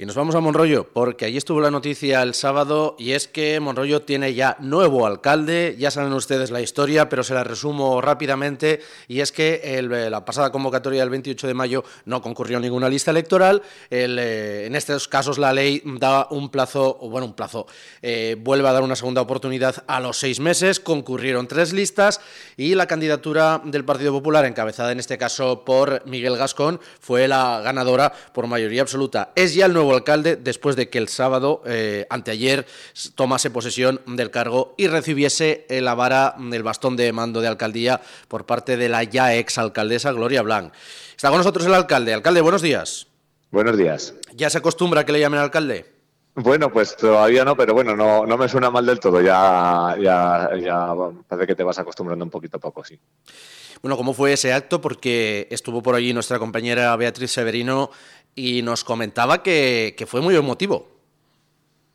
Y 0.00 0.06
nos 0.06 0.16
vamos 0.16 0.34
a 0.34 0.40
Monroyo, 0.40 0.88
porque 0.90 1.26
allí 1.26 1.36
estuvo 1.36 1.60
la 1.60 1.70
noticia 1.70 2.22
el 2.22 2.32
sábado 2.32 2.96
y 2.98 3.12
es 3.12 3.28
que 3.28 3.60
Monroyo 3.60 4.00
tiene 4.00 4.32
ya 4.32 4.56
nuevo 4.58 5.06
alcalde, 5.06 5.76
ya 5.78 5.90
saben 5.90 6.14
ustedes 6.14 6.50
la 6.50 6.62
historia, 6.62 7.10
pero 7.10 7.22
se 7.22 7.34
la 7.34 7.44
resumo 7.44 8.00
rápidamente, 8.00 8.80
y 9.08 9.20
es 9.20 9.30
que 9.30 9.60
el, 9.62 10.10
la 10.10 10.24
pasada 10.24 10.50
convocatoria 10.50 11.00
del 11.00 11.10
28 11.10 11.46
de 11.46 11.52
mayo 11.52 11.84
no 12.06 12.22
concurrió 12.22 12.58
ninguna 12.58 12.88
lista 12.88 13.10
electoral, 13.10 13.60
el, 13.90 14.18
eh, 14.18 14.64
en 14.64 14.74
estos 14.74 15.06
casos 15.06 15.36
la 15.36 15.52
ley 15.52 15.82
da 15.84 16.28
un 16.30 16.48
plazo, 16.48 16.94
bueno, 17.02 17.26
un 17.26 17.34
plazo, 17.34 17.66
eh, 18.00 18.38
vuelve 18.40 18.68
a 18.68 18.72
dar 18.72 18.82
una 18.82 18.96
segunda 18.96 19.20
oportunidad 19.20 19.84
a 19.86 20.00
los 20.00 20.16
seis 20.16 20.40
meses, 20.40 20.80
concurrieron 20.80 21.46
tres 21.46 21.74
listas 21.74 22.22
y 22.56 22.74
la 22.74 22.86
candidatura 22.86 23.60
del 23.62 23.84
Partido 23.84 24.12
Popular, 24.12 24.46
encabezada 24.46 24.92
en 24.92 24.98
este 24.98 25.18
caso 25.18 25.62
por 25.62 26.06
Miguel 26.06 26.38
Gascón, 26.38 26.80
fue 27.00 27.28
la 27.28 27.60
ganadora 27.60 28.14
por 28.32 28.46
mayoría 28.46 28.80
absoluta. 28.80 29.32
Es 29.36 29.52
ya 29.52 29.66
el 29.66 29.74
nuevo 29.74 29.89
alcalde 29.94 30.36
después 30.36 30.76
de 30.76 30.88
que 30.88 30.98
el 30.98 31.08
sábado, 31.08 31.62
eh, 31.66 32.06
anteayer, 32.10 32.66
tomase 33.14 33.50
posesión 33.50 34.00
del 34.06 34.30
cargo 34.30 34.74
y 34.76 34.86
recibiese 34.86 35.66
la 35.68 35.94
vara, 35.94 36.34
el 36.52 36.62
bastón 36.62 36.96
de 36.96 37.12
mando 37.12 37.40
de 37.40 37.48
alcaldía 37.48 38.00
por 38.28 38.46
parte 38.46 38.76
de 38.76 38.88
la 38.88 39.04
ya 39.04 39.34
ex 39.34 39.58
alcaldesa 39.58 40.12
Gloria 40.12 40.42
Blanc. 40.42 40.72
Está 41.14 41.28
con 41.28 41.38
nosotros 41.38 41.66
el 41.66 41.74
alcalde. 41.74 42.14
Alcalde, 42.14 42.40
buenos 42.40 42.62
días. 42.62 43.06
Buenos 43.50 43.76
días. 43.76 44.14
¿Ya 44.34 44.48
se 44.48 44.58
acostumbra 44.58 45.04
que 45.04 45.12
le 45.12 45.20
llamen 45.20 45.40
alcalde? 45.40 45.84
Bueno, 46.34 46.70
pues 46.72 46.96
todavía 46.96 47.44
no, 47.44 47.56
pero 47.56 47.74
bueno, 47.74 47.96
no, 47.96 48.24
no 48.24 48.38
me 48.38 48.48
suena 48.48 48.70
mal 48.70 48.86
del 48.86 49.00
todo. 49.00 49.20
Ya, 49.20 49.96
ya, 50.00 50.50
ya 50.56 50.94
parece 51.26 51.46
que 51.46 51.54
te 51.54 51.64
vas 51.64 51.78
acostumbrando 51.78 52.24
un 52.24 52.30
poquito 52.30 52.56
a 52.56 52.60
poco, 52.60 52.84
sí. 52.84 52.98
Bueno, 53.82 53.96
¿cómo 53.96 54.12
fue 54.12 54.34
ese 54.34 54.52
acto? 54.52 54.80
Porque 54.80 55.48
estuvo 55.50 55.82
por 55.82 55.94
allí 55.94 56.12
nuestra 56.12 56.38
compañera 56.38 56.94
Beatriz 56.96 57.30
Severino 57.30 57.90
y 58.34 58.62
nos 58.62 58.84
comentaba 58.84 59.42
que, 59.42 59.94
que 59.96 60.06
fue 60.06 60.20
muy 60.20 60.36
emotivo. 60.36 60.88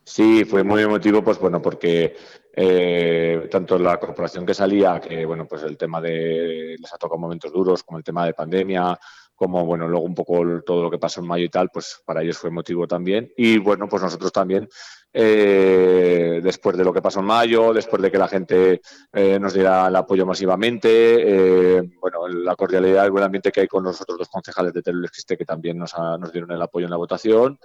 Sí, 0.04 0.46
fue 0.46 0.64
muy 0.64 0.84
emotivo, 0.84 1.24
pues 1.24 1.40
bueno, 1.40 1.62
porque 1.62 2.16
eh, 2.54 3.48
tanto 3.50 3.80
la 3.80 4.00
corporación 4.00 4.46
que 4.46 4.54
salía, 4.54 5.02
que 5.02 5.26
bueno, 5.26 5.48
pues 5.48 5.64
el 5.64 5.78
tema 5.78 6.00
de 6.00 6.76
les 6.80 6.94
ha 6.94 6.98
tocado 6.98 7.20
momentos 7.20 7.52
duros, 7.52 7.84
como 7.84 7.98
el 7.98 8.04
tema 8.04 8.26
de 8.26 8.36
pandemia, 8.36 9.00
como 9.36 9.66
bueno, 9.66 9.88
luego 9.88 10.06
un 10.06 10.16
poco 10.16 10.62
todo 10.66 10.84
lo 10.84 10.92
que 10.92 11.00
pasó 11.00 11.22
en 11.22 11.28
mayo 11.28 11.46
y 11.46 11.50
tal, 11.50 11.70
pues 11.70 12.02
para 12.06 12.22
ellos 12.22 12.38
fue 12.38 12.50
emotivo 12.50 12.88
también. 12.88 13.34
Y 13.36 13.58
bueno, 13.58 13.90
pues 13.90 14.04
nosotros 14.04 14.32
también, 14.32 14.70
eh, 15.18 16.42
después 16.44 16.78
de 16.78 16.84
lo 16.84 16.94
que 16.94 17.02
pasó 17.02 17.22
en 17.22 17.26
mayo, 17.28 17.74
después 17.74 18.02
de 18.02 18.12
que 18.12 18.18
la 18.18 18.28
gente 18.28 18.82
eh, 19.14 19.40
nos 19.40 19.54
diera 19.54 19.88
el 19.88 19.96
apoyo 19.96 20.26
masivamente, 20.26 21.78
eh, 21.78 21.82
bueno, 22.02 22.28
la 22.28 22.56
cordialidad, 22.56 23.06
el 23.06 23.12
buen 23.12 23.24
ambiente 23.24 23.52
que 23.52 23.62
hay 23.62 23.68
con 23.68 23.84
los 23.84 24.02
otros 24.02 24.18
dos 24.20 24.30
concejales 24.30 24.74
de 24.74 24.82
Teruel 24.82 25.06
existe, 25.06 25.38
que 25.38 25.46
también 25.46 25.78
nos, 25.78 25.94
ha- 25.96 26.18
nos 26.18 26.32
dieron 26.34 26.52
el 26.52 26.62
apoyo 26.62 26.86
en 26.86 26.92
la 26.92 26.98
votación. 26.98 27.58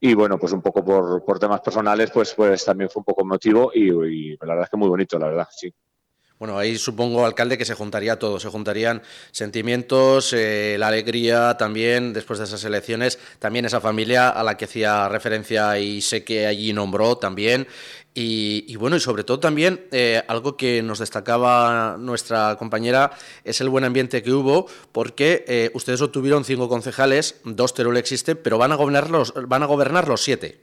Y 0.00 0.14
bueno, 0.14 0.38
pues 0.38 0.52
un 0.52 0.62
poco 0.62 0.84
por, 0.84 1.24
por 1.24 1.38
temas 1.40 1.60
personales, 1.60 2.10
pues, 2.12 2.34
pues 2.34 2.64
también 2.64 2.90
fue 2.90 3.00
un 3.00 3.04
poco 3.04 3.22
emotivo 3.22 3.72
y 3.74 3.90
la 4.38 4.46
verdad 4.46 4.64
es 4.64 4.70
que 4.70 4.76
muy 4.76 4.88
bonito, 4.88 5.18
la 5.18 5.28
verdad, 5.28 5.48
sí. 5.50 5.72
Bueno, 6.38 6.56
ahí 6.56 6.78
supongo, 6.78 7.26
alcalde, 7.26 7.58
que 7.58 7.64
se 7.64 7.74
juntaría 7.74 8.16
todo, 8.16 8.38
se 8.38 8.48
juntarían 8.48 9.02
sentimientos, 9.32 10.32
eh, 10.32 10.76
la 10.78 10.86
alegría 10.86 11.56
también 11.56 12.12
después 12.12 12.38
de 12.38 12.44
esas 12.44 12.62
elecciones, 12.62 13.18
también 13.40 13.64
esa 13.64 13.80
familia 13.80 14.28
a 14.28 14.44
la 14.44 14.56
que 14.56 14.66
hacía 14.66 15.08
referencia 15.08 15.78
y 15.80 16.00
sé 16.00 16.22
que 16.22 16.46
allí 16.46 16.72
nombró 16.72 17.16
también. 17.18 17.66
Y, 18.20 18.74
bueno, 18.74 18.96
y 18.96 19.00
sobre 19.00 19.22
todo 19.22 19.38
también 19.38 19.86
eh, 19.92 20.22
algo 20.26 20.56
que 20.56 20.82
nos 20.82 20.98
destacaba 20.98 21.96
nuestra 22.00 22.56
compañera 22.58 23.12
es 23.44 23.60
el 23.60 23.68
buen 23.68 23.84
ambiente 23.84 24.24
que 24.24 24.32
hubo, 24.32 24.66
porque 24.90 25.44
eh, 25.46 25.70
ustedes 25.74 26.00
obtuvieron 26.02 26.44
cinco 26.44 26.68
concejales, 26.68 27.36
dos 27.44 27.74
Teruel 27.74 27.96
existe, 27.96 28.34
pero 28.34 28.58
van 28.58 28.72
a 28.72 28.74
gobernar 28.74 29.08
los, 29.10 29.32
van 29.46 29.62
a 29.62 29.66
gobernar 29.66 30.08
los 30.08 30.20
siete. 30.20 30.58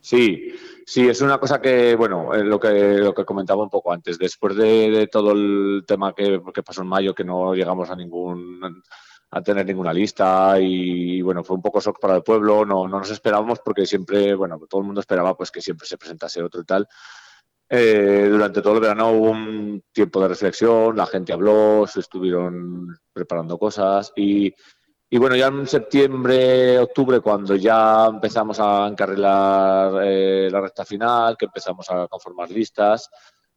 Sí, 0.00 0.54
sí, 0.86 1.08
es 1.08 1.20
una 1.20 1.38
cosa 1.38 1.60
que, 1.60 1.96
bueno, 1.96 2.32
eh, 2.32 2.44
lo 2.44 2.58
que 2.60 2.70
lo 2.98 3.12
que 3.12 3.24
comentaba 3.24 3.62
un 3.62 3.70
poco 3.70 3.92
antes, 3.92 4.18
después 4.18 4.56
de, 4.56 4.90
de 4.90 5.06
todo 5.08 5.32
el 5.32 5.84
tema 5.86 6.14
que, 6.14 6.40
que 6.54 6.62
pasó 6.62 6.82
en 6.82 6.88
mayo, 6.88 7.14
que 7.14 7.24
no 7.24 7.54
llegamos 7.54 7.90
a 7.90 7.96
ningún 7.96 8.82
a 9.30 9.42
tener 9.42 9.66
ninguna 9.66 9.92
lista 9.92 10.58
y 10.60 11.20
bueno, 11.20 11.42
fue 11.42 11.56
un 11.56 11.62
poco 11.62 11.80
shock 11.80 11.98
para 12.00 12.16
el 12.16 12.22
pueblo, 12.22 12.64
no, 12.64 12.86
no 12.86 13.00
nos 13.00 13.10
esperábamos 13.10 13.58
porque 13.64 13.84
siempre, 13.84 14.34
bueno, 14.34 14.58
todo 14.68 14.80
el 14.80 14.86
mundo 14.86 15.00
esperaba 15.00 15.36
pues 15.36 15.50
que 15.50 15.60
siempre 15.60 15.86
se 15.86 15.98
presentase 15.98 16.42
otro 16.42 16.60
y 16.60 16.64
tal. 16.64 16.88
Eh, 17.68 18.28
durante 18.30 18.62
todo 18.62 18.74
el 18.74 18.80
verano 18.80 19.10
hubo 19.10 19.30
un 19.30 19.82
tiempo 19.92 20.20
de 20.20 20.28
reflexión, 20.28 20.96
la 20.96 21.06
gente 21.06 21.32
habló, 21.32 21.84
se 21.88 22.00
estuvieron 22.00 22.96
preparando 23.12 23.58
cosas 23.58 24.12
y, 24.14 24.54
y 25.08 25.18
bueno, 25.18 25.36
ya 25.36 25.46
en 25.46 25.66
septiembre, 25.66 26.78
octubre, 26.78 27.20
cuando 27.20 27.54
ya 27.54 28.06
empezamos 28.06 28.58
a 28.58 28.88
encarrilar 28.88 30.02
eh, 30.04 30.48
la 30.50 30.60
recta 30.60 30.84
final, 30.84 31.36
que 31.36 31.46
empezamos 31.46 31.88
a 31.90 32.08
conformar 32.08 32.50
listas, 32.50 33.08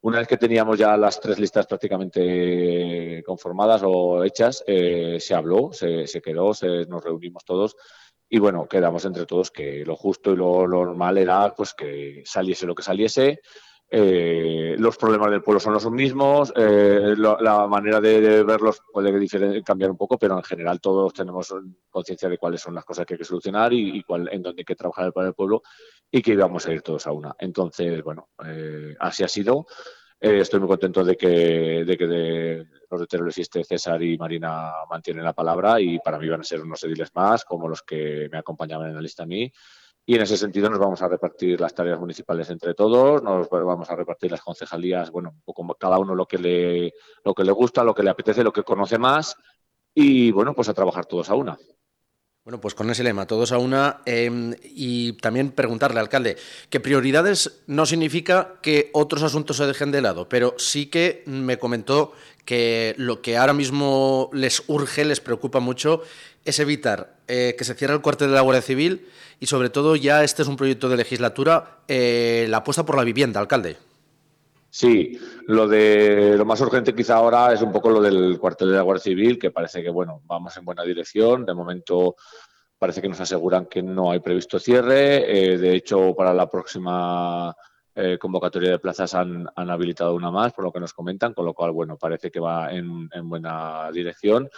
una 0.01 0.19
vez 0.19 0.27
que 0.27 0.38
teníamos 0.38 0.77
ya 0.77 0.95
las 0.95 1.19
tres 1.19 1.39
listas 1.39 1.65
prácticamente 1.67 3.23
conformadas 3.25 3.81
o 3.83 4.23
hechas, 4.23 4.63
eh, 4.67 5.17
se 5.19 5.33
habló, 5.33 5.73
se, 5.73 6.07
se 6.07 6.21
quedó, 6.21 6.53
se, 6.53 6.85
nos 6.85 7.03
reunimos 7.03 7.43
todos 7.43 7.75
y 8.29 8.39
bueno, 8.39 8.67
quedamos 8.67 9.03
entre 9.05 9.25
todos 9.25 9.49
que 9.49 9.83
lo 9.85 9.95
justo 9.95 10.31
y 10.31 10.38
lo, 10.38 10.67
lo 10.67 10.85
normal 10.85 11.17
era 11.17 11.53
pues 11.55 11.73
que 11.73 12.21
saliese 12.25 12.67
lo 12.67 12.75
que 12.75 12.83
saliese 12.83 13.41
eh, 13.91 14.75
los 14.78 14.97
problemas 14.97 15.32
del 15.32 15.41
pueblo 15.41 15.60
son 15.60 15.73
los 15.73 15.89
mismos, 15.89 16.54
eh, 16.56 17.15
la 17.17 17.67
manera 17.67 17.99
de, 17.99 18.43
verlos 18.43 18.84
puede 18.93 19.63
cambiar 19.63 19.89
un 19.89 19.97
poco, 19.97 20.19
pero 20.19 20.38
en 20.38 20.43
general 20.43 20.80
todos 20.80 21.12
tenemos 21.12 21.54
conciencia 21.89 22.30
de 22.30 22.38
cuáles 22.38 22.62
son 22.62 22.75
las 22.75 22.86
cosas 22.86 23.08
que 23.08 23.15
hay 23.15 23.17
que 23.17 23.25
solucionar 23.25 23.73
y, 23.73 24.04
cuál, 24.04 24.30
en 24.32 24.43
dónde 24.43 24.62
hay 24.62 24.65
que 24.65 24.75
trabajar 24.75 25.12
para 25.12 25.30
el 25.30 25.34
pueblo 25.34 25.63
y 26.12 26.21
que 26.21 26.34
íbamos 26.34 26.67
a 26.67 26.73
ir 26.73 26.84
todos 26.84 27.08
a 27.08 27.12
una. 27.12 27.36
Entonces, 27.39 28.04
bueno, 28.04 28.30
eh, 28.45 28.95
así 28.99 29.23
ha 29.23 29.28
sido. 29.28 29.65
estoy 30.19 30.60
muy 30.60 30.69
contento 30.69 31.04
de 31.04 31.17
que, 31.17 31.84
de 31.84 31.97
que 31.97 32.08
de 32.08 32.67
los 32.91 33.02
de 33.02 33.08
Teruel 33.08 33.30
existe 33.30 33.63
César 33.63 34.04
y 34.04 34.19
Marina 34.19 34.71
mantienen 34.88 35.23
la 35.23 35.34
palabra 35.34 35.82
y 35.82 35.97
para 35.97 36.19
mí 36.19 36.30
van 36.30 36.41
a 36.41 36.43
ser 36.43 36.62
unos 36.62 36.84
ediles 36.84 37.10
más, 37.15 37.43
como 37.43 37.67
los 37.67 37.82
que 37.82 38.30
me 38.32 38.38
acompañaban 38.38 38.89
en 38.89 38.95
la 38.95 39.02
lista 39.02 39.23
a 39.23 39.25
mí 39.25 39.52
y 40.10 40.15
en 40.15 40.24
ese 40.24 40.38
sentido 40.38 40.72
nos 40.72 40.80
vamos 40.80 41.04
a 41.04 41.08
repartir 41.08 41.62
las 41.62 41.76
tareas 41.76 42.00
municipales 42.00 42.50
entre 42.50 42.74
todos, 42.74 43.22
nos 43.22 43.48
vamos 43.48 43.91
a 43.91 43.95
repartir 43.95 44.32
las 44.32 44.41
concejalías, 44.41 45.12
bueno, 45.12 45.36
un 45.45 45.74
cada 45.80 46.00
uno 46.00 46.15
lo 46.15 46.26
que 46.26 46.39
le, 46.39 46.95
lo 47.24 47.36
que 47.36 47.43
le 47.43 47.52
gusta, 47.52 47.84
lo 47.84 47.93
que 47.93 48.02
le 48.02 48.10
apetece, 48.10 48.43
lo 48.43 48.52
que 48.52 48.63
conoce 48.63 48.98
más 48.98 49.36
y 49.93 50.32
bueno, 50.32 50.56
pues 50.56 50.67
a 50.67 50.74
trabajar 50.74 51.06
todos 51.06 51.30
a 51.30 51.36
una. 51.36 51.60
Bueno, 52.43 52.60
pues 52.60 52.74
con 52.74 52.89
ese 52.89 53.04
lema, 53.04 53.28
todos 53.28 53.52
a 53.52 53.60
una, 53.60 54.02
em, 54.08 54.56
y 54.63 55.13
también 55.13 55.52
preguntarle, 55.52 56.00
alcalde, 56.00 56.38
que 56.72 56.80
prioridades 56.80 57.62
no 57.67 57.86
significa 57.86 58.56
que 58.63 58.89
otros 58.93 59.22
asuntos 59.22 59.58
se 59.58 59.67
dejen 59.67 59.91
de 59.91 60.02
lado, 60.02 60.28
pero 60.28 60.56
sí 60.58 60.88
que 60.88 61.22
me 61.28 61.60
comentó 61.60 62.13
que 62.45 62.95
lo 62.98 63.22
que 63.22 63.38
ahora 63.38 63.54
mismo 63.54 64.32
les 64.34 64.63
urge, 64.65 65.06
les 65.06 65.19
preocupa 65.19 65.60
mucho, 65.60 66.02
es 66.45 66.60
evitar 66.60 67.19
eh, 67.28 67.56
que 67.58 67.63
se 67.63 67.75
cierre 67.75 67.93
el 67.93 68.02
cuartel 68.02 68.30
de 68.30 68.36
la 68.36 68.41
Guardia 68.41 68.62
Civil 68.62 69.08
y 69.39 69.45
sobre 69.45 69.69
todo 69.69 69.95
ya 69.95 70.23
este 70.23 70.41
es 70.41 70.47
un 70.47 70.56
proyecto 70.56 70.89
de 70.89 70.97
legislatura, 70.97 71.80
eh, 71.88 72.47
la 72.49 72.58
apuesta 72.58 72.86
por 72.86 72.97
la 72.97 73.04
vivienda, 73.04 73.39
alcalde. 73.39 73.78
Sí, 74.71 75.19
lo 75.47 75.67
de 75.67 76.36
lo 76.38 76.45
más 76.45 76.62
urgente 76.62 76.93
quizá 76.93 77.15
ahora 77.15 77.54
es 77.54 77.62
un 77.62 77.71
poco 77.71 77.89
lo 77.89 78.02
del 78.02 78.38
cuartel 78.39 78.69
de 78.69 78.75
la 78.75 78.84
Guardia 78.84 79.04
Civil, 79.04 79.39
que 79.39 79.52
parece 79.52 79.82
que 79.82 79.89
bueno, 79.89 80.21
vamos 80.25 80.56
en 80.58 80.65
buena 80.65 80.84
dirección. 80.84 81.45
De 81.45 81.56
momento 81.56 82.15
parece 82.78 83.02
que 83.02 83.10
nos 83.10 83.19
aseguran 83.19 83.65
que 83.65 83.82
no 83.82 84.12
hay 84.12 84.19
previsto 84.19 84.60
cierre. 84.60 85.54
Eh, 85.54 85.58
de 85.58 85.75
hecho, 85.75 86.13
para 86.15 86.34
la 86.34 86.49
próxima 86.49 87.56
convocatoria 88.17 88.71
de 88.71 88.80
plazas 88.80 89.13
han, 89.13 89.49
habilitado 89.58 90.15
una 90.15 90.32
más, 90.32 90.54
por 90.54 90.63
lo 90.63 90.71
que 90.71 90.80
nos 90.80 90.93
comentan, 90.93 91.34
con 91.34 91.43
lo 91.45 91.54
cual, 91.54 91.71
bueno, 91.71 91.97
parece 91.97 92.32
que 92.32 92.39
va 92.39 92.71
en 92.71 93.10
buena 93.28 93.91
dirección 93.91 94.49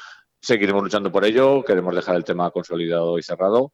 seguiremos 0.41 0.83
luchando 0.83 1.11
por 1.11 1.23
ello, 1.25 1.63
queremos 1.63 1.95
dejar 1.95 2.15
el 2.15 2.23
tema 2.23 2.51
consolidado 2.51 3.17
y 3.17 3.23
cerrado. 3.23 3.73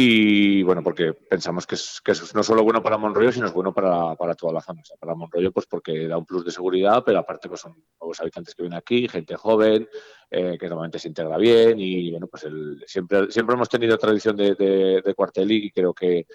Y 0.00 0.62
bueno, 0.62 0.82
porque 0.82 1.12
pensamos 1.12 1.66
que 1.66 1.74
es, 1.74 2.00
que 2.04 2.12
es 2.12 2.32
no 2.32 2.44
solo 2.44 2.62
bueno 2.62 2.80
para 2.82 2.98
Monroyo, 2.98 3.32
sino 3.32 3.46
es 3.46 3.52
bueno 3.52 3.74
para, 3.74 4.14
para 4.14 4.34
toda 4.34 4.52
la 4.52 4.60
zona. 4.60 4.80
para 5.00 5.16
Monroyo, 5.16 5.50
pues 5.50 5.66
porque 5.66 6.06
da 6.06 6.16
un 6.16 6.24
plus 6.24 6.44
de 6.44 6.52
seguridad, 6.52 7.02
pero 7.04 7.18
aparte 7.18 7.48
pues 7.48 7.62
son 7.62 7.82
nuevos 8.00 8.20
habitantes 8.20 8.54
que 8.54 8.62
vienen 8.62 8.78
aquí, 8.78 9.08
gente 9.08 9.34
joven, 9.34 9.88
eh, 10.30 10.56
que 10.56 10.68
normalmente 10.68 11.00
se 11.00 11.08
integra 11.08 11.36
bien. 11.36 11.80
Y 11.80 12.12
bueno, 12.12 12.28
pues 12.28 12.44
el, 12.44 12.84
siempre, 12.86 13.30
siempre 13.32 13.56
hemos 13.56 13.68
tenido 13.68 13.98
tradición 13.98 14.36
de, 14.36 14.54
de, 14.54 15.14
cuartel 15.14 15.50
y 15.50 15.70
creo 15.72 15.92
que, 15.92 16.26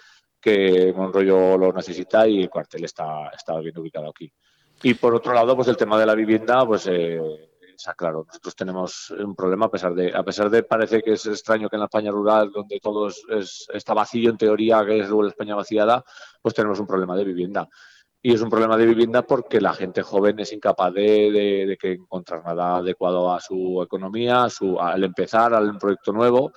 que 0.41 0.91
Monroyo 0.93 1.57
lo 1.57 1.71
necesita 1.71 2.27
y 2.27 2.41
el 2.41 2.49
cuartel 2.49 2.83
está, 2.83 3.29
está 3.29 3.57
bien 3.59 3.77
ubicado 3.77 4.09
aquí. 4.09 4.29
Y 4.81 4.95
por 4.95 5.15
otro 5.15 5.33
lado, 5.33 5.55
pues 5.55 5.69
el 5.69 5.77
tema 5.77 5.97
de 5.97 6.05
la 6.05 6.15
vivienda, 6.15 6.65
pues 6.65 6.85
eh, 6.87 7.21
sea 7.77 7.93
claro. 7.93 8.25
Nosotros 8.27 8.55
tenemos 8.55 9.11
un 9.11 9.35
problema 9.35 9.65
a 9.65 9.71
pesar 9.71 9.93
de, 9.93 10.15
a 10.15 10.23
pesar 10.23 10.49
de 10.49 10.63
parece 10.63 11.01
que 11.01 11.13
es 11.13 11.25
extraño 11.25 11.69
que 11.69 11.75
en 11.75 11.81
la 11.81 11.85
España 11.85 12.11
rural, 12.11 12.51
donde 12.51 12.79
todo 12.79 13.07
es, 13.07 13.67
está 13.73 13.93
vacío 13.93 14.29
en 14.29 14.37
teoría, 14.37 14.85
que 14.85 14.99
es 14.99 15.09
la 15.09 15.27
España 15.27 15.55
vaciada, 15.55 16.03
pues 16.41 16.53
tenemos 16.53 16.79
un 16.79 16.87
problema 16.87 17.15
de 17.15 17.23
vivienda. 17.23 17.67
Y 18.21 18.33
es 18.33 18.41
un 18.41 18.49
problema 18.49 18.77
de 18.77 18.85
vivienda 18.85 19.23
porque 19.23 19.59
la 19.59 19.73
gente 19.73 20.01
joven 20.01 20.39
es 20.39 20.53
incapaz 20.53 20.93
de, 20.93 21.65
de, 21.67 21.77
que 21.77 21.91
encontrar 21.91 22.43
nada 22.45 22.77
adecuado 22.77 23.33
a 23.33 23.41
su 23.41 23.81
economía, 23.83 24.45
a 24.45 24.49
su, 24.49 24.79
al 24.79 25.03
empezar, 25.03 25.53
al 25.53 25.77
proyecto 25.77 26.13
nuevo 26.13 26.53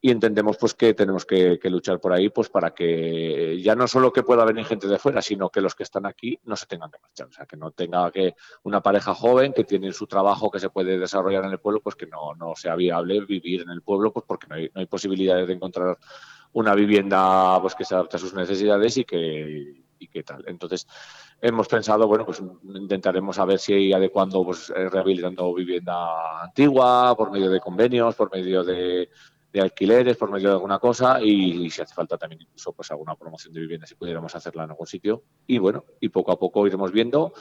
y 0.00 0.10
entendemos 0.10 0.56
pues 0.56 0.74
que 0.74 0.94
tenemos 0.94 1.24
que, 1.24 1.58
luchar 1.64 2.00
por 2.00 2.12
ahí 2.12 2.28
pues 2.28 2.48
para 2.48 2.72
que 2.72 3.60
ya 3.60 3.74
no 3.74 3.88
solo 3.88 4.12
que 4.12 4.22
pueda 4.22 4.44
venir 4.44 4.64
gente 4.64 4.86
de 4.86 4.98
fuera 4.98 5.20
sino 5.20 5.50
que 5.50 5.60
los 5.60 5.74
que 5.74 5.82
están 5.82 6.06
aquí 6.06 6.38
no 6.44 6.56
se 6.56 6.66
tengan 6.66 6.90
que 6.90 6.98
marchar. 7.00 7.28
O 7.28 7.32
sea 7.32 7.46
que 7.46 7.56
no 7.56 7.72
tenga 7.72 8.10
que 8.12 8.34
una 8.62 8.80
pareja 8.80 9.14
joven 9.14 9.52
que 9.52 9.64
tiene 9.64 9.92
su 9.92 10.06
trabajo 10.06 10.50
que 10.50 10.60
se 10.60 10.70
puede 10.70 10.98
desarrollar 10.98 11.44
en 11.44 11.50
el 11.50 11.58
pueblo 11.58 11.80
pues 11.80 11.96
que 11.96 12.06
no, 12.06 12.34
no 12.34 12.54
sea 12.54 12.76
viable 12.76 13.24
vivir 13.24 13.62
en 13.62 13.70
el 13.70 13.82
pueblo 13.82 14.12
pues 14.12 14.24
porque 14.26 14.46
no 14.46 14.54
hay, 14.54 14.70
no 14.72 14.80
hay 14.80 14.86
posibilidades 14.86 15.48
de 15.48 15.54
encontrar 15.54 15.98
una 16.52 16.74
vivienda 16.74 17.60
pues 17.60 17.74
que 17.74 17.84
se 17.84 17.94
adapte 17.94 18.16
a 18.16 18.20
sus 18.20 18.34
necesidades 18.34 18.96
y 18.98 19.04
que 19.04 19.84
y 19.98 20.06
qué 20.06 20.22
tal. 20.22 20.44
Entonces 20.46 20.86
hemos 21.40 21.66
pensado 21.66 22.06
bueno 22.06 22.24
pues 22.24 22.40
intentaremos 22.62 23.38
a 23.38 23.44
ver 23.44 23.58
si 23.58 23.92
adecuando 23.92 24.44
pues 24.44 24.70
eh, 24.70 24.88
rehabilitando 24.88 25.52
vivienda 25.54 26.42
antigua 26.42 27.14
por 27.16 27.32
medio 27.32 27.50
de 27.50 27.60
convenios 27.60 28.14
por 28.14 28.32
medio 28.32 28.62
de 28.62 29.08
de 29.52 29.60
alquileres 29.60 30.16
por 30.16 30.30
medio 30.30 30.48
de 30.48 30.54
alguna 30.54 30.78
cosa 30.78 31.20
y, 31.22 31.70
si 31.70 31.80
hace 31.80 31.94
falta 31.94 32.18
también 32.18 32.42
incluso 32.42 32.72
pues 32.72 32.90
alguna 32.90 33.14
promoción 33.14 33.54
de 33.54 33.60
vivienda 33.60 33.86
si 33.86 33.94
pudiéramos 33.94 34.34
hacerla 34.34 34.64
en 34.64 34.70
algún 34.70 34.86
sitio. 34.86 35.22
Y 35.46 35.58
bueno 35.58 35.84
y 36.00 36.08
poco 36.10 36.32
a 36.32 36.38
poco 36.38 36.66
iremos 36.66 36.92
viendo 36.92 37.32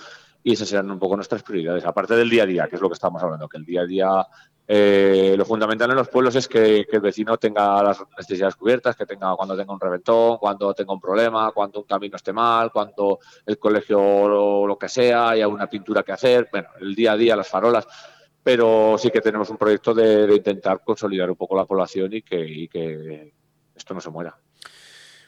y 0.44 0.54
esas 0.54 0.70
serán 0.70 0.90
un 0.90 1.00
poco 1.00 1.16
nuestras 1.16 1.44
prioridades 1.44 1.84
aparte 1.86 2.16
del 2.16 2.30
día 2.30 2.44
a 2.44 2.46
día 2.46 2.68
que 2.68 2.76
es 2.76 2.82
lo 2.82 2.88
que 2.88 2.94
estamos 2.94 3.22
hablando 3.22 3.50
que 3.50 3.58
el 3.58 3.66
día 3.66 3.82
a 3.82 3.86
día 3.86 4.28
eh, 4.66 5.36
lo 5.38 5.46
fundamental 5.46 5.90
en 5.90 5.98
los 5.98 6.10
pueblos 6.10 6.36
es 6.36 6.48
que, 6.48 6.86
el 6.90 7.02
vecino 7.02 7.38
tenga 7.38 7.82
las 7.82 8.00
necesidades 8.18 8.56
cubiertas 8.56 8.96
que 8.96 9.06
tenga 9.06 9.36
cuando 9.36 9.58
tenga 9.58 9.74
un 9.74 9.80
reventón 9.80 10.38
cuando 10.38 10.74
tenga 10.74 10.94
un 10.94 11.02
problema 11.02 11.52
cuando 11.52 11.80
un 11.82 11.86
camino 11.86 12.16
esté 12.16 12.32
mal 12.32 12.72
cuando 12.72 13.20
el 13.46 13.58
colegio 13.58 14.00
o 14.00 14.68
lo 14.68 14.78
que 14.78 14.88
sea 14.88 15.30
haya 15.30 15.48
una 15.48 15.68
pintura 15.68 16.04
que 16.04 16.14
hacer. 16.14 16.48
Bueno 16.52 16.70
el 16.80 16.96
día 16.96 17.14
a 17.14 17.18
día 17.18 17.36
las 17.36 17.48
farolas 17.48 17.88
pero 18.48 18.96
sí 18.98 19.12
que 19.12 19.20
tenemos 19.20 19.50
un 19.50 19.58
proyecto 19.58 19.94
de, 19.94 20.34
intentar 20.34 20.80
consolidar 20.82 21.30
un 21.30 21.36
poco 21.36 21.58
la 21.58 21.66
población 21.66 22.14
y 22.14 22.22
que, 22.22 23.34
esto 23.76 23.94
no 23.94 24.00
se 24.00 24.10
muera. 24.10 24.38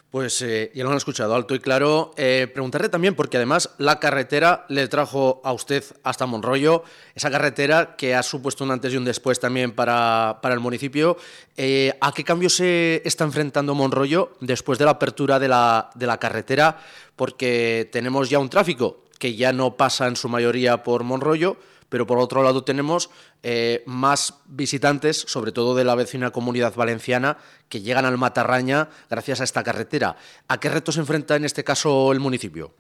Pues 0.10 0.42
eh, 0.42 0.72
ya 0.74 0.86
lo 0.86 0.92
han 0.92 0.96
escuchado 0.96 1.36
alto 1.36 1.54
y 1.54 1.60
claro. 1.60 2.14
Eh, 2.16 2.48
preguntarle 2.54 2.88
también, 2.88 3.16
porque 3.16 3.36
además 3.36 3.72
la 3.78 4.00
carretera 4.00 4.66
le 4.70 4.88
trajo 4.88 5.42
a 5.44 5.52
usted 5.52 5.84
hasta 6.04 6.28
Monroyo, 6.28 6.84
esa 7.14 7.30
carretera 7.30 7.98
que 7.98 8.16
ha 8.16 8.24
supuesto 8.24 8.64
un 8.64 8.72
antes 8.72 8.94
y 8.94 8.98
un 8.98 9.04
después 9.04 9.38
también 9.38 9.74
para, 9.74 10.40
el 10.42 10.60
municipio. 10.62 11.18
Eh, 11.58 11.92
¿A 12.00 12.14
qué 12.14 12.24
cambio 12.24 12.50
se 12.50 13.02
está 13.04 13.26
enfrentando 13.26 13.76
Monroyo 13.76 14.32
después 14.40 14.80
de 14.80 14.86
la 14.86 14.92
apertura 14.92 15.40
de 15.40 15.50
la, 15.50 15.90
de 15.94 16.08
la 16.08 16.20
carretera? 16.20 16.78
Porque 17.18 17.90
tenemos 17.92 18.30
ya 18.30 18.40
un 18.40 18.50
tráfico 18.50 19.04
que 19.20 19.36
ya 19.36 19.52
no 19.52 19.76
pasa 19.76 20.08
en 20.08 20.16
su 20.16 20.30
mayoría 20.30 20.84
por 20.84 21.04
Monroyo, 21.04 21.58
pero 21.90 22.08
por 22.08 22.20
otro 22.20 22.44
lado 22.44 22.64
tenemos 22.64 23.10
eh, 23.44 23.84
más 23.86 24.42
visitantes, 24.46 25.18
sobre 25.28 25.52
todo 25.52 25.76
de 25.76 25.84
la 25.84 25.96
vecina 25.96 26.32
comunidad 26.32 26.76
valenciana, 26.76 27.38
que 27.68 27.82
llegan 27.82 28.06
al 28.06 28.18
Matarraña 28.18 28.90
gracias 29.10 29.42
a 29.42 29.44
esta 29.44 29.64
carretera. 29.64 30.16
¿A 30.48 30.60
qué 30.60 30.70
retos 30.70 30.96
se 30.96 31.02
enfrenta 31.02 31.36
en 31.36 31.46
este 31.46 31.64
caso 31.64 32.12
el 32.12 32.20
municipio? 32.20 32.74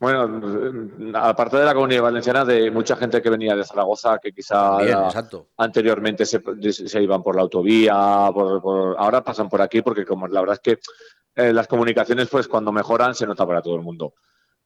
Bueno, 0.00 0.40
aparte 1.14 1.56
de 1.56 1.64
la 1.64 1.74
comunidad 1.74 2.02
valenciana, 2.02 2.44
de 2.44 2.70
mucha 2.70 2.94
gente 2.94 3.20
que 3.20 3.30
venía 3.30 3.56
de 3.56 3.64
Zaragoza, 3.64 4.18
que 4.18 4.32
quizá 4.32 4.78
anteriormente 5.56 6.24
se, 6.24 6.40
iban 7.02 7.20
por 7.20 7.34
la 7.34 7.42
autovía, 7.42 7.94
ahora 7.94 9.24
pasan 9.24 9.48
por 9.48 9.60
aquí, 9.60 9.82
porque 9.82 10.04
como 10.04 10.28
la 10.28 10.40
verdad 10.40 10.54
es 10.54 10.60
que 10.60 10.78
eh, 11.34 11.52
las 11.52 11.66
comunicaciones, 11.66 12.28
pues 12.28 12.46
cuando 12.46 12.70
mejoran, 12.70 13.16
se 13.16 13.26
nota 13.26 13.44
para 13.44 13.60
todo 13.60 13.74
el 13.74 13.82
mundo. 13.82 14.14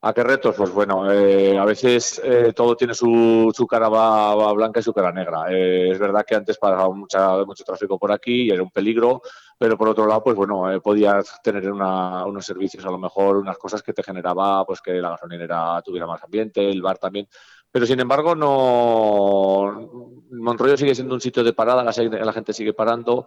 ¿A 0.04 0.12
qué 0.12 0.24
retos? 0.24 0.56
Pues 0.56 0.72
bueno, 0.72 1.12
eh, 1.12 1.56
a 1.56 1.64
veces 1.64 2.20
eh, 2.24 2.52
todo 2.56 2.74
tiene 2.76 2.92
su, 2.92 3.52
cara 3.70 3.88
blanca 3.88 4.80
y 4.80 4.82
su 4.82 4.92
cara 4.92 5.12
negra. 5.12 5.44
Eh, 5.48 5.90
es 5.92 5.98
verdad 6.00 6.24
que 6.26 6.34
antes 6.34 6.58
pasaba 6.58 6.88
mucho 6.92 7.62
tráfico 7.64 8.00
por 8.00 8.10
aquí 8.10 8.42
y 8.42 8.50
era 8.50 8.64
un 8.64 8.72
peligro, 8.72 9.22
pero 9.56 9.78
por 9.78 9.88
otro 9.88 10.04
lado, 10.08 10.24
pues 10.24 10.34
bueno, 10.34 10.64
podías 10.82 11.40
tener 11.40 11.70
unos 11.70 12.44
servicios, 12.44 12.84
a 12.84 12.90
lo 12.90 12.98
mejor 12.98 13.36
unas 13.36 13.56
cosas 13.58 13.80
que 13.80 13.92
te 13.92 14.02
generaba 14.02 14.66
pues 14.66 14.80
que 14.80 14.94
la 14.94 15.10
gasolinera 15.10 15.80
tuviera 15.84 16.08
más 16.08 16.20
ambiente, 16.24 16.68
el 16.68 16.82
bar 16.82 16.98
también. 16.98 17.28
Pero 17.70 17.86
sin 17.86 18.00
embargo, 18.00 18.34
no 18.34 19.88
Monroyo 20.32 20.76
sigue 20.76 20.96
siendo 20.96 21.14
un 21.14 21.20
sitio 21.20 21.44
de 21.44 21.52
parada, 21.52 21.84
la, 21.84 22.32
gente 22.32 22.52
sigue 22.52 22.74
parando 22.74 23.26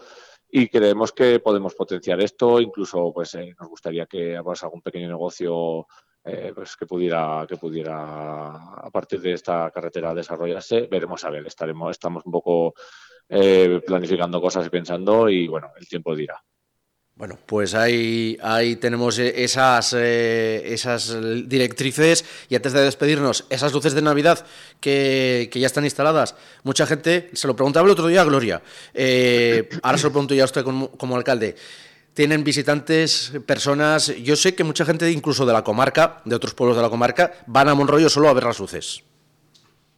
y 0.52 0.68
creemos 0.68 1.14
que 1.14 1.40
podemos 1.40 1.74
potenciar 1.74 2.20
esto. 2.20 2.60
Incluso 2.60 3.14
pues 3.14 3.38
nos 3.58 3.70
gustaría 3.70 4.06
que 4.08 4.42
pues, 4.44 4.62
algún 4.64 4.82
pequeño 4.82 5.08
negocio 5.08 5.88
eh, 6.28 6.54
pues 6.56 6.76
que 6.76 6.88
pudiera 6.88 7.46
que 7.48 7.56
pudiera 7.56 8.56
a 8.56 8.90
partir 8.92 9.22
de 9.22 9.34
esta 9.34 9.70
carretera 9.70 10.12
desarrollarse 10.12 10.88
veremos 10.90 11.24
a 11.24 11.30
ver 11.30 11.46
estaremos 11.46 11.92
estamos 11.92 12.26
un 12.26 12.32
poco 12.32 12.74
eh, 13.30 13.80
planificando 13.86 14.42
cosas 14.42 14.66
y 14.66 14.72
pensando 14.72 15.30
y 15.30 15.48
bueno 15.48 15.72
el 15.78 15.88
tiempo 15.88 16.16
dirá 16.16 16.44
bueno, 17.18 17.40
pues 17.46 17.76
ahí, 17.76 18.38
ahí 18.42 18.76
tenemos 18.76 19.20
esas, 19.20 19.94
eh, 19.94 20.64
esas 20.66 21.16
directrices 21.48 22.26
y 22.50 22.56
antes 22.56 22.74
de 22.74 22.82
despedirnos, 22.82 23.46
esas 23.50 23.72
luces 23.72 23.94
de 23.94 24.02
Navidad 24.02 24.46
que, 24.82 25.50
ya 25.54 25.66
están 25.66 25.86
instaladas. 25.86 26.36
Mucha 26.64 26.86
gente, 26.86 27.30
se 27.32 27.48
lo 27.48 27.56
preguntaba 27.56 27.86
el 27.86 27.94
otro 27.94 28.08
día 28.08 28.20
a 28.20 28.26
Gloria, 28.26 28.62
ahora 29.82 29.98
se 29.98 30.04
lo 30.04 30.12
pregunto 30.12 30.36
ya 30.36 30.42
a 30.42 30.46
usted 30.46 30.66
como 30.66 31.16
alcalde. 31.16 31.56
Tienen 32.16 32.46
visitantes, 32.46 33.34
personas, 33.46 34.08
yo 34.24 34.38
sé 34.38 34.56
que 34.56 34.64
mucha 34.64 34.86
gente 34.86 35.12
incluso 35.12 35.46
de 35.46 35.52
la 35.52 35.64
comarca, 35.64 36.22
de 36.24 36.34
otros 36.34 36.54
pueblos 36.54 36.78
de 36.78 36.82
la 36.82 36.90
comarca, 36.90 37.34
van 37.46 37.68
a 37.68 37.76
Monroyo 37.76 38.10
solo 38.10 38.30
a 38.30 38.34
ver 38.34 38.46
las 38.46 38.58
luces. 38.58 39.04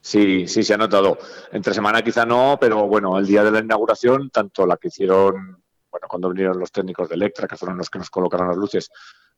Sí, 0.02 0.48
sí, 0.48 0.64
se 0.64 0.74
ha 0.74 0.78
notado. 0.78 1.20
Entre 1.52 1.76
semana 1.76 2.02
quizá 2.02 2.26
no, 2.26 2.58
pero 2.60 2.88
bueno, 2.88 3.20
el 3.20 3.28
día 3.28 3.44
de 3.44 3.52
la 3.52 3.60
inauguración, 3.60 4.32
tanto 4.32 4.66
la 4.66 4.78
que 4.78 4.88
hicieron, 4.88 5.62
bueno, 5.92 6.08
cuando 6.10 6.30
vinieron 6.30 6.60
los 6.60 6.72
técnicos 6.72 7.08
de 7.08 7.16
Electra, 7.16 7.48
que 7.48 7.56
fueron 7.56 7.78
los 7.78 7.90
que 7.90 8.00
nos 8.00 8.10
colocaron 8.10 8.48
las 8.48 8.58
luces, 8.58 8.90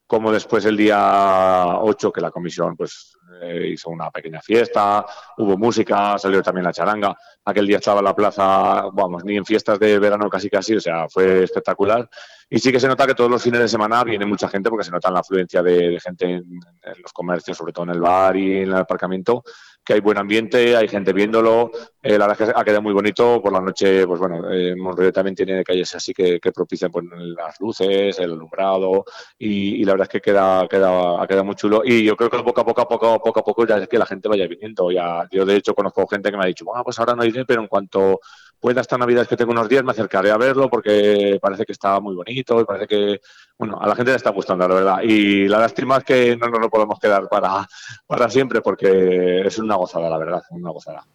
como 0.10 0.32
después 0.32 0.66
el 0.66 0.76
día 0.76 1.78
8 1.82 2.12
que 2.12 2.20
la 2.20 2.32
comisión 2.32 2.76
pues 2.76 3.16
eh, 3.44 3.68
hizo 3.74 3.92
una 3.92 4.10
pequeña 4.10 4.42
fiesta, 4.42 5.06
hubo 5.38 5.56
música, 5.56 6.18
salió 6.18 6.42
también 6.42 6.66
la 6.66 6.74
charanga. 6.74 7.16
Aquel 7.46 7.68
día 7.68 7.78
estaba 7.78 8.02
la 8.02 8.16
plaza, 8.16 8.86
vamos, 8.92 9.24
ni 9.24 9.38
en 9.38 9.46
fiestas 9.46 9.78
de 9.78 10.00
verano 10.00 10.28
casi 10.28 10.50
casi, 10.50 10.76
o 10.76 10.82
sea, 10.82 11.08
fue 11.08 11.44
espectacular. 11.44 12.10
Y 12.50 12.58
sí 12.58 12.72
que 12.72 12.80
se 12.80 12.88
nota 12.88 13.06
que 13.06 13.14
todos 13.14 13.30
los 13.30 13.44
fines 13.44 13.60
de 13.60 13.68
semana 13.68 14.04
viene 14.04 14.26
mucha 14.26 14.50
gente 14.50 14.72
porque 14.72 14.84
se 14.84 14.90
nota 14.90 15.12
la 15.12 15.20
afluencia 15.20 15.62
de, 15.62 16.00
gente 16.00 16.26
en, 16.26 16.60
los 17.04 17.14
comercios, 17.14 17.56
sobre 17.56 17.72
todo 17.72 17.86
en 17.86 17.92
el 17.92 18.02
bar 18.02 18.36
y 18.36 18.64
en 18.64 18.70
el 18.70 18.78
aparcamiento, 18.78 19.44
que 19.90 19.94
hay 19.96 20.02
buen 20.02 20.20
ambiente, 20.20 20.78
hay 20.78 20.88
gente 20.88 21.12
viéndolo. 21.14 21.72
Eh, 22.04 22.16
la 22.16 22.28
verdad 22.28 22.48
es 22.48 22.54
que 22.54 22.60
ha 22.60 22.64
quedado 22.64 22.84
muy 22.84 22.94
bonito. 22.94 23.42
Por 23.42 23.52
la 23.52 23.60
noche, 23.60 24.06
pues 24.06 24.20
bueno, 24.20 24.48
eh, 24.52 24.76
Monroyo 24.76 25.12
también 25.12 25.34
tiene 25.34 25.64
calles 25.64 25.96
así 25.96 26.14
que, 26.14 26.40
propician 26.54 26.92
pues, 26.92 27.06
las 27.10 27.60
luces, 27.60 28.20
el 28.20 28.34
alumbrado 28.34 29.04
y, 29.40 29.84
la 29.84 29.94
verdad 29.94 30.06
es 30.06 30.12
que 30.12 30.22
queda, 30.22 30.68
queda, 30.68 31.20
ha 31.20 31.26
quedado 31.26 31.44
muy 31.44 31.56
chulo. 31.56 31.82
Y 31.84 32.04
yo 32.04 32.16
creo 32.16 32.30
que 32.30 32.38
poco 32.44 32.62
a 32.62 32.66
poco, 32.66 32.88
poco, 32.88 33.20
poco 33.20 33.40
a 33.40 33.44
poco 33.44 33.66
ya 33.66 33.78
es 33.80 33.88
que 33.88 33.98
la 33.98 34.06
gente 34.06 34.30
vaya 34.30 34.46
viniendo. 34.46 34.92
Ya, 34.92 35.28
yo 35.32 35.44
de 35.44 35.56
hecho 35.56 35.74
conozco 35.74 36.06
gente 36.06 36.30
que 36.30 36.38
me 36.38 36.44
ha 36.44 36.48
dicho, 36.48 36.66
bueno, 36.66 36.84
pues 36.84 37.00
ahora 37.00 37.16
no 37.16 37.26
iré, 37.26 37.44
pero 37.46 37.62
en 37.64 37.68
cuanto 37.68 38.20
pueda 38.60 38.82
esta 38.82 38.98
Navidad 38.98 39.28
que 39.28 39.38
tengo 39.38 39.52
unos 39.52 39.70
días 39.70 39.84
me 39.84 39.92
acercaré 39.92 40.32
a 40.32 40.38
verlo 40.38 40.70
porque 40.70 41.40
parece 41.42 41.66
que 41.66 41.72
está 41.72 42.00
muy 42.00 42.16
bonito 42.16 42.60
y 42.60 42.66
parece 42.66 42.88
que, 42.88 43.22
bueno, 43.58 43.80
a 43.80 43.88
la 43.88 43.96
gente 43.96 44.12
le 44.12 44.18
está 44.18 44.32
gustando, 44.32 44.68
la 44.68 44.76
verdad. 44.76 45.02
Y 45.04 45.48
la 45.48 45.60
lástima 45.60 45.98
es 45.98 46.04
que 46.04 46.36
no 46.36 46.48
nos 46.48 46.60
lo 46.60 46.70
podemos 46.70 47.00
quedar 47.00 47.28
para, 47.30 47.68
para 48.06 48.30
siempre 48.30 48.62
porque 48.62 49.42
es 49.46 49.58
una 49.60 49.76
gozada, 49.76 50.10
la 50.10 50.18
verdad, 50.18 50.44
una 50.52 50.72
gozada. 50.72 51.06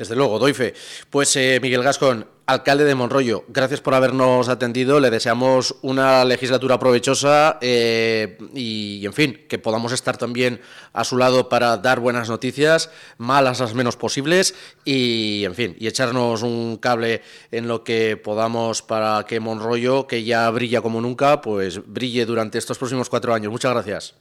Desde 0.00 0.16
luego, 0.16 0.38
doy 0.38 0.54
fe. 0.54 0.72
Pues 1.10 1.36
eh, 1.36 1.58
Miguel 1.60 1.82
Gascón, 1.82 2.26
alcalde 2.46 2.84
de 2.84 2.94
Monroyo, 2.94 3.44
gracias 3.48 3.82
por 3.82 3.92
habernos 3.92 4.48
atendido. 4.48 4.98
Le 4.98 5.10
deseamos 5.10 5.76
una 5.82 6.24
legislatura 6.24 6.78
provechosa 6.78 7.58
eh, 7.60 8.38
y, 8.54 9.04
en 9.04 9.12
fin, 9.12 9.44
que 9.46 9.58
podamos 9.58 9.92
estar 9.92 10.16
también 10.16 10.62
a 10.94 11.04
su 11.04 11.18
lado 11.18 11.50
para 11.50 11.76
dar 11.76 12.00
buenas 12.00 12.30
noticias, 12.30 12.90
malas 13.18 13.60
las 13.60 13.74
menos 13.74 13.98
posibles 13.98 14.54
y, 14.86 15.44
en 15.44 15.54
fin, 15.54 15.76
y 15.78 15.86
echarnos 15.86 16.42
un 16.44 16.78
cable 16.78 17.20
en 17.50 17.68
lo 17.68 17.84
que 17.84 18.16
podamos 18.16 18.80
para 18.80 19.26
que 19.26 19.38
Monroyo, 19.38 20.06
que 20.06 20.24
ya 20.24 20.48
brilla 20.48 20.80
como 20.80 21.02
nunca, 21.02 21.42
pues 21.42 21.86
brille 21.86 22.24
durante 22.24 22.56
estos 22.56 22.78
próximos 22.78 23.10
cuatro 23.10 23.34
años. 23.34 23.52
Muchas 23.52 23.74
gracias. 23.74 24.14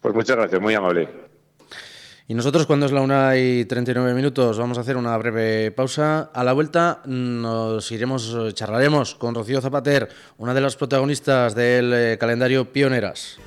Pues 0.00 0.14
muchas 0.14 0.36
gracias, 0.36 0.62
muy 0.62 0.74
amable. 0.74 1.08
Y 2.28 2.34
nosotros 2.34 2.66
cuando 2.66 2.86
es 2.86 2.92
la 2.92 3.02
una 3.02 3.36
y 3.36 3.64
39 3.66 4.12
minutos 4.12 4.58
vamos 4.58 4.78
a 4.78 4.80
hacer 4.80 4.96
una 4.96 5.16
breve 5.16 5.70
pausa. 5.70 6.30
A 6.34 6.42
la 6.42 6.52
vuelta 6.52 7.00
nos 7.04 7.92
iremos, 7.92 8.36
charlaremos 8.52 9.14
con 9.14 9.34
Rocío 9.34 9.60
Zapater, 9.60 10.08
una 10.36 10.52
de 10.52 10.60
las 10.60 10.74
protagonistas 10.74 11.54
del 11.54 11.92
eh, 11.94 12.18
calendario 12.18 12.72
Pioneras. 12.72 13.38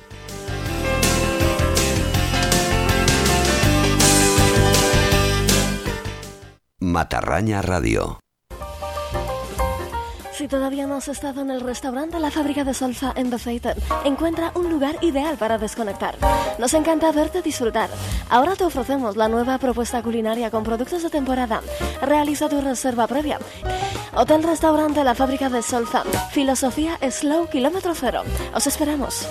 Matarraña 6.78 7.60
Radio. 7.60 8.18
Todavía 10.50 10.88
no 10.88 10.96
has 10.96 11.06
estado 11.06 11.42
en 11.42 11.50
el 11.50 11.60
restaurante 11.60 12.18
La 12.18 12.32
Fábrica 12.32 12.64
de 12.64 12.74
Solfa 12.74 13.12
en 13.14 13.30
Bethesda, 13.30 13.76
encuentra 14.04 14.50
un 14.56 14.68
lugar 14.68 14.96
ideal 15.00 15.36
para 15.36 15.58
desconectar. 15.58 16.16
Nos 16.58 16.74
encanta 16.74 17.12
verte 17.12 17.40
disfrutar. 17.40 17.88
Ahora 18.28 18.56
te 18.56 18.64
ofrecemos 18.64 19.16
la 19.16 19.28
nueva 19.28 19.58
propuesta 19.58 20.02
culinaria 20.02 20.50
con 20.50 20.64
productos 20.64 21.04
de 21.04 21.10
temporada. 21.10 21.62
Realiza 22.02 22.48
tu 22.48 22.60
reserva 22.60 23.06
previa. 23.06 23.38
Hotel 24.16 24.42
Restaurante 24.42 25.04
La 25.04 25.14
Fábrica 25.14 25.48
de 25.48 25.62
Solfa. 25.62 26.02
Filosofía 26.32 26.98
Slow 27.08 27.48
Kilómetro 27.48 27.94
Cero. 27.94 28.22
Os 28.52 28.66
esperamos. 28.66 29.28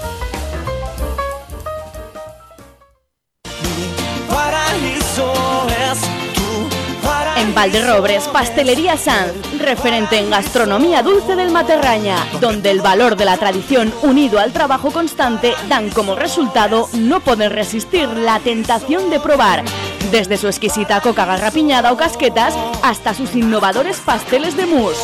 En 7.49 7.55
Valderrobres, 7.55 8.27
Pastelería 8.27 8.95
Sanz, 8.95 9.33
referente 9.57 10.19
en 10.19 10.29
gastronomía 10.29 11.01
dulce 11.01 11.35
del 11.35 11.49
Materraña, 11.49 12.15
donde 12.39 12.69
el 12.69 12.79
valor 12.79 13.15
de 13.15 13.25
la 13.25 13.37
tradición 13.37 13.91
unido 14.03 14.37
al 14.37 14.53
trabajo 14.53 14.91
constante 14.91 15.55
dan 15.67 15.89
como 15.89 16.13
resultado 16.13 16.87
no 16.93 17.21
poder 17.21 17.53
resistir 17.53 18.07
la 18.07 18.39
tentación 18.39 19.09
de 19.09 19.19
probar, 19.19 19.63
desde 20.11 20.37
su 20.37 20.45
exquisita 20.45 21.01
coca 21.01 21.25
garrapiñada 21.25 21.91
o 21.91 21.97
casquetas 21.97 22.53
hasta 22.83 23.15
sus 23.15 23.33
innovadores 23.33 23.97
pasteles 23.97 24.55
de 24.55 24.67
mousse. 24.67 25.01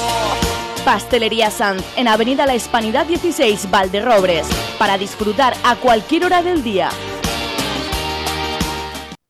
Pastelería 0.85 1.49
Sanz, 1.49 1.83
en 1.95 2.07
Avenida 2.07 2.45
La 2.45 2.53
Hispanidad 2.53 3.07
16, 3.07 3.71
Valderrobres, 3.71 4.45
para 4.77 4.99
disfrutar 4.99 5.55
a 5.63 5.77
cualquier 5.77 6.25
hora 6.25 6.43
del 6.43 6.61
día. 6.61 6.89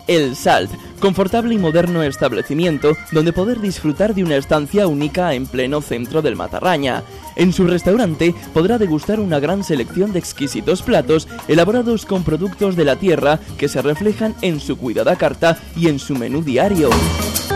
El 0.05 0.35
Salt, 0.35 0.84
confortable 0.99 1.53
y 1.53 1.57
moderno 1.57 2.03
establecimiento 2.03 2.93
donde 3.11 3.33
poder 3.33 3.59
disfrutar 3.59 4.13
de 4.13 4.23
una 4.23 4.35
estancia 4.35 4.87
única 4.87 5.33
en 5.33 5.45
pleno 5.47 5.81
centro 5.81 6.21
del 6.21 6.35
Matarraña. 6.35 7.03
En 7.35 7.53
su 7.53 7.67
restaurante 7.67 8.33
podrá 8.53 8.77
degustar 8.77 9.19
una 9.19 9.39
gran 9.39 9.63
selección 9.63 10.13
de 10.13 10.19
exquisitos 10.19 10.81
platos 10.81 11.27
elaborados 11.47 12.05
con 12.05 12.23
productos 12.23 12.75
de 12.75 12.85
la 12.85 12.95
tierra 12.95 13.39
que 13.57 13.67
se 13.67 13.81
reflejan 13.81 14.35
en 14.41 14.59
su 14.59 14.77
cuidada 14.77 15.15
carta 15.15 15.57
y 15.75 15.87
en 15.87 15.99
su 15.99 16.15
menú 16.15 16.41
diario. 16.41 16.89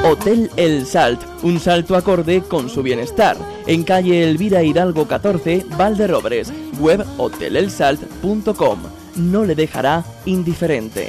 Hotel 0.03 0.49
El 0.55 0.85
Salt, 0.85 1.21
un 1.43 1.59
salto 1.59 1.95
acorde 1.95 2.41
con 2.41 2.69
su 2.69 2.81
bienestar. 2.81 3.37
En 3.67 3.83
calle 3.83 4.23
Elvira 4.23 4.63
Hidalgo 4.63 5.07
14, 5.07 5.65
Valderrobres, 5.77 6.53
web 6.79 7.05
hotelelsalt.com. 7.17 8.79
No 9.15 9.43
le 9.43 9.55
dejará 9.55 10.03
indiferente. 10.25 11.07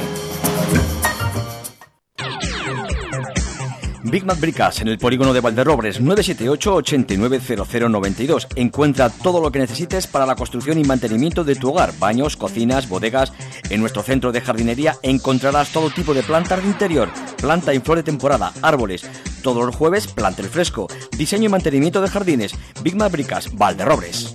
Big 4.04 4.24
Mac 4.24 4.38
Bricas 4.40 4.80
en 4.80 4.88
el 4.88 4.98
polígono 4.98 5.32
de 5.32 5.40
Valderrobres 5.40 6.00
978-890092. 6.00 8.46
Encuentra 8.56 9.10
todo 9.10 9.40
lo 9.40 9.52
que 9.52 9.58
necesites 9.58 10.06
para 10.06 10.26
la 10.26 10.36
construcción 10.36 10.78
y 10.78 10.84
mantenimiento 10.84 11.44
de 11.44 11.56
tu 11.56 11.70
hogar, 11.70 11.92
baños, 11.98 12.36
cocinas, 12.36 12.88
bodegas. 12.88 13.32
En 13.68 13.80
nuestro 13.80 14.02
centro 14.02 14.32
de 14.32 14.40
jardinería 14.40 14.96
encontrarás 15.02 15.72
todo 15.72 15.90
tipo 15.90 16.14
de 16.14 16.22
plantas 16.22 16.62
de 16.62 16.68
interior, 16.68 17.10
planta 17.40 17.72
en 17.72 17.82
flor 17.82 17.98
de 17.98 18.04
temporada, 18.04 18.52
árboles. 18.62 19.04
Todos 19.42 19.64
los 19.64 19.76
jueves, 19.76 20.06
planta 20.06 20.42
el 20.42 20.48
fresco. 20.48 20.88
Diseño 21.16 21.46
y 21.46 21.50
mantenimiento 21.50 22.00
de 22.00 22.08
jardines. 22.08 22.54
Big 22.82 22.96
Mac 22.96 23.12
Bricas, 23.12 23.54
Valderrobres. 23.54 24.34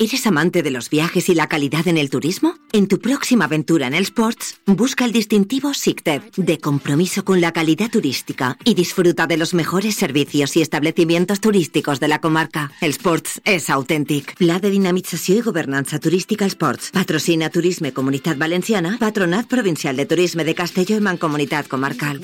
¿Eres 0.00 0.28
amante 0.28 0.62
de 0.62 0.70
los 0.70 0.90
viajes 0.90 1.28
y 1.28 1.34
la 1.34 1.48
calidad 1.48 1.88
en 1.88 1.98
el 1.98 2.08
turismo? 2.08 2.54
En 2.72 2.86
tu 2.86 3.00
próxima 3.00 3.46
aventura 3.46 3.88
en 3.88 3.94
el 3.94 4.04
Sports, 4.04 4.60
busca 4.64 5.04
el 5.04 5.10
distintivo 5.10 5.74
SICTEP 5.74 6.36
de 6.36 6.58
compromiso 6.58 7.24
con 7.24 7.40
la 7.40 7.50
calidad 7.50 7.90
turística 7.90 8.56
y 8.62 8.74
disfruta 8.74 9.26
de 9.26 9.36
los 9.36 9.54
mejores 9.54 9.96
servicios 9.96 10.56
y 10.56 10.62
establecimientos 10.62 11.40
turísticos 11.40 11.98
de 11.98 12.06
la 12.06 12.20
comarca. 12.20 12.70
El 12.80 12.90
Sports 12.90 13.40
es 13.44 13.70
auténtic. 13.70 14.36
Pla 14.36 14.60
de 14.60 14.70
Dinamització 14.70 15.38
y 15.38 15.40
Gobernanza 15.40 15.98
Turística 15.98 16.46
Sports. 16.46 16.90
Patrocina 16.92 17.50
Turisme 17.50 17.92
Comunitat 17.92 18.38
Valenciana, 18.38 18.98
Patronat 19.00 19.48
Provincial 19.48 19.96
de 19.96 20.06
Turisme 20.06 20.44
de 20.44 20.54
Castelló 20.54 20.96
y 20.96 21.00
Mancomunitat 21.00 21.66
Comarcal. 21.66 22.20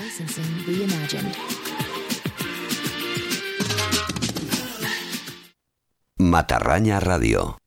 Matarraña 6.16 7.00
Radio. 7.00 7.58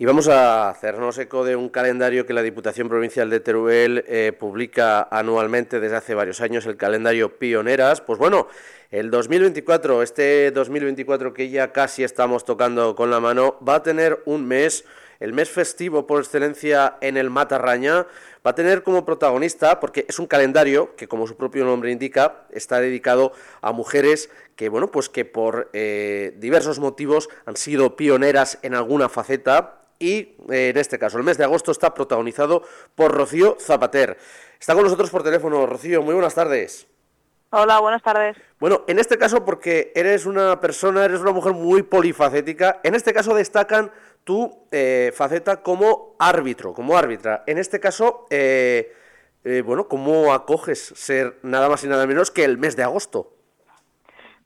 Y 0.00 0.04
vamos 0.04 0.28
a 0.28 0.68
hacernos 0.68 1.18
eco 1.18 1.44
de 1.44 1.56
un 1.56 1.70
calendario 1.70 2.24
que 2.24 2.32
la 2.32 2.42
Diputación 2.42 2.88
Provincial 2.88 3.28
de 3.30 3.40
Teruel 3.40 4.04
eh, 4.06 4.32
publica 4.32 5.08
anualmente 5.10 5.80
desde 5.80 5.96
hace 5.96 6.14
varios 6.14 6.40
años, 6.40 6.66
el 6.66 6.76
calendario 6.76 7.36
Pioneras. 7.36 8.00
Pues 8.00 8.16
bueno, 8.16 8.46
El 8.92 9.10
2024, 9.10 10.04
este 10.04 10.52
2024 10.52 11.34
que 11.34 11.50
ya 11.50 11.72
casi 11.72 12.04
estamos 12.04 12.44
tocando 12.44 12.94
con 12.94 13.10
la 13.10 13.18
mano, 13.18 13.58
va 13.68 13.74
a 13.74 13.82
tener 13.82 14.22
un 14.24 14.46
mes, 14.46 14.84
el 15.18 15.32
mes 15.32 15.50
festivo 15.50 16.06
por 16.06 16.20
excelencia 16.20 16.96
en 17.00 17.16
el 17.16 17.28
Matarraña, 17.28 18.06
va 18.46 18.52
a 18.52 18.54
tener 18.54 18.84
como 18.84 19.04
protagonista, 19.04 19.80
porque 19.80 20.06
es 20.08 20.20
un 20.20 20.28
calendario 20.28 20.94
que 20.94 21.08
como 21.08 21.26
su 21.26 21.36
propio 21.36 21.64
nombre 21.64 21.90
indica, 21.90 22.46
está 22.50 22.80
dedicado 22.80 23.32
a 23.62 23.72
mujeres 23.72 24.30
que, 24.54 24.68
bueno, 24.68 24.92
pues 24.92 25.08
que 25.08 25.24
por 25.24 25.70
eh, 25.72 26.34
diversos 26.38 26.78
motivos 26.78 27.28
han 27.46 27.56
sido 27.56 27.96
pioneras 27.96 28.58
en 28.62 28.74
alguna 28.74 29.08
faceta 29.08 29.77
y 29.98 30.36
eh, 30.50 30.70
en 30.70 30.76
este 30.76 30.98
caso 30.98 31.18
el 31.18 31.24
mes 31.24 31.38
de 31.38 31.44
agosto 31.44 31.72
está 31.72 31.94
protagonizado 31.94 32.62
por 32.94 33.12
Rocío 33.12 33.56
Zapater. 33.60 34.18
Está 34.58 34.74
con 34.74 34.84
nosotros 34.84 35.10
por 35.10 35.22
teléfono. 35.22 35.66
Rocío, 35.66 36.02
muy 36.02 36.14
buenas 36.14 36.34
tardes. 36.34 36.86
Hola, 37.50 37.80
buenas 37.80 38.02
tardes. 38.02 38.36
Bueno, 38.60 38.84
en 38.86 38.98
este 38.98 39.16
caso 39.16 39.44
porque 39.44 39.92
eres 39.94 40.26
una 40.26 40.60
persona, 40.60 41.04
eres 41.04 41.20
una 41.20 41.32
mujer 41.32 41.54
muy 41.54 41.82
polifacética, 41.82 42.80
en 42.82 42.94
este 42.94 43.14
caso 43.14 43.34
destacan 43.34 43.90
tu 44.24 44.66
eh, 44.70 45.12
faceta 45.14 45.62
como 45.62 46.14
árbitro, 46.18 46.74
como 46.74 46.98
árbitra. 46.98 47.44
En 47.46 47.56
este 47.56 47.80
caso, 47.80 48.26
eh, 48.28 48.92
bueno, 49.64 49.88
¿cómo 49.88 50.34
acoges 50.34 50.92
ser 50.94 51.38
nada 51.42 51.70
más 51.70 51.82
y 51.84 51.88
nada 51.88 52.06
menos 52.06 52.30
que 52.30 52.44
el 52.44 52.58
mes 52.58 52.76
de 52.76 52.82
agosto? 52.82 53.37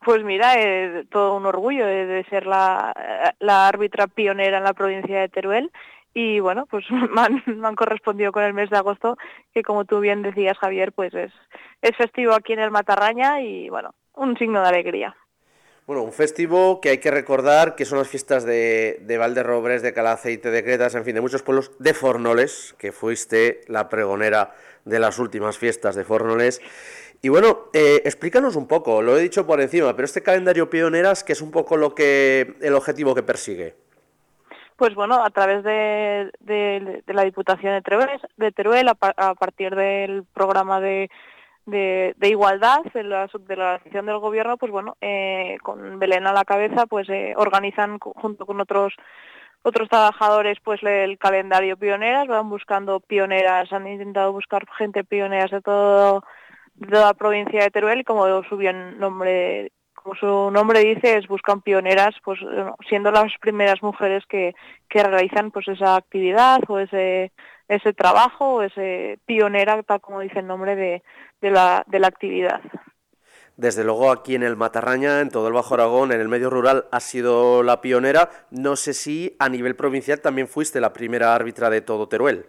Pues 0.04 0.24
mira, 0.24 0.54
es 0.54 1.08
todo 1.10 1.36
un 1.36 1.46
orgullo 1.46 1.86
de 1.86 2.24
ser 2.28 2.46
la, 2.46 2.92
árbitra 3.40 4.08
pionera 4.08 4.58
en 4.58 4.64
la 4.64 4.74
provincia 4.74 5.20
de 5.20 5.28
Teruel 5.28 5.70
y 6.12 6.40
bueno, 6.40 6.66
pues 6.66 6.84
me 6.90 7.66
han, 7.66 7.76
correspondido 7.76 8.32
con 8.32 8.42
el 8.42 8.54
mes 8.54 8.70
de 8.70 8.78
agosto, 8.78 9.16
que 9.54 9.62
como 9.62 9.84
tú 9.84 10.00
bien 10.00 10.22
decías, 10.22 10.58
Javier, 10.58 10.92
pues 10.92 11.14
es, 11.14 11.32
es 11.82 11.96
festivo 11.96 12.34
aquí 12.34 12.52
en 12.52 12.60
el 12.60 12.70
Matarraña 12.70 13.40
y 13.40 13.68
bueno, 13.68 13.94
un 14.14 14.36
signo 14.36 14.60
de 14.60 14.68
alegría. 14.68 15.16
Bueno, 15.86 16.04
un 16.04 16.12
festivo 16.12 16.80
que 16.80 16.90
hay 16.90 16.98
que 16.98 17.10
recordar 17.10 17.74
que 17.74 17.84
son 17.84 17.98
las 17.98 18.08
fiestas 18.08 18.44
de, 18.44 18.98
de 19.02 19.18
Valderrobres, 19.18 19.82
de 19.82 19.92
Calaceite, 19.92 20.50
de 20.50 20.62
Cretas, 20.62 20.94
en 20.94 21.04
fin, 21.04 21.14
de 21.14 21.20
muchos 21.20 21.42
pueblos, 21.42 21.72
de 21.80 21.92
Fornoles, 21.92 22.74
que 22.78 22.92
fuiste 22.92 23.62
la 23.66 23.88
pregonera 23.88 24.54
de 24.84 25.00
las 25.00 25.18
últimas 25.18 25.58
fiestas 25.58 25.96
de 25.96 26.04
Fornoles. 26.04 26.60
Y 27.24 27.28
bueno, 27.28 27.68
eh, 27.72 28.02
explícanos 28.04 28.56
un 28.56 28.66
poco, 28.66 29.00
lo 29.00 29.16
he 29.16 29.22
dicho 29.22 29.46
por 29.46 29.60
encima, 29.60 29.94
pero 29.94 30.06
este 30.06 30.24
calendario 30.24 30.68
pioneras, 30.68 31.22
que 31.22 31.32
es 31.32 31.40
un 31.40 31.52
poco 31.52 31.76
lo 31.76 31.94
que 31.94 32.56
el 32.60 32.74
objetivo 32.74 33.14
que 33.14 33.22
persigue. 33.22 33.76
Pues 34.76 34.96
bueno, 34.96 35.22
a 35.22 35.30
través 35.30 35.62
de, 35.62 36.32
la 37.06 37.22
Diputación 37.22 37.74
de 37.74 37.82
Teruel, 37.82 38.20
de 38.36 38.50
Teruel 38.50 38.88
a, 38.88 39.34
partir 39.36 39.76
del 39.76 40.24
programa 40.34 40.80
de, 40.80 41.08
igualdad 42.22 42.82
de 42.92 43.04
la 43.04 43.28
subdelegación 43.28 44.06
del 44.06 44.18
gobierno, 44.18 44.56
pues 44.56 44.72
bueno, 44.72 44.96
eh, 45.00 45.58
con 45.62 46.00
Belén 46.00 46.26
a 46.26 46.32
la 46.32 46.44
cabeza, 46.44 46.86
pues 46.86 47.08
eh, 47.08 47.34
organizan 47.36 48.00
junto 48.00 48.46
con 48.46 48.60
otros 48.60 48.94
otros 49.64 49.88
trabajadores 49.88 50.58
pues 50.64 50.82
el 50.82 51.18
calendario 51.18 51.76
pioneras, 51.76 52.26
van 52.26 52.50
buscando 52.50 52.98
pioneras, 52.98 53.72
han 53.72 53.86
intentado 53.86 54.32
buscar 54.32 54.66
gente 54.76 55.04
pioneras 55.04 55.52
de 55.52 55.60
todo 55.60 56.24
de 56.86 56.98
la 56.98 57.14
provincia 57.14 57.62
de 57.62 57.70
Teruel 57.70 58.04
como 58.04 58.42
su 58.44 58.56
nombre 58.98 59.72
como 59.94 60.14
su 60.16 60.50
nombre 60.50 60.80
dice 60.80 61.16
es 61.16 61.28
buscan 61.28 61.60
pioneras 61.60 62.14
pues 62.24 62.40
siendo 62.88 63.10
las 63.10 63.32
primeras 63.40 63.82
mujeres 63.82 64.24
que, 64.26 64.54
que 64.88 65.02
realizan 65.02 65.50
pues 65.50 65.68
esa 65.68 65.96
actividad 65.96 66.60
o 66.68 66.78
ese 66.78 67.32
ese 67.68 67.92
trabajo 67.92 68.54
o 68.54 68.62
ese 68.62 69.18
pionera 69.26 69.82
tal 69.82 70.00
como 70.00 70.20
dice 70.20 70.40
el 70.40 70.46
nombre 70.46 70.76
de, 70.76 71.02
de, 71.40 71.50
la, 71.50 71.84
de 71.86 71.98
la 71.98 72.08
actividad 72.08 72.60
desde 73.56 73.84
luego 73.84 74.10
aquí 74.10 74.34
en 74.34 74.42
el 74.42 74.56
Matarraña, 74.56 75.20
en 75.20 75.28
todo 75.28 75.46
el 75.46 75.52
Bajo 75.52 75.74
Aragón, 75.74 76.10
en 76.10 76.20
el 76.20 76.28
medio 76.28 76.48
rural, 76.48 76.86
ha 76.90 77.00
sido 77.00 77.62
la 77.62 77.82
pionera. 77.82 78.30
No 78.50 78.76
sé 78.76 78.94
si 78.94 79.36
a 79.38 79.48
nivel 79.50 79.76
provincial 79.76 80.20
también 80.20 80.48
fuiste 80.48 80.80
la 80.80 80.94
primera 80.94 81.34
árbitra 81.34 81.68
de 81.68 81.82
todo 81.82 82.08
Teruel. 82.08 82.46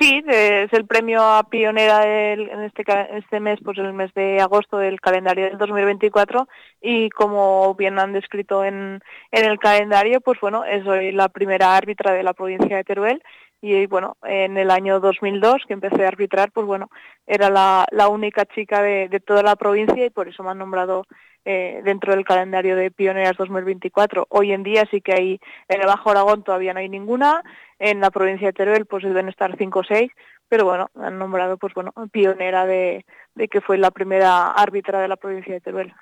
Sí, 0.00 0.22
es 0.26 0.72
el 0.72 0.86
premio 0.86 1.22
a 1.22 1.44
pionera 1.44 2.32
en 2.32 2.62
este, 2.62 2.84
este 3.16 3.38
mes, 3.38 3.60
pues 3.64 3.78
el 3.78 3.92
mes 3.92 4.12
de 4.14 4.40
agosto 4.40 4.78
del 4.78 5.00
calendario 5.00 5.44
del 5.46 5.56
2024 5.56 6.48
y 6.80 7.10
como 7.10 7.74
bien 7.76 8.00
han 8.00 8.12
descrito 8.12 8.64
en, 8.64 9.00
en 9.30 9.44
el 9.44 9.58
calendario, 9.60 10.20
pues 10.20 10.40
bueno, 10.40 10.64
soy 10.84 11.12
la 11.12 11.28
primera 11.28 11.76
árbitra 11.76 12.12
de 12.12 12.24
la 12.24 12.34
provincia 12.34 12.76
de 12.76 12.84
Teruel. 12.84 13.22
Y 13.60 13.86
bueno, 13.86 14.16
en 14.24 14.58
el 14.58 14.70
año 14.70 15.00
2002 15.00 15.62
que 15.66 15.72
empecé 15.72 16.04
a 16.04 16.08
arbitrar, 16.08 16.50
pues 16.52 16.66
bueno, 16.66 16.90
era 17.26 17.48
la, 17.48 17.86
la 17.92 18.08
única 18.08 18.44
chica 18.46 18.82
de, 18.82 19.08
de, 19.08 19.20
toda 19.20 19.42
la 19.42 19.56
provincia 19.56 20.04
y 20.04 20.10
por 20.10 20.28
eso 20.28 20.42
me 20.42 20.50
han 20.50 20.58
nombrado 20.58 21.06
eh, 21.44 21.80
dentro 21.84 22.14
del 22.14 22.24
calendario 22.24 22.76
de 22.76 22.90
Pioneras 22.90 23.36
2024. 23.36 24.26
Hoy 24.30 24.52
en 24.52 24.62
día 24.62 24.86
sí 24.90 25.00
que 25.00 25.12
hay, 25.12 25.40
en 25.68 25.80
el 25.80 25.86
Bajo 25.86 26.10
Aragón 26.10 26.42
todavía 26.42 26.72
no 26.72 26.80
hay 26.80 26.88
ninguna, 26.88 27.42
en 27.78 28.00
la 28.00 28.10
provincia 28.10 28.48
de 28.48 28.52
Teruel 28.52 28.86
pues 28.86 29.04
deben 29.04 29.28
estar 29.28 29.56
cinco 29.56 29.80
o 29.80 29.84
seis, 29.84 30.10
pero 30.48 30.64
bueno, 30.64 30.90
han 31.00 31.18
nombrado 31.18 31.56
pues 31.56 31.74
bueno, 31.74 31.92
pionera 32.12 32.66
de, 32.66 33.04
de 33.34 33.48
que 33.48 33.60
fue 33.60 33.78
la 33.78 33.90
primera 33.90 34.50
árbitra 34.50 35.00
de 35.00 35.08
la 35.08 35.16
provincia 35.16 35.54
de 35.54 35.60
Teruel. 35.60 35.92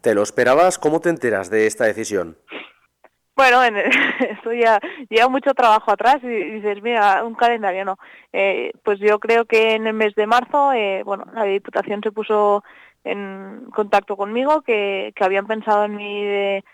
¿Te 0.00 0.14
lo 0.14 0.22
esperabas? 0.22 0.78
¿Cómo 0.78 1.00
te 1.00 1.10
enteras 1.10 1.50
de 1.50 1.66
esta 1.66 1.84
decisión? 1.84 2.36
Bueno, 3.40 3.64
en 3.64 3.74
esto 4.30 4.52
ya 4.52 4.78
lleva 5.08 5.28
mucho 5.30 5.54
trabajo 5.54 5.90
atrás 5.90 6.18
y, 6.22 6.26
dices, 6.26 6.82
mira, 6.82 7.24
un 7.24 7.34
calendario 7.34 7.86
no. 7.86 7.96
Eh, 8.34 8.72
pues 8.84 8.98
yo 8.98 9.18
creo 9.18 9.46
que 9.46 9.76
en 9.76 9.86
el 9.86 9.94
mes 9.94 10.14
de 10.14 10.26
marzo, 10.26 10.74
eh, 10.74 11.02
bueno, 11.04 11.24
la 11.32 11.44
Diputación 11.44 12.02
se 12.02 12.12
puso 12.12 12.62
en 13.04 13.66
contacto 13.74 14.16
conmigo, 14.16 14.62
que, 14.62 15.12
que 15.14 15.24
habían 15.24 15.46
pensado 15.46 15.84
en 15.84 15.96
mí 15.96 16.24
de, 16.24 16.64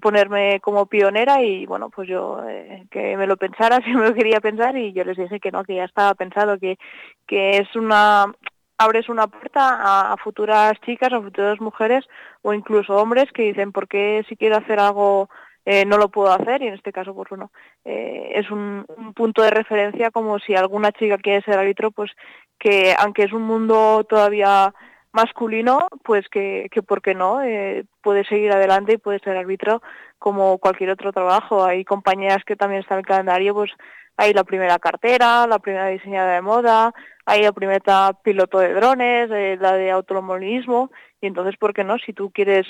ponerme 0.00 0.58
como 0.60 0.86
pionera 0.86 1.42
y 1.42 1.66
bueno, 1.66 1.90
pues 1.90 2.08
yo 2.08 2.42
eh, 2.48 2.86
que 2.90 3.14
me 3.18 3.26
lo 3.26 3.36
pensara 3.36 3.76
si 3.84 3.92
me 3.92 4.08
lo 4.08 4.14
quería 4.14 4.40
pensar 4.40 4.74
y 4.76 4.94
yo 4.94 5.04
les 5.04 5.18
dije 5.18 5.38
que 5.38 5.50
no, 5.50 5.64
que 5.64 5.74
ya 5.74 5.84
estaba 5.84 6.14
pensado, 6.14 6.58
que, 6.58 6.78
que 7.26 7.58
es 7.58 7.76
una 7.76 8.32
abres 8.78 9.08
una 9.08 9.26
puerta 9.26 10.12
a, 10.12 10.16
futuras 10.16 10.72
chicas, 10.84 11.12
a 11.12 11.20
futuras 11.20 11.60
mujeres 11.60 12.04
o 12.42 12.52
incluso 12.52 12.96
hombres 12.96 13.30
que 13.32 13.42
dicen, 13.42 13.72
¿por 13.72 13.88
qué 13.88 14.24
si 14.28 14.36
quiero 14.36 14.56
hacer 14.56 14.80
algo 14.80 15.28
eh, 15.64 15.84
no 15.84 15.98
lo 15.98 16.08
puedo 16.08 16.32
hacer? 16.32 16.62
Y 16.62 16.66
en 16.68 16.74
este 16.74 16.92
caso, 16.92 17.14
pues 17.14 17.28
bueno, 17.28 17.52
eh, 17.84 18.32
es 18.34 18.50
un, 18.50 18.84
un, 18.96 19.14
punto 19.14 19.42
de 19.42 19.50
referencia 19.50 20.10
como 20.10 20.38
si 20.38 20.54
alguna 20.54 20.90
chica 20.92 21.18
quiere 21.18 21.44
ser 21.44 21.58
árbitro, 21.58 21.90
pues 21.90 22.10
que 22.58 22.94
aunque 22.98 23.24
es 23.24 23.32
un 23.32 23.42
mundo 23.42 24.04
todavía 24.08 24.74
masculino, 25.12 25.88
pues 26.04 26.28
que, 26.28 26.68
que 26.70 26.82
¿por 26.82 27.02
qué 27.02 27.14
no? 27.14 27.42
Eh, 27.42 27.84
puede 28.02 28.24
seguir 28.24 28.52
adelante 28.52 28.94
y 28.94 28.98
puede 28.98 29.18
ser 29.20 29.36
árbitro 29.36 29.82
como 30.18 30.58
cualquier 30.58 30.90
otro 30.90 31.12
trabajo. 31.12 31.64
Hay 31.64 31.84
compañías 31.84 32.44
que 32.44 32.56
también 32.56 32.80
están 32.82 32.96
en 32.96 33.00
el 33.00 33.06
calendario, 33.06 33.54
pues 33.54 33.70
hay 34.16 34.32
la 34.32 34.44
primera 34.44 34.78
cartera, 34.78 35.46
la 35.46 35.58
primera 35.58 35.86
diseñadora 35.88 36.34
de 36.34 36.42
moda, 36.42 36.94
hay 37.24 37.42
la 37.42 37.52
primera 37.52 38.12
piloto 38.22 38.58
de 38.58 38.74
drones, 38.74 39.30
eh, 39.30 39.56
la 39.60 39.72
de 39.72 39.90
automovilismo, 39.90 40.90
y 41.20 41.26
entonces, 41.26 41.56
¿por 41.56 41.72
qué 41.72 41.84
no? 41.84 41.98
Si 41.98 42.12
tú 42.12 42.30
quieres 42.30 42.66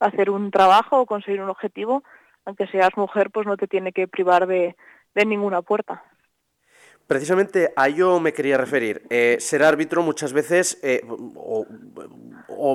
hacer 0.00 0.30
un 0.30 0.50
trabajo 0.50 1.00
o 1.00 1.06
conseguir 1.06 1.42
un 1.42 1.50
objetivo, 1.50 2.02
aunque 2.44 2.66
seas 2.68 2.90
mujer, 2.96 3.30
pues 3.30 3.46
no 3.46 3.56
te 3.56 3.66
tiene 3.66 3.92
que 3.92 4.08
privar 4.08 4.46
de, 4.46 4.76
de 5.14 5.26
ninguna 5.26 5.62
puerta. 5.62 6.02
Precisamente 7.10 7.72
a 7.74 7.88
ello 7.88 8.20
me 8.20 8.32
quería 8.32 8.56
referir. 8.56 9.02
Eh, 9.10 9.38
ser 9.40 9.64
árbitro 9.64 10.00
muchas 10.00 10.32
veces, 10.32 10.78
eh, 10.84 11.02
o, 11.08 11.66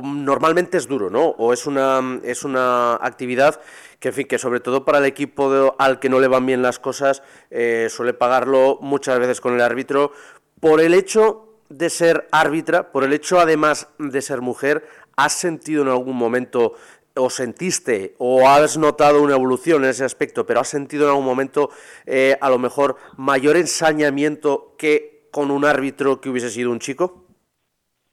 normalmente 0.03 0.75
es 0.75 0.89
duro, 0.89 1.09
¿no? 1.09 1.27
O 1.37 1.53
es 1.53 1.65
una, 1.65 2.19
es 2.21 2.43
una 2.43 2.95
actividad 2.95 3.61
que, 3.97 4.09
en 4.09 4.13
fin, 4.13 4.27
que 4.27 4.37
sobre 4.37 4.59
todo 4.59 4.83
para 4.83 4.97
el 4.97 5.05
equipo 5.05 5.73
al 5.79 6.01
que 6.01 6.09
no 6.09 6.19
le 6.19 6.27
van 6.27 6.45
bien 6.45 6.61
las 6.61 6.79
cosas, 6.79 7.23
eh, 7.49 7.87
suele 7.89 8.13
pagarlo 8.13 8.77
muchas 8.81 9.17
veces 9.19 9.39
con 9.39 9.53
el 9.53 9.61
árbitro 9.61 10.11
por 10.59 10.81
el 10.81 10.93
hecho 10.95 11.61
de 11.69 11.89
ser 11.89 12.27
árbitra, 12.33 12.91
por 12.91 13.05
el 13.05 13.13
hecho 13.13 13.39
además 13.39 13.87
de 13.99 14.21
ser 14.21 14.41
mujer, 14.41 14.85
¿has 15.15 15.31
sentido 15.31 15.83
en 15.83 15.87
algún 15.87 16.17
momento 16.17 16.73
o 17.15 17.29
sentiste 17.29 18.15
o 18.17 18.47
has 18.47 18.77
notado 18.77 19.21
una 19.21 19.35
evolución 19.35 19.83
en 19.83 19.91
ese 19.91 20.03
aspecto, 20.03 20.45
pero 20.45 20.59
has 20.59 20.67
sentido 20.67 21.05
en 21.05 21.09
algún 21.11 21.25
momento 21.25 21.69
eh, 22.05 22.37
a 22.41 22.49
lo 22.49 22.59
mejor 22.59 22.97
mayor 23.17 23.57
ensañamiento 23.57 24.75
que 24.77 25.27
con 25.31 25.51
un 25.51 25.65
árbitro 25.65 26.21
que 26.21 26.29
hubiese 26.29 26.49
sido 26.49 26.71
un 26.71 26.79
chico? 26.79 27.25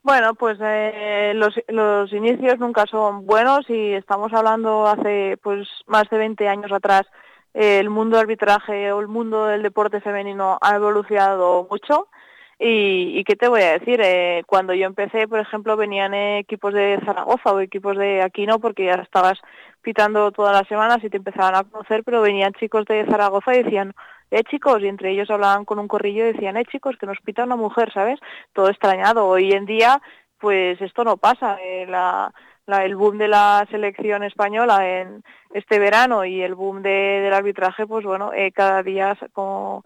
Bueno, 0.01 0.35
pues 0.35 0.57
eh, 0.61 1.31
los, 1.35 1.55
los, 1.69 2.11
inicios 2.11 2.59
nunca 2.59 2.85
son 2.85 3.25
buenos 3.25 3.69
y 3.69 3.93
estamos 3.93 4.33
hablando 4.33 4.85
hace 4.85 5.37
pues 5.41 5.65
más 5.87 6.03
de 6.09 6.17
20 6.17 6.47
años 6.49 6.71
atrás. 6.73 7.03
El 7.53 7.89
mundo 7.89 8.17
del 8.17 8.23
arbitraje 8.23 8.91
o 8.91 8.99
el 8.99 9.07
mundo 9.07 9.45
del 9.45 9.63
deporte 9.63 10.01
femenino 10.01 10.57
ha 10.59 10.75
evolucionado 10.75 11.65
mucho 11.71 12.09
y, 12.59 13.17
y, 13.19 13.23
qué 13.23 13.35
te 13.35 13.47
voy 13.47 13.61
a 13.61 13.79
decir, 13.79 13.99
eh, 14.01 14.43
cuando 14.45 14.73
yo 14.73 14.85
empecé, 14.85 15.27
por 15.27 15.39
ejemplo, 15.39 15.75
venían 15.75 16.13
equipos 16.13 16.73
de 16.73 16.99
Zaragoza 17.05 17.51
o 17.51 17.59
equipos 17.59 17.97
de 17.97 18.21
aquí 18.21 18.45
no, 18.45 18.59
porque 18.59 18.85
ya 18.85 18.93
estabas 18.95 19.39
pitando 19.81 20.31
todas 20.31 20.53
las 20.53 20.67
semanas 20.67 21.03
y 21.03 21.09
te 21.09 21.17
empezaban 21.17 21.55
a 21.55 21.63
conocer, 21.63 22.03
pero 22.03 22.21
venían 22.21 22.53
chicos 22.53 22.85
de 22.85 23.05
Zaragoza 23.05 23.53
y 23.53 23.63
decían, 23.63 23.93
eh 24.31 24.43
chicos, 24.43 24.81
y 24.81 24.87
entre 24.87 25.11
ellos 25.11 25.29
hablaban 25.29 25.65
con 25.65 25.79
un 25.79 25.87
corrillo 25.87 26.23
y 26.23 26.33
decían, 26.33 26.57
eh 26.57 26.65
chicos, 26.65 26.95
que 26.97 27.05
nos 27.05 27.19
pita 27.21 27.43
una 27.43 27.55
mujer, 27.55 27.91
¿sabes? 27.93 28.19
Todo 28.53 28.69
extrañado. 28.69 29.27
Hoy 29.27 29.51
en 29.51 29.65
día, 29.65 30.01
pues 30.39 30.81
esto 30.81 31.03
no 31.03 31.17
pasa. 31.17 31.57
Eh, 31.61 31.85
la, 31.87 32.33
el 32.67 32.95
boom 32.95 33.17
de 33.17 33.27
la 33.27 33.67
selección 33.69 34.23
española 34.23 34.87
en 34.87 35.23
este 35.53 35.79
verano 35.79 36.25
y 36.25 36.41
el 36.41 36.55
boom 36.55 36.81
del 36.81 37.33
arbitraje, 37.33 37.85
pues 37.85 38.05
bueno, 38.05 38.31
eh, 38.33 38.51
cada 38.51 38.83
día 38.83 39.17
con, 39.33 39.83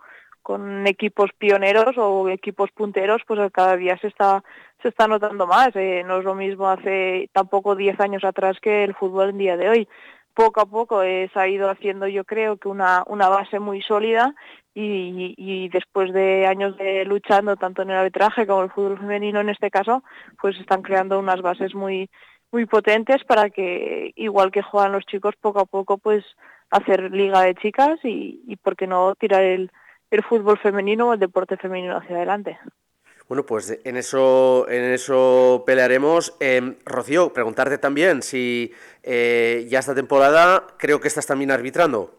con 0.47 0.87
equipos 0.87 1.29
pioneros 1.37 1.97
o 1.97 2.29
equipos 2.29 2.71
punteros, 2.71 3.21
pues 3.27 3.51
cada 3.51 3.75
día 3.75 3.97
se 3.97 4.07
está 4.07 4.45
se 4.81 4.87
está 4.87 5.05
notando 5.05 5.45
más. 5.45 5.75
Eh, 5.75 6.03
no 6.07 6.19
es 6.19 6.23
lo 6.23 6.35
mismo 6.35 6.69
hace 6.69 7.29
tampoco 7.33 7.75
10 7.75 7.99
años 7.99 8.23
atrás 8.23 8.57
que 8.61 8.85
el 8.85 8.95
fútbol 8.95 9.31
en 9.31 9.39
día 9.39 9.57
de 9.57 9.67
hoy. 9.67 9.89
Poco 10.33 10.61
a 10.61 10.65
poco 10.65 11.01
se 11.01 11.29
ha 11.35 11.47
ido 11.49 11.69
haciendo, 11.69 12.07
yo 12.07 12.23
creo, 12.23 12.55
que 12.55 12.69
una, 12.69 13.03
una 13.07 13.27
base 13.27 13.59
muy 13.59 13.81
sólida 13.81 14.35
y, 14.73 15.35
y, 15.35 15.67
después 15.67 16.13
de 16.13 16.47
años 16.47 16.77
de 16.77 17.03
luchando 17.03 17.57
tanto 17.57 17.81
en 17.81 17.89
el 17.89 17.97
arbitraje 17.97 18.47
como 18.47 18.63
el 18.63 18.71
fútbol 18.71 18.99
femenino 18.99 19.41
en 19.41 19.49
este 19.49 19.69
caso, 19.69 20.01
pues 20.41 20.57
están 20.57 20.81
creando 20.81 21.19
unas 21.19 21.41
bases 21.41 21.75
muy 21.75 22.09
muy 22.53 22.65
potentes 22.67 23.25
para 23.25 23.49
que, 23.49 24.13
igual 24.15 24.51
que 24.51 24.61
juegan 24.61 24.93
los 24.93 25.05
chicos, 25.05 25.35
poco 25.41 25.59
a 25.59 25.65
poco 25.65 25.97
pues 25.97 26.23
hacer 26.69 27.11
liga 27.11 27.41
de 27.41 27.55
chicas 27.55 27.99
y, 28.05 28.41
y 28.47 28.55
por 28.55 28.77
qué 28.77 28.87
no 28.87 29.13
tirar 29.15 29.43
el, 29.43 29.69
el 30.11 30.23
fútbol 30.23 30.57
femenino 30.57 31.09
o 31.09 31.13
el 31.13 31.19
deporte 31.19 31.57
femenino 31.57 31.97
hacia 31.97 32.15
adelante. 32.15 32.57
Bueno, 33.27 33.45
pues 33.45 33.77
en 33.83 33.97
eso, 33.97 34.69
en 34.69 34.93
eso 34.93 35.63
pelearemos. 35.65 36.37
Eh, 36.39 36.77
Rocío, 36.85 37.33
preguntarte 37.33 37.77
también 37.77 38.21
si 38.21 38.73
eh, 39.03 39.65
ya 39.69 39.79
esta 39.79 39.93
temporada 39.93 40.65
creo 40.77 41.01
que 41.01 41.09
estás 41.09 41.25
también 41.25 41.51
arbitrando. 41.51 42.17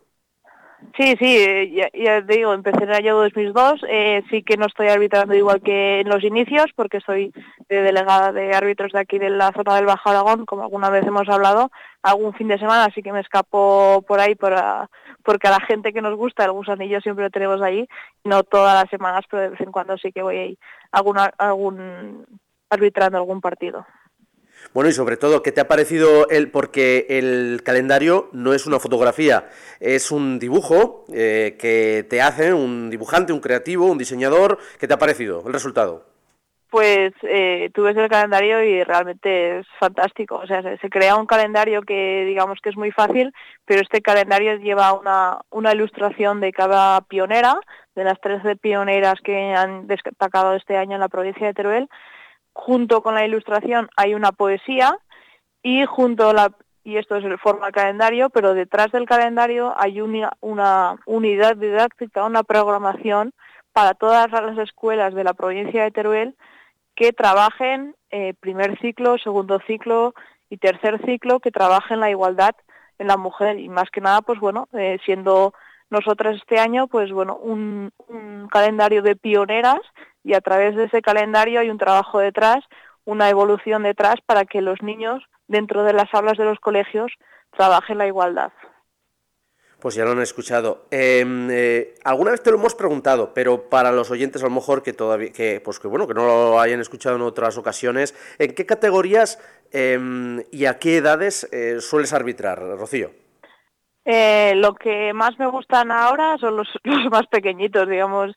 Sí, 0.97 1.17
sí, 1.19 1.37
eh, 1.37 1.71
ya, 1.73 1.89
ya, 1.93 2.25
te 2.25 2.35
digo, 2.37 2.55
empecé 2.55 2.85
en 2.85 2.91
el 2.91 2.95
año 2.95 3.17
2002, 3.17 3.81
eh, 3.89 4.23
sí 4.31 4.43
que 4.43 4.57
no 4.57 4.67
estoy 4.67 4.89
arbitrando 4.89 5.35
igual 5.35 5.61
que 5.61 6.01
en 6.01 6.09
los 6.09 6.23
inicios, 6.23 6.67
porque 6.77 7.01
soy 7.01 7.33
de 7.69 7.83
delegada 7.83 8.33
de 8.33 8.55
árbitros 8.55 8.93
de 8.93 9.01
aquí 9.01 9.19
de 9.19 9.31
la 9.31 9.51
zona 9.53 9.75
del 9.75 9.87
Bajo 9.87 10.09
Aragón, 10.09 10.47
como 10.47 10.63
alguna 10.63 10.89
vez 10.89 11.05
hemos 11.05 11.29
hablado, 11.29 11.71
algún 12.03 12.33
fin 12.35 12.47
de 12.49 12.59
semana, 12.59 12.85
así 12.85 13.03
que 13.03 13.13
me 13.13 13.21
escapo 13.21 14.05
por 14.07 14.21
ahí 14.21 14.37
para, 14.37 14.89
porque 15.29 15.47
a 15.47 15.51
la 15.51 15.61
gente 15.61 15.93
que 15.93 16.01
nos 16.01 16.17
gusta 16.17 16.47
el 16.47 16.53
gusanillo 16.53 17.03
siempre 17.03 17.23
lo 17.25 17.31
tenemos 17.31 17.61
ahí, 17.61 17.87
no 18.25 18.45
todas 18.45 18.83
las 18.83 18.89
semanas, 18.89 19.27
pero 19.31 19.43
de 19.43 19.49
vez 19.51 19.61
en 19.61 19.71
cuando 19.71 19.99
sí 19.99 20.11
que 20.11 20.23
voy 20.23 20.39
ahí 20.39 20.59
alguna, 20.91 21.25
algún 21.37 22.25
arbitrando 22.71 23.19
algún 23.19 23.43
partido. 23.43 23.85
Bueno, 24.73 24.89
y 24.89 24.95
sobre 24.95 25.19
todo, 25.19 25.43
¿qué 25.43 25.53
te 25.53 25.61
ha 25.61 25.69
parecido 25.69 26.31
el, 26.31 26.51
porque 26.51 27.05
el 27.11 27.61
calendario 27.63 28.31
no 28.33 28.55
es 28.55 28.67
una 28.67 28.81
fotografía, 28.81 29.51
es 29.81 30.11
un 30.11 30.39
dibujo 30.39 31.05
eh, 31.13 31.59
que 31.59 32.07
te 32.09 32.23
hace 32.23 32.55
un 32.55 32.89
dibujante, 32.89 33.35
un 33.35 33.41
creativo, 33.41 33.85
un 33.85 33.99
diseñador, 33.99 34.57
¿qué 34.79 34.89
te 34.89 34.95
ha 34.95 34.99
parecido 34.99 35.43
el 35.47 35.53
resultado? 35.53 36.07
Pues 36.71 37.15
eh, 37.23 37.71
tú 37.73 37.85
ves 37.85 37.97
el 37.97 38.11
calendario 38.11 38.63
y 38.63 38.85
realmente 38.85 39.61
es 39.61 39.67
fantástico. 39.81 40.37
O 40.37 40.47
sea, 40.47 40.63
se, 40.63 40.91
crea 40.91 41.17
un 41.17 41.27
calendario 41.27 41.81
que 41.83 42.25
digamos 42.27 42.61
que 42.61 42.69
es 42.69 42.77
muy 42.77 42.91
fácil, 42.91 43.33
pero 43.65 43.81
este 43.81 44.03
calendario 44.03 44.57
lleva 44.57 44.93
una, 44.93 45.39
una 45.51 45.73
ilustración 45.73 46.41
de 46.41 46.53
cada 46.53 47.01
pionera, 47.03 47.59
de 47.95 48.05
las 48.05 48.21
13 48.21 48.57
pioneras 48.57 49.15
que 49.25 49.55
han 49.55 49.87
destacado 49.87 50.55
este 50.55 50.77
año 50.77 50.95
en 50.97 51.01
la 51.01 51.09
provincia 51.09 51.47
de 51.47 51.55
Teruel, 51.55 51.89
junto 52.53 53.03
con 53.03 53.15
la 53.15 53.25
ilustración 53.25 53.89
hay 53.97 54.15
una 54.15 54.33
poesía 54.33 54.99
y 55.63 55.85
junto 55.87 56.31
a 56.31 56.35
la 56.35 56.53
y 56.85 56.97
esto 56.97 57.17
es 57.17 57.25
el 57.25 57.39
forma 57.39 57.71
calendario, 57.71 58.31
pero 58.31 58.55
detrás 58.55 58.91
del 58.93 59.05
calendario 59.05 59.75
hay 59.77 60.01
una, 60.01 60.33
una 60.41 60.97
unidad 61.05 61.55
didáctica, 61.57 62.25
una 62.25 62.45
programación 62.45 63.33
para 63.75 63.93
todas 63.93 64.31
las 64.33 64.57
escuelas 64.57 65.15
de 65.15 65.23
la 65.23 65.35
provincia 65.35 65.83
de 65.85 65.91
Teruel 65.91 66.35
que 66.99 67.13
trabajen 67.13 67.95
eh, 68.11 68.35
primer 68.41 68.77
ciclo, 68.81 69.19
segundo 69.19 69.61
ciclo 69.69 70.15
y 70.51 70.57
tercer 70.57 71.01
ciclo, 71.07 71.39
que 71.39 71.53
trabajen 71.53 72.01
la 72.01 72.11
igualdad 72.11 72.57
en 72.99 73.07
la 73.07 73.17
mujer 73.17 73.61
y 73.61 73.69
más 73.69 73.89
que 73.91 74.01
nada, 74.01 74.21
pues 74.21 74.41
bueno, 74.41 74.67
eh, 74.73 74.99
siendo 75.05 75.55
nosotras 75.91 76.35
este 76.35 76.59
año, 76.59 76.89
pues 76.89 77.13
bueno, 77.13 77.37
un, 77.37 77.93
un 78.09 78.49
calendario 78.49 79.03
de 79.03 79.15
pioneras 79.15 79.79
y 80.25 80.35
a 80.35 80.41
través 80.41 80.75
de 80.75 80.87
ese 80.87 81.01
calendario 81.01 81.61
hay 81.61 81.71
un 81.71 81.79
trabajo 81.79 82.19
detrás, 82.19 82.65
una 83.05 83.31
evolución 83.31 83.85
detrás 83.85 84.17
para 84.27 84.45
que 84.45 84.61
los 84.61 84.83
niños 84.83 85.23
dentro 85.47 85.85
de 85.85 85.93
las 85.93 86.13
aulas 86.13 86.37
de 86.37 86.47
los 86.47 86.59
colegios 86.59 87.13
trabajen 87.57 87.99
la 87.99 88.09
igualdad. 88.09 88.51
Pues 89.81 89.95
ya 89.95 90.05
lo 90.05 90.11
han 90.11 90.21
escuchado. 90.21 90.87
Eh, 90.91 91.25
eh, 91.51 91.95
alguna 92.05 92.33
vez 92.33 92.43
te 92.43 92.51
lo 92.51 92.57
hemos 92.57 92.75
preguntado, 92.75 93.33
pero 93.33 93.69
para 93.69 93.93
los 93.93 94.11
oyentes 94.11 94.43
a 94.43 94.47
lo 94.47 94.55
mejor 94.55 94.83
que 94.83 94.93
todavía, 94.93 95.33
que 95.33 95.61
pues 95.65 95.79
que 95.79 95.87
bueno, 95.87 96.09
que 96.09 96.15
no 96.15 96.27
lo 96.27 96.61
hayan 96.61 96.81
escuchado 96.81 97.15
en 97.15 97.23
otras 97.23 97.57
ocasiones, 97.59 98.15
¿en 98.39 98.55
qué 98.55 98.67
categorías 98.67 99.39
eh, 99.73 100.45
y 100.51 100.65
a 100.65 100.79
qué 100.79 100.97
edades 100.97 101.49
eh, 101.53 101.81
sueles 101.81 102.13
arbitrar, 102.13 102.59
Rocío? 102.59 103.11
Eh, 104.05 104.55
lo 104.57 104.75
que 104.75 105.13
más 105.13 105.39
me 105.39 105.47
gustan 105.47 105.93
ahora 105.93 106.39
son 106.39 106.57
los, 106.57 106.69
los 106.85 107.11
más 107.11 107.27
pequeñitos, 107.27 107.89
digamos. 107.89 108.35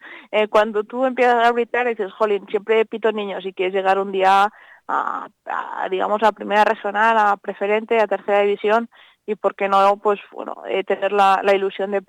Cuando 0.49 0.83
tú 0.83 1.05
empiezas 1.05 1.35
a 1.35 1.47
arbitrar 1.47 1.87
dices, 1.87 2.11
jolín, 2.13 2.45
siempre 2.49 2.85
pito 2.85 3.11
niños 3.11 3.45
y 3.45 3.53
quieres 3.53 3.73
llegar 3.73 3.97
un 3.97 4.11
día 4.11 4.51
a, 4.87 5.27
a, 5.45 5.89
digamos, 5.89 6.21
a 6.23 6.33
primera 6.33 6.65
regional, 6.65 7.17
a 7.17 7.37
preferente, 7.37 7.99
a 7.99 8.07
tercera 8.07 8.41
división, 8.41 8.89
y 9.25 9.35
por 9.35 9.55
qué 9.55 9.67
no 9.69 9.97
pues 9.97 10.19
bueno 10.31 10.55
eh, 10.67 10.83
tener 10.83 11.11
la, 11.11 11.41
ilusión 11.53 11.91
de, 11.91 12.01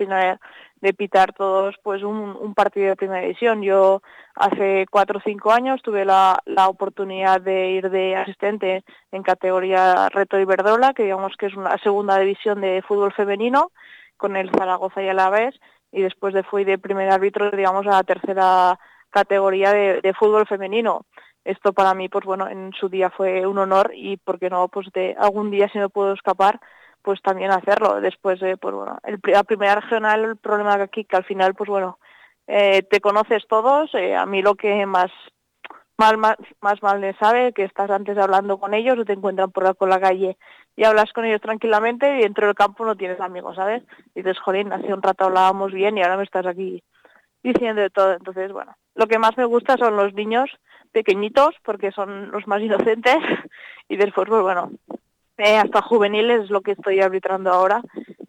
de 0.80 0.94
pitar 0.94 1.32
todos 1.32 1.76
pues 1.82 2.02
un, 2.02 2.54
partido 2.54 2.88
de 2.88 2.96
primera 2.96 3.22
división. 3.22 3.62
Yo 3.62 4.02
hace 4.34 4.86
cuatro 4.90 5.18
o 5.18 5.22
cinco 5.24 5.52
años 5.52 5.82
tuve 5.82 6.04
la, 6.04 6.38
oportunidad 6.68 7.40
de 7.40 7.70
ir 7.70 7.90
de 7.90 8.16
asistente 8.16 8.84
en 9.10 9.22
categoría 9.22 10.08
Reto 10.08 10.38
Iberdrola 10.38 10.94
que 10.94 11.04
digamos 11.04 11.34
que 11.36 11.46
es 11.46 11.54
una 11.54 11.76
segunda 11.78 12.18
división 12.18 12.60
de 12.60 12.82
fútbol 12.82 13.12
femenino 13.12 13.72
con 14.16 14.36
el 14.36 14.50
Zaragoza 14.50 15.02
y 15.02 15.08
Alavés 15.08 15.54
y 15.90 16.02
después 16.02 16.32
de 16.34 16.42
fui 16.42 16.64
de 16.64 16.78
primer 16.78 17.10
árbitro 17.10 17.50
digamos 17.50 17.86
a 17.86 17.90
la 17.90 18.02
tercera 18.04 18.78
categoría 19.10 19.72
de, 19.72 20.00
de 20.00 20.14
fútbol 20.14 20.46
femenino. 20.46 21.04
Esto 21.44 21.72
para 21.72 21.92
mí 21.94 22.08
pues 22.08 22.24
bueno 22.24 22.48
en 22.48 22.72
su 22.72 22.88
día 22.88 23.10
fue 23.10 23.46
un 23.46 23.58
honor 23.58 23.92
y 23.94 24.16
por 24.16 24.38
qué 24.38 24.48
no 24.48 24.68
pues 24.68 24.86
de 24.92 25.14
algún 25.18 25.50
día 25.50 25.68
si 25.68 25.78
me 25.78 25.88
puedo 25.88 26.12
escapar 26.14 26.60
pues 27.02 27.20
también 27.22 27.50
hacerlo. 27.50 28.00
Después 28.00 28.40
de, 28.40 28.56
pues 28.56 28.74
bueno, 28.74 28.98
el, 29.04 29.18
la 29.24 29.44
primera 29.44 29.76
regional, 29.76 30.24
el 30.24 30.36
problema 30.36 30.76
que 30.76 30.82
aquí, 30.82 31.04
que 31.04 31.16
al 31.16 31.24
final, 31.24 31.54
pues 31.54 31.68
bueno, 31.68 31.98
eh, 32.46 32.82
te 32.82 33.00
conoces 33.00 33.46
todos, 33.48 33.94
eh, 33.94 34.16
a 34.16 34.26
mí 34.26 34.42
lo 34.42 34.54
que 34.54 34.84
más 34.86 35.10
mal, 35.98 36.18
más, 36.18 36.36
más 36.60 36.82
mal 36.82 37.00
le 37.00 37.14
sabe, 37.14 37.52
que 37.52 37.64
estás 37.64 37.90
antes 37.90 38.18
hablando 38.18 38.58
con 38.58 38.74
ellos 38.74 38.98
o 38.98 39.04
te 39.04 39.12
encuentran 39.12 39.50
por 39.50 39.62
la, 39.64 39.74
la 39.86 40.00
calle 40.00 40.36
y 40.76 40.84
hablas 40.84 41.12
con 41.12 41.24
ellos 41.24 41.40
tranquilamente 41.40 42.18
y 42.18 42.22
dentro 42.22 42.46
del 42.46 42.56
campo 42.56 42.84
no 42.84 42.96
tienes 42.96 43.20
amigos, 43.20 43.56
¿sabes? 43.56 43.82
Y 44.14 44.22
dices, 44.22 44.38
jolín, 44.40 44.72
hace 44.72 44.92
un 44.92 45.02
rato 45.02 45.26
hablábamos 45.26 45.72
bien 45.72 45.96
y 45.98 46.02
ahora 46.02 46.16
me 46.16 46.24
estás 46.24 46.46
aquí 46.46 46.82
diciendo 47.42 47.82
de 47.82 47.90
todo. 47.90 48.12
Entonces, 48.14 48.52
bueno, 48.52 48.74
lo 48.94 49.06
que 49.06 49.18
más 49.18 49.36
me 49.36 49.44
gusta 49.44 49.76
son 49.76 49.96
los 49.96 50.14
niños 50.14 50.50
pequeñitos 50.92 51.54
porque 51.64 51.92
son 51.92 52.30
los 52.30 52.46
más 52.46 52.60
inocentes 52.60 53.18
y 53.88 53.96
después, 53.96 54.28
pues 54.28 54.42
bueno, 54.42 54.70
hasta 55.42 55.82
juveniles 55.82 56.44
es 56.44 56.50
lo 56.50 56.60
que 56.60 56.72
estoy 56.72 57.00
arbitrando 57.00 57.50
ahora, 57.50 57.82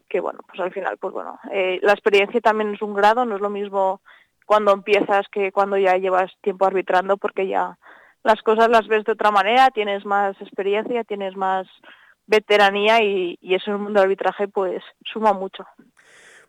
que 0.09 0.20
bueno, 0.20 0.39
pues 0.47 0.59
al 0.59 0.72
final, 0.72 0.97
pues 0.97 1.14
bueno, 1.14 1.39
eh, 1.51 1.80
la 1.82 1.93
experiencia 1.93 2.41
también 2.41 2.74
es 2.74 2.82
un 2.82 2.93
grado, 2.93 3.26
no 3.26 3.36
es 3.36 3.41
lo 3.41 3.49
mismo 3.49 4.01
cuando 4.45 4.74
empiezas 4.74 5.28
que 5.32 5.51
cuando 5.51 5.78
ya 5.78 5.97
llevas 5.97 6.32
tiempo 6.41 6.66
arbitrando, 6.66 7.18
porque 7.18 7.47
ya 7.47 7.78
las 8.24 8.41
cosas 8.41 8.70
las 8.70 8.88
ves 8.88 9.03
de 9.05 9.14
otra 9.14 9.32
manera, 9.32 9.70
tienes 9.72 10.05
más 10.05 10.39
experiencia, 10.41 11.03
tienes 11.03 11.36
más 11.36 11.68
veteranía 12.26 13.03
y, 13.03 13.38
y 13.41 13.55
eso 13.55 13.72
en 13.72 13.78
el 13.78 13.84
mundo 13.84 13.99
del 13.99 14.07
arbitraje 14.07 14.47
pues 14.47 14.84
suma 15.05 15.34
mucho. 15.34 15.66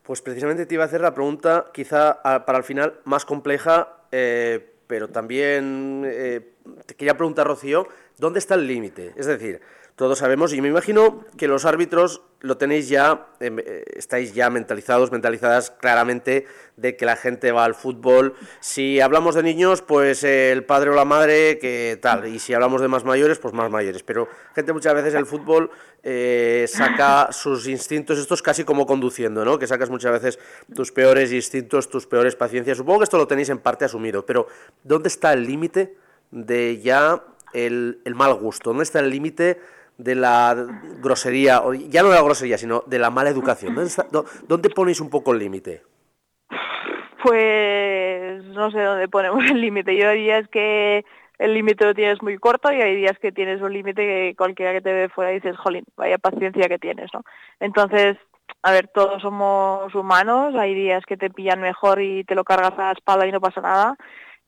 Pues 0.04 0.20
precisamente 0.20 0.66
te 0.66 0.74
iba 0.74 0.84
a 0.84 0.86
hacer 0.86 1.00
la 1.00 1.14
pregunta 1.14 1.70
quizá 1.72 2.22
para 2.22 2.58
el 2.58 2.64
final 2.64 3.00
más 3.04 3.24
compleja, 3.24 3.88
eh, 4.12 4.74
pero 4.86 5.08
también 5.08 6.02
eh, 6.04 6.56
te 6.84 6.94
quería 6.94 7.16
preguntar, 7.16 7.46
Rocío, 7.46 7.88
¿dónde 8.18 8.38
está 8.38 8.54
el 8.54 8.66
límite? 8.66 9.14
Es 9.16 9.24
decir, 9.24 9.62
todos 9.96 10.18
sabemos, 10.18 10.52
y 10.52 10.60
me 10.60 10.68
imagino 10.68 11.24
que 11.36 11.46
los 11.46 11.64
árbitros 11.64 12.22
lo 12.40 12.56
tenéis 12.56 12.88
ya, 12.88 13.28
em, 13.38 13.60
eh, 13.60 13.84
estáis 13.94 14.34
ya 14.34 14.50
mentalizados, 14.50 15.12
mentalizadas 15.12 15.70
claramente 15.70 16.46
de 16.76 16.96
que 16.96 17.06
la 17.06 17.14
gente 17.14 17.52
va 17.52 17.64
al 17.64 17.76
fútbol. 17.76 18.34
Si 18.58 19.00
hablamos 19.00 19.36
de 19.36 19.44
niños, 19.44 19.82
pues 19.82 20.24
eh, 20.24 20.50
el 20.50 20.64
padre 20.64 20.90
o 20.90 20.94
la 20.94 21.04
madre, 21.04 21.60
que 21.60 21.96
tal, 22.02 22.26
y 22.26 22.40
si 22.40 22.52
hablamos 22.52 22.80
de 22.80 22.88
más 22.88 23.04
mayores, 23.04 23.38
pues 23.38 23.54
más 23.54 23.70
mayores. 23.70 24.02
Pero 24.02 24.28
gente 24.52 24.72
muchas 24.72 24.94
veces 24.94 25.14
el 25.14 25.26
fútbol 25.26 25.70
eh, 26.02 26.66
saca 26.68 27.30
sus 27.30 27.68
instintos, 27.68 28.18
esto 28.18 28.34
es 28.34 28.42
casi 28.42 28.64
como 28.64 28.86
conduciendo, 28.86 29.44
¿no? 29.44 29.60
Que 29.60 29.68
sacas 29.68 29.90
muchas 29.90 30.10
veces 30.10 30.40
tus 30.74 30.90
peores 30.90 31.32
instintos, 31.32 31.88
tus 31.88 32.06
peores 32.08 32.34
paciencias. 32.34 32.76
Supongo 32.76 32.98
que 32.98 33.04
esto 33.04 33.16
lo 33.16 33.28
tenéis 33.28 33.48
en 33.48 33.58
parte 33.58 33.84
asumido, 33.84 34.26
pero 34.26 34.48
¿dónde 34.82 35.06
está 35.06 35.32
el 35.32 35.44
límite 35.44 35.96
de 36.32 36.80
ya 36.80 37.22
el, 37.52 38.00
el 38.04 38.14
mal 38.16 38.34
gusto? 38.34 38.70
¿Dónde 38.70 38.82
está 38.82 38.98
el 38.98 39.08
límite? 39.08 39.60
De 39.98 40.14
la 40.14 40.54
grosería, 41.02 41.62
o 41.62 41.72
ya 41.74 42.02
no 42.02 42.08
de 42.08 42.16
la 42.16 42.22
grosería, 42.22 42.58
sino 42.58 42.82
de 42.86 42.98
la 42.98 43.10
mala 43.10 43.30
educación? 43.30 43.76
¿Dónde, 44.48 44.70
ponéis 44.70 45.00
un 45.00 45.10
poco 45.10 45.32
el 45.32 45.38
límite? 45.38 45.82
Pues 47.22 48.44
no 48.44 48.70
sé 48.70 48.80
dónde 48.80 49.08
ponemos 49.08 49.44
el 49.44 49.60
límite. 49.60 49.96
Yo 49.96 50.10
diría 50.10 50.38
es 50.38 50.48
que 50.48 51.04
el 51.38 51.54
límite 51.54 51.84
lo 51.84 51.94
tienes 51.94 52.22
muy 52.22 52.38
corto 52.38 52.72
y 52.72 52.80
hay 52.80 52.96
días 52.96 53.18
que 53.18 53.32
tienes 53.32 53.60
un 53.60 53.72
límite 53.72 54.02
que 54.02 54.34
cualquiera 54.36 54.72
que 54.72 54.80
te 54.80 54.92
ve 54.92 55.08
fuera 55.08 55.30
dices, 55.30 55.56
jolín, 55.56 55.84
vaya 55.96 56.18
paciencia 56.18 56.68
que 56.68 56.78
tienes, 56.78 57.10
¿no? 57.12 57.22
Entonces, 57.60 58.16
a 58.62 58.70
ver, 58.70 58.88
todos 58.88 59.20
somos 59.22 59.94
humanos, 59.94 60.54
hay 60.54 60.74
días 60.74 61.04
que 61.06 61.16
te 61.16 61.30
pillan 61.30 61.60
mejor 61.60 62.00
y 62.00 62.24
te 62.24 62.34
lo 62.34 62.44
cargas 62.44 62.72
a 62.78 62.86
la 62.86 62.92
espalda 62.92 63.26
y 63.26 63.32
no 63.32 63.40
pasa 63.40 63.60
nada, 63.60 63.96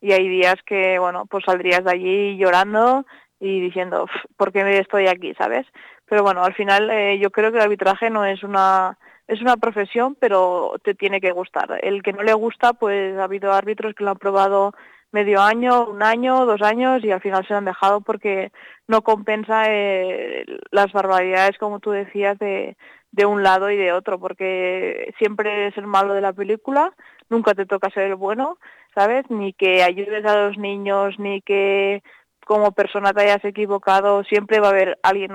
y 0.01 0.13
hay 0.13 0.29
días 0.29 0.57
que, 0.65 0.99
bueno, 0.99 1.27
pues 1.27 1.45
saldrías 1.45 1.85
de 1.85 1.91
allí 1.91 2.37
llorando 2.37 3.05
y 3.41 3.61
diciendo, 3.61 4.07
¿por 4.37 4.53
qué 4.53 4.79
estoy 4.79 5.09
aquí, 5.09 5.35
sabes? 5.35 5.67
Pero 6.07 6.23
bueno, 6.23 6.43
al 6.45 6.55
final 6.55 6.91
eh, 6.91 7.19
yo 7.19 7.31
creo 7.31 7.51
que 7.51 7.59
el 7.59 7.65
arbitraje 7.65 8.11
no 8.11 8.25
es 8.25 8.43
una 8.43 8.99
es 9.29 9.41
una 9.41 9.57
profesión, 9.57 10.17
pero 10.21 10.75
te 10.85 10.95
tiene 10.95 11.21
que 11.21 11.33
gustar. 11.33 11.81
El 11.83 12.03
que 12.03 12.13
no 12.13 12.23
le 12.23 12.33
gusta, 12.33 12.75
pues 12.75 13.19
ha 13.19 13.25
habido 13.25 13.53
árbitros 13.53 13.95
que 13.95 14.05
lo 14.05 14.11
han 14.11 14.19
probado 14.19 14.73
medio 15.11 15.41
año, 15.41 15.87
un 15.89 16.03
año, 16.03 16.47
dos 16.47 16.63
años 16.63 17.03
y 17.03 17.11
al 17.11 17.21
final 17.21 17.47
se 17.47 17.55
han 17.55 17.65
dejado 17.65 18.01
porque 18.03 18.53
no 18.87 19.03
compensa 19.03 19.65
eh, 19.69 20.45
las 20.71 20.93
barbaridades, 20.93 21.59
como 21.59 21.81
tú 21.81 21.91
decías, 21.91 22.39
de, 22.39 22.77
de 23.13 23.27
un 23.27 23.43
lado 23.43 23.71
y 23.71 23.77
de 23.77 23.93
otro, 23.93 24.19
porque 24.19 25.13
siempre 25.19 25.69
es 25.69 25.77
el 25.79 25.87
malo 25.87 26.15
de 26.15 26.21
la 26.21 26.33
película, 26.33 26.93
nunca 27.31 27.55
te 27.55 27.67
toca 27.67 27.91
ser 27.91 28.05
el 28.05 28.15
bueno, 28.15 28.59
¿sabes? 28.95 29.25
Ni 29.31 29.53
que 29.53 29.83
ayudes 29.83 30.25
a 30.27 30.49
los 30.49 30.59
niños, 30.59 31.19
ni 31.19 31.41
que 31.41 32.03
como 32.47 32.71
persona 32.71 33.13
te 33.13 33.23
hayas 33.23 33.45
equivocado, 33.45 34.23
siempre 34.23 34.61
va 34.61 34.69
a 34.69 34.71
haber 34.71 35.01
alguien, 35.03 35.33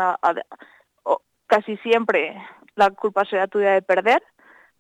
casi 1.46 1.76
siempre 1.78 2.42
la 2.76 2.90
culpa 2.92 3.26
será 3.26 3.48
tuya 3.48 3.74
de 3.74 3.82
perder, 3.82 4.24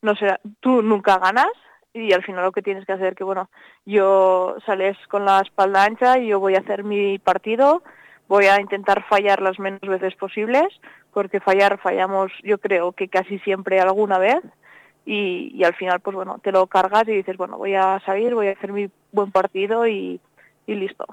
no 0.01 0.15
será, 0.15 0.39
tú 0.61 0.81
nunca 0.81 1.17
ganas 1.17 1.51
y 1.93 2.13
al 2.13 2.23
final 2.23 2.45
lo 2.45 2.53
que 2.53 2.61
tienes 2.61 2.85
que 2.85 2.93
hacer 2.93 3.15
que 3.15 3.25
bueno, 3.25 3.49
yo 3.85 4.55
sales 4.65 4.97
con 5.09 5.25
la 5.25 5.41
espalda 5.41 5.83
ancha 5.83 6.19
y 6.19 6.27
yo 6.27 6.39
voy 6.39 6.55
a 6.55 6.59
hacer 6.59 6.85
mi 6.85 7.19
partido, 7.19 7.83
voy 8.29 8.45
a 8.45 8.61
intentar 8.61 9.03
fallar 9.09 9.41
las 9.41 9.59
menos 9.59 9.81
veces 9.81 10.15
posibles, 10.15 10.69
porque 11.11 11.41
fallar 11.41 11.79
fallamos 11.79 12.31
yo 12.45 12.59
creo 12.59 12.93
que 12.93 13.09
casi 13.09 13.39
siempre 13.39 13.81
alguna 13.81 14.19
vez 14.19 14.39
y, 15.05 15.61
al 15.65 15.75
final 15.75 15.99
pues 15.99 16.15
bueno, 16.15 16.39
te 16.41 16.53
lo 16.53 16.65
cargas 16.67 17.09
y 17.09 17.11
dices, 17.11 17.35
bueno, 17.35 17.57
voy 17.57 17.75
a 17.75 18.01
salir, 18.05 18.33
voy 18.33 18.47
a 18.47 18.53
hacer 18.53 18.71
mi 18.71 18.89
buen 19.11 19.33
partido 19.33 19.85
y 19.85 20.21
listo. 20.65 21.05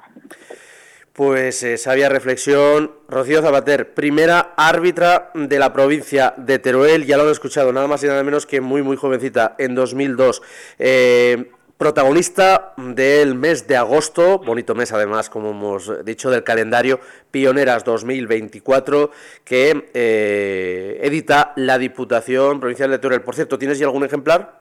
Pues 1.19 1.65
eh, 1.65 1.79
sabia 1.79 2.09
reflexión. 2.09 2.93
Rocío 3.09 3.43
Zapater, 3.43 3.93
primera 3.93 4.55
árbitra 4.57 5.33
de 5.35 5.59
la 5.59 5.73
provincia 5.73 6.33
de 6.37 6.61
Teruel, 6.61 7.07
ya 7.07 7.17
lo 7.17 7.25
han 7.25 7.31
escuchado, 7.31 7.73
nada 7.73 7.89
más 7.89 8.05
y 8.05 8.07
nada 8.07 8.23
menos 8.23 8.47
que 8.47 8.61
muy, 8.61 8.85
muy 8.85 8.97
jovencita, 8.97 9.57
en 9.59 9.75
2002. 9.75 10.41
Eh, 10.79 11.51
protagonista 11.77 12.73
del 12.77 13.35
mes 13.35 13.67
de 13.67 13.77
agosto, 13.77 14.39
bonito 14.39 14.77
mes 14.77 14.93
además, 14.93 15.29
como 15.29 15.51
hemos 15.51 16.05
dicho, 16.05 16.31
del 16.31 16.45
calendario 16.45 17.01
Pioneras 17.33 17.83
2024, 17.83 19.11
que 19.43 19.91
eh, 19.95 21.01
edita 21.03 21.53
la 21.57 21.79
Diputación 21.79 22.61
Provincial 22.61 22.93
de 22.93 22.99
Teruel. 23.01 23.23
Por 23.23 23.35
cierto, 23.35 23.59
¿tienes 23.59 23.81
ya 23.81 23.87
algún 23.87 24.05
ejemplar? 24.05 24.61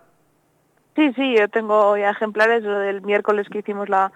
Sí, 0.96 1.14
sí, 1.14 1.36
yo 1.38 1.50
tengo 1.50 1.96
ya 1.98 2.10
ejemplares, 2.10 2.64
lo 2.64 2.80
del 2.80 3.04
miércoles 3.04 3.46
que 3.48 3.60
hicimos 3.60 3.90
la 3.90 4.12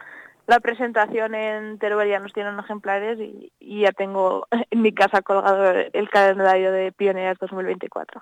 la 0.52 0.60
presentación 0.60 1.34
en 1.34 1.80
Teruel 1.80 2.10
ya 2.10 2.20
nos 2.20 2.34
tienen 2.34 2.60
ejemplares 2.60 3.18
y, 3.20 3.80
ya 3.80 3.93
tengo 3.93 4.47
en 4.70 4.82
mi 4.82 4.91
casa 4.91 5.22
colgado 5.22 5.72
el 5.72 6.10
calendario 6.10 6.74
de 6.74 6.91
Pioneers 6.91 7.39
2024. 7.39 8.22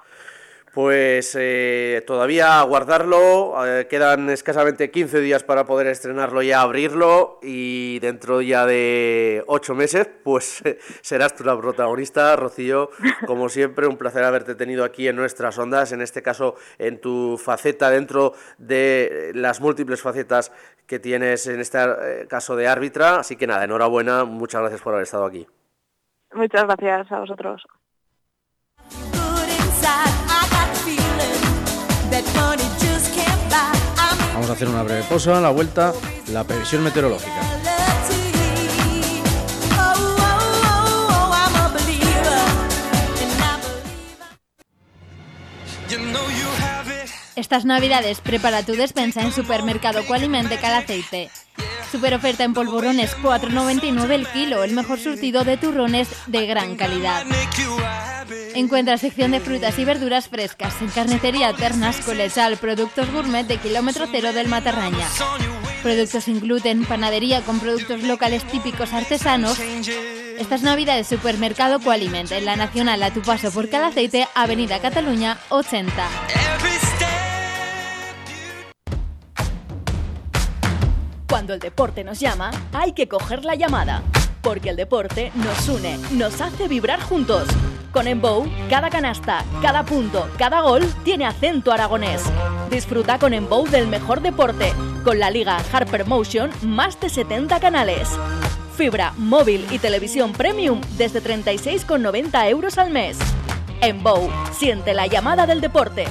Pues 0.74 1.36
eh, 1.40 2.04
todavía 2.06 2.62
guardarlo, 2.62 3.66
eh, 3.66 3.88
quedan 3.88 4.30
escasamente 4.30 4.92
15 4.92 5.20
días 5.20 5.44
para 5.44 5.66
poder 5.66 5.88
estrenarlo 5.88 6.44
y 6.44 6.52
abrirlo 6.52 7.40
y 7.42 7.98
dentro 8.00 8.42
ya 8.42 8.68
de 8.68 9.44
8 9.48 9.74
meses 9.74 10.08
pues 10.24 10.62
serás 11.02 11.36
tú 11.36 11.44
la 11.44 11.60
protagonista, 11.60 12.36
Rocío, 12.36 12.92
como 13.26 13.50
siempre 13.50 13.88
un 13.88 13.98
placer 13.98 14.24
haberte 14.24 14.54
tenido 14.54 14.84
aquí 14.84 15.08
en 15.08 15.16
nuestras 15.16 15.58
ondas, 15.58 15.92
en 15.92 16.02
este 16.02 16.22
caso 16.22 16.56
en 16.78 17.02
tu 17.02 17.38
faceta 17.38 17.90
dentro 17.90 18.34
de 18.60 19.32
las 19.34 19.62
múltiples 19.62 20.04
facetas 20.04 20.52
que 20.86 21.00
tienes 21.00 21.48
en 21.48 21.62
este 21.62 21.80
eh, 21.80 22.28
caso 22.28 22.56
de 22.56 22.68
árbitra, 22.68 23.20
así 23.20 23.36
que 23.36 23.48
nada, 23.48 23.64
enhorabuena, 23.64 24.24
muchas 24.24 24.62
gracias 24.62 24.82
por 24.82 24.94
haber 24.94 25.04
estado 25.04 25.26
aquí. 25.26 25.48
Muchas 26.34 26.66
gracias 26.66 27.12
a 27.12 27.20
vosotros. 27.20 27.64
Vamos 34.40 34.52
a 34.52 34.54
hacer 34.54 34.70
una 34.70 34.84
breve 34.84 35.04
pausa, 35.04 35.42
la 35.42 35.50
vuelta, 35.50 35.92
la 36.32 36.46
previsión 36.46 36.82
meteorológica. 36.82 37.42
Estas 47.36 47.66
navidades 47.66 48.22
prepara 48.22 48.64
tu 48.64 48.76
despensa 48.76 49.24
en 49.24 49.34
Supermercado 49.34 50.06
Qualiment 50.06 50.48
de 50.48 50.58
Calaceite. 50.58 51.30
Super 51.92 52.14
oferta 52.14 52.44
en 52.44 52.54
polvorones 52.54 53.18
4,99 53.18 54.12
el 54.12 54.28
kilo, 54.28 54.64
el 54.64 54.74
mejor 54.74 55.00
surtido 55.00 55.44
de 55.44 55.58
turrones 55.58 56.08
de 56.28 56.46
gran 56.46 56.76
calidad. 56.76 57.26
Encuentra 58.54 58.98
sección 58.98 59.32
de 59.32 59.40
frutas 59.40 59.80
y 59.80 59.86
verduras 59.86 60.28
frescas 60.28 60.82
en 60.82 60.90
carnicería 60.90 61.54
Ternas 61.54 61.98
Colechal, 62.02 62.58
productos 62.58 63.12
gourmet 63.12 63.48
de 63.48 63.58
kilómetro 63.58 64.06
cero 64.12 64.34
del 64.34 64.48
Matarraña. 64.48 65.08
Productos 65.82 66.26
sin 66.26 66.42
gluten, 66.42 66.86
panadería 66.86 67.42
con 67.42 67.60
productos 67.60 68.04
locales 68.04 68.44
típicos 68.44 68.94
artesanos. 68.94 69.60
Estas 70.38 70.62
navidades 70.62 71.08
Supermercado 71.08 71.80
Qualiment 71.80 72.32
en 72.32 72.46
la 72.46 72.56
Nacional 72.56 73.02
a 73.02 73.12
tu 73.12 73.22
paso 73.22 73.52
por 73.52 73.70
Calaceite, 73.70 74.28
Avenida 74.36 74.80
Cataluña 74.80 75.40
80. 75.50 76.10
El 81.54 81.60
deporte 81.60 82.04
nos 82.04 82.20
llama, 82.20 82.52
hay 82.74 82.94
que 82.94 83.08
coger 83.08 83.44
la 83.44 83.56
llamada. 83.56 84.04
Porque 84.42 84.70
el 84.70 84.76
deporte 84.76 85.32
nos 85.36 85.68
une, 85.68 85.98
nos 86.12 86.40
hace 86.42 86.68
vibrar 86.68 87.02
juntos. 87.02 87.48
Con 87.92 88.08
Embow, 88.08 88.48
cada 88.70 88.90
canasta, 88.90 89.44
cada 89.62 89.84
punto, 89.84 90.30
cada 90.38 90.62
gol 90.62 90.86
tiene 91.04 91.26
acento 91.26 91.72
aragonés. 91.72 92.24
Disfruta 92.70 93.18
con 93.18 93.34
Embow 93.34 93.68
del 93.68 93.88
mejor 93.88 94.22
deporte, 94.22 94.74
con 95.04 95.18
la 95.18 95.32
liga 95.32 95.58
Harper 95.72 96.06
Motion, 96.06 96.52
más 96.62 97.00
de 97.00 97.10
70 97.10 97.60
canales. 97.60 98.10
Fibra, 98.76 99.14
móvil 99.18 99.66
y 99.72 99.80
televisión 99.80 100.34
premium 100.34 100.80
desde 100.98 101.22
36,90 101.22 102.50
euros 102.50 102.78
al 102.78 102.92
mes. 102.92 103.18
Embow, 103.82 104.30
siente 104.54 104.94
la 104.94 105.08
llamada 105.08 105.48
del 105.48 105.62
deporte. 105.62 106.06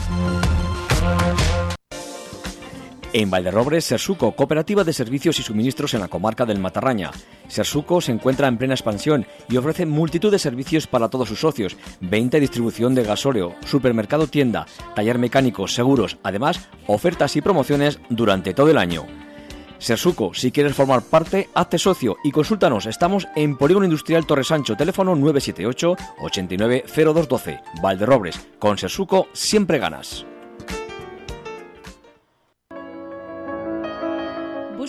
En 3.18 3.32
Valderrobres, 3.32 3.84
Sersuco, 3.84 4.30
cooperativa 4.30 4.84
de 4.84 4.92
servicios 4.92 5.40
y 5.40 5.42
suministros 5.42 5.92
en 5.92 5.98
la 5.98 6.06
comarca 6.06 6.46
del 6.46 6.60
Matarraña. 6.60 7.10
Sersuco 7.48 8.00
se 8.00 8.12
encuentra 8.12 8.46
en 8.46 8.56
plena 8.58 8.74
expansión 8.74 9.26
y 9.48 9.56
ofrece 9.56 9.86
multitud 9.86 10.30
de 10.30 10.38
servicios 10.38 10.86
para 10.86 11.08
todos 11.08 11.28
sus 11.28 11.40
socios, 11.40 11.76
venta 12.00 12.36
y 12.36 12.40
distribución 12.40 12.94
de 12.94 13.02
gasóleo, 13.02 13.56
supermercado 13.66 14.28
tienda, 14.28 14.66
taller 14.94 15.18
mecánico, 15.18 15.66
seguros, 15.66 16.16
además 16.22 16.68
ofertas 16.86 17.34
y 17.34 17.40
promociones 17.40 17.98
durante 18.08 18.54
todo 18.54 18.70
el 18.70 18.78
año. 18.78 19.04
Sersuco, 19.78 20.32
si 20.32 20.52
quieres 20.52 20.76
formar 20.76 21.02
parte, 21.02 21.48
hazte 21.54 21.78
socio 21.78 22.18
y 22.22 22.30
consúltanos. 22.30 22.86
Estamos 22.86 23.26
en 23.34 23.56
Polígono 23.56 23.84
Industrial 23.84 24.26
Torre 24.26 24.44
Sancho, 24.44 24.76
teléfono 24.76 25.16
978 25.16 25.96
890212. 26.20 27.60
Valderrobres, 27.82 28.38
con 28.60 28.78
Sersuco 28.78 29.26
siempre 29.32 29.80
ganas. 29.80 30.24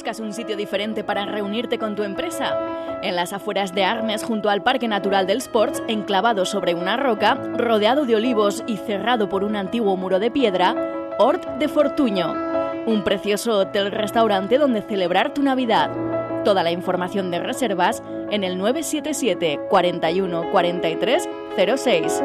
¿Buscas 0.09 0.25
un 0.25 0.33
sitio 0.33 0.57
diferente 0.57 1.03
para 1.03 1.27
reunirte 1.27 1.77
con 1.77 1.95
tu 1.95 2.01
empresa? 2.01 2.57
En 3.03 3.15
las 3.15 3.31
afueras 3.31 3.75
de 3.75 3.83
Armes, 3.83 4.23
junto 4.23 4.49
al 4.49 4.63
Parque 4.63 4.87
Natural 4.87 5.27
del 5.27 5.37
Sports, 5.37 5.83
enclavado 5.87 6.45
sobre 6.45 6.73
una 6.73 6.97
roca, 6.97 7.35
rodeado 7.35 8.07
de 8.07 8.15
olivos 8.15 8.63
y 8.65 8.77
cerrado 8.77 9.29
por 9.29 9.43
un 9.43 9.55
antiguo 9.55 9.95
muro 9.97 10.17
de 10.17 10.31
piedra, 10.31 10.75
Hort 11.19 11.45
de 11.59 11.67
Fortuño. 11.67 12.33
Un 12.87 13.03
precioso 13.03 13.59
hotel-restaurante 13.59 14.57
donde 14.57 14.81
celebrar 14.81 15.31
tu 15.31 15.43
Navidad. 15.43 15.91
Toda 16.43 16.63
la 16.63 16.71
información 16.71 17.29
de 17.29 17.41
reservas 17.41 18.01
en 18.31 18.43
el 18.43 18.57
977 18.57 19.59
41 19.69 20.51
43 20.51 21.29
06. 21.77 22.23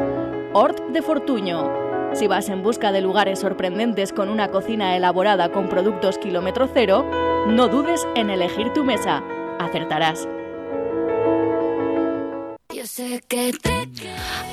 Hort 0.53 0.79
de 0.87 1.03
Fortuño. 1.03 1.85
Si 2.15 2.25
vas 2.25 2.49
en 2.49 2.63
busca 2.63 2.91
de 2.91 3.01
lugares 3.01 3.37
sorprendentes 3.37 4.11
con 4.11 4.29
una 4.29 4.47
cocina 4.47 4.95
elaborada 4.95 5.49
con 5.49 5.69
productos 5.69 6.17
kilómetro 6.17 6.67
cero, 6.73 7.05
no 7.47 7.67
dudes 7.67 8.07
en 8.15 8.29
elegir 8.29 8.73
tu 8.73 8.83
mesa. 8.83 9.23
Acertarás. 9.59 10.27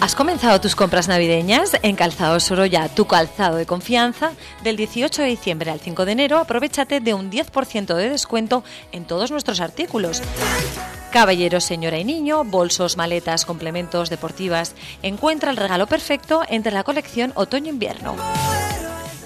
¿Has 0.01 0.15
comenzado 0.15 0.61
tus 0.61 0.75
compras 0.75 1.09
navideñas? 1.09 1.77
En 1.83 1.97
Calzado 1.97 2.39
Sorolla, 2.41 2.89
tu 2.89 3.07
calzado 3.07 3.57
de 3.57 3.67
confianza, 3.67 4.33
del 4.63 4.77
18 4.77 5.23
de 5.23 5.29
diciembre 5.29 5.71
al 5.71 5.81
5 5.81 6.05
de 6.05 6.13
enero, 6.13 6.39
aprovechate 6.39 7.01
de 7.01 7.15
un 7.15 7.31
10% 7.31 7.95
de 7.95 8.11
descuento 8.11 8.65
en 8.93 9.05
todos 9.05 9.31
nuestros 9.31 9.61
artículos. 9.61 10.23
Caballeros, 11.11 11.65
señora 11.65 11.99
y 11.99 12.05
niño, 12.05 12.45
bolsos, 12.45 12.97
maletas, 12.97 13.45
complementos, 13.45 14.09
deportivas. 14.09 14.75
Encuentra 15.03 15.51
el 15.51 15.57
regalo 15.57 15.87
perfecto 15.87 16.43
entre 16.49 16.73
la 16.73 16.85
colección 16.85 17.33
otoño-invierno. 17.35 18.17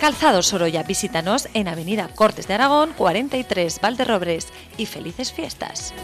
Calzado 0.01 0.43
Sorolla, 0.43 0.83
visítanos 0.83 1.49
en 1.55 1.69
Avenida 1.69 2.09
Cortes 2.15 2.47
de 2.47 2.55
Aragón, 2.55 2.93
43 2.97 3.81
Valderrobres 3.81 4.49
y 4.77 4.87
felices 4.87 5.33
fiestas. 5.33 5.95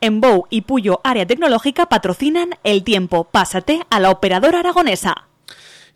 En 0.00 0.20
Bou 0.20 0.46
y 0.48 0.60
Puyo 0.62 1.00
Área 1.02 1.26
Tecnológica 1.26 1.86
patrocinan 1.86 2.50
El 2.62 2.84
Tiempo. 2.84 3.24
Pásate 3.24 3.80
a 3.90 3.98
la 3.98 4.10
operadora 4.10 4.60
aragonesa. 4.60 5.28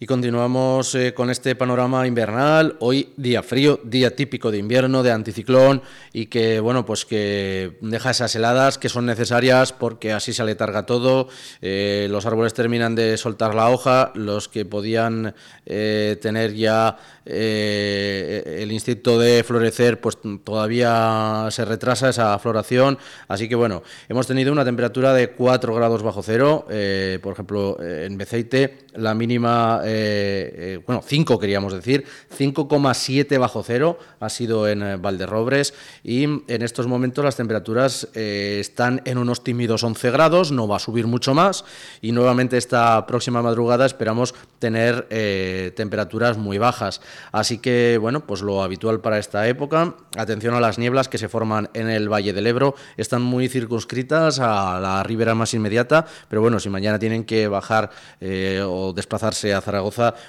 Y 0.02 0.06
continuamos 0.06 0.96
eh, 0.96 1.14
con 1.14 1.30
este 1.30 1.54
panorama 1.54 2.08
invernal. 2.08 2.74
Hoy 2.80 3.12
día 3.16 3.40
frío, 3.44 3.78
día 3.84 4.16
típico 4.16 4.50
de 4.50 4.58
invierno, 4.58 5.04
de 5.04 5.12
anticiclón 5.12 5.80
y 6.12 6.26
que 6.26 6.58
bueno 6.58 6.84
pues 6.84 7.04
que 7.04 7.78
deja 7.80 8.10
esas 8.10 8.34
heladas 8.34 8.78
que 8.78 8.88
son 8.88 9.06
necesarias 9.06 9.72
porque 9.72 10.12
así 10.12 10.32
se 10.32 10.42
aletarga 10.42 10.86
todo. 10.86 11.28
Eh, 11.60 12.08
los 12.10 12.26
árboles 12.26 12.52
terminan 12.52 12.96
de 12.96 13.16
soltar 13.16 13.54
la 13.54 13.70
hoja, 13.70 14.10
los 14.16 14.48
que 14.48 14.64
podían 14.64 15.36
eh, 15.66 16.18
tener 16.20 16.52
ya 16.54 16.96
el 17.24 18.72
instinto 18.72 19.20
de 19.20 19.44
florecer 19.44 20.00
pues 20.00 20.18
todavía 20.42 21.46
se 21.52 21.64
retrasa 21.64 22.08
esa 22.08 22.36
floración. 22.40 22.98
Así 23.28 23.48
que 23.48 23.54
bueno 23.54 23.84
hemos 24.08 24.26
tenido 24.26 24.50
una 24.50 24.64
temperatura 24.64 25.14
de 25.14 25.30
4 25.30 25.72
grados 25.76 26.02
bajo 26.02 26.24
cero. 26.24 26.66
por 27.22 27.32
ejemplo 27.34 27.80
en 27.80 28.18
Beceite 28.18 28.78
la 28.96 29.14
mínima 29.14 29.80
eh, 29.92 30.54
eh, 30.56 30.80
bueno, 30.86 31.02
5 31.04 31.38
queríamos 31.38 31.74
decir, 31.74 32.04
5,7 32.38 33.38
bajo 33.38 33.62
cero 33.62 33.98
ha 34.20 34.30
sido 34.30 34.66
en 34.66 34.82
eh, 34.82 34.96
Valderrobres 34.96 35.74
y 36.02 36.24
en 36.24 36.62
estos 36.62 36.86
momentos 36.86 37.22
las 37.24 37.36
temperaturas 37.36 38.08
están 38.14 39.02
en 39.04 39.18
unos 39.18 39.44
tímidos 39.44 39.84
11 39.84 40.10
grados, 40.10 40.50
no 40.50 40.66
va 40.66 40.76
a 40.76 40.78
subir 40.78 41.06
mucho 41.06 41.34
más 41.34 41.64
y 42.00 42.12
nuevamente 42.12 42.56
esta 42.56 43.06
próxima 43.06 43.42
madrugada 43.42 43.84
esperamos 43.84 44.34
tener 44.58 45.08
temperaturas 45.74 46.38
muy 46.38 46.58
bajas. 46.58 47.00
Así 47.32 47.58
que, 47.58 47.98
bueno, 48.00 48.26
pues 48.26 48.42
lo 48.42 48.62
habitual 48.62 49.00
para 49.00 49.18
esta 49.18 49.46
época, 49.48 49.94
atención 50.16 50.54
a 50.54 50.60
las 50.60 50.78
nieblas 50.78 51.08
que 51.08 51.18
se 51.18 51.28
forman 51.28 51.68
en 51.74 51.90
el 51.90 52.08
Valle 52.08 52.32
del 52.32 52.46
Ebro, 52.46 52.74
están 52.96 53.22
muy 53.22 53.48
circunscritas 53.48 54.40
a 54.40 54.80
la 54.80 55.02
ribera 55.02 55.34
más 55.34 55.54
inmediata, 55.54 56.06
pero 56.28 56.40
bueno, 56.40 56.60
si 56.60 56.70
mañana 56.70 56.98
tienen 56.98 57.24
que 57.24 57.48
bajar 57.48 57.90
o 58.66 58.92
desplazarse 58.94 59.52
a 59.54 59.60
Zaragoza, 59.60 59.81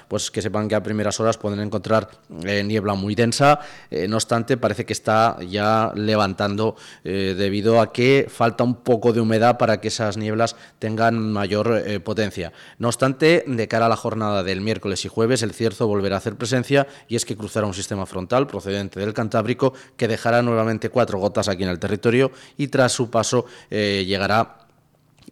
pues 0.08 0.30
que 0.30 0.42
sepan 0.42 0.68
que 0.68 0.74
a 0.74 0.82
primeras 0.82 1.20
horas 1.20 1.38
pueden 1.38 1.60
encontrar 1.60 2.08
eh, 2.44 2.62
niebla 2.64 2.94
muy 2.94 3.14
densa. 3.14 3.60
Eh, 3.90 4.08
no 4.08 4.16
obstante, 4.16 4.56
parece 4.56 4.84
que 4.84 4.92
está 4.92 5.36
ya 5.46 5.92
levantando 5.94 6.76
eh, 7.04 7.34
debido 7.36 7.80
a 7.80 7.92
que 7.92 8.26
falta 8.28 8.64
un 8.64 8.76
poco 8.76 9.12
de 9.12 9.20
humedad 9.20 9.58
para 9.58 9.80
que 9.80 9.88
esas 9.88 10.16
nieblas 10.16 10.56
tengan 10.78 11.32
mayor 11.32 11.82
potencia. 12.02 12.52
No 12.78 12.88
obstante, 12.88 13.44
de 13.46 13.68
cara 13.68 13.86
a 13.86 13.88
la 13.88 13.96
jornada 13.96 14.42
del 14.42 14.60
miércoles 14.60 15.04
y 15.04 15.08
jueves, 15.08 15.42
el 15.42 15.52
cierzo 15.52 15.86
volverá 15.86 16.16
a 16.16 16.18
hacer 16.18 16.36
presencia 16.36 16.86
y 17.08 17.16
es 17.16 17.24
que 17.24 17.36
cruzará 17.36 17.66
un 17.66 17.74
sistema 17.74 18.06
frontal 18.06 18.46
procedente 18.46 19.00
del 19.00 19.14
Cantábrico 19.14 19.74
que 19.96 20.08
dejará 20.08 20.42
nuevamente 20.42 20.88
cuatro 20.88 21.18
gotas 21.18 21.48
aquí 21.48 21.62
en 21.62 21.68
el 21.68 21.78
territorio 21.78 22.30
y 22.56 22.68
tras 22.68 22.92
su 22.92 23.10
paso 23.10 23.46
llegará 23.70 24.63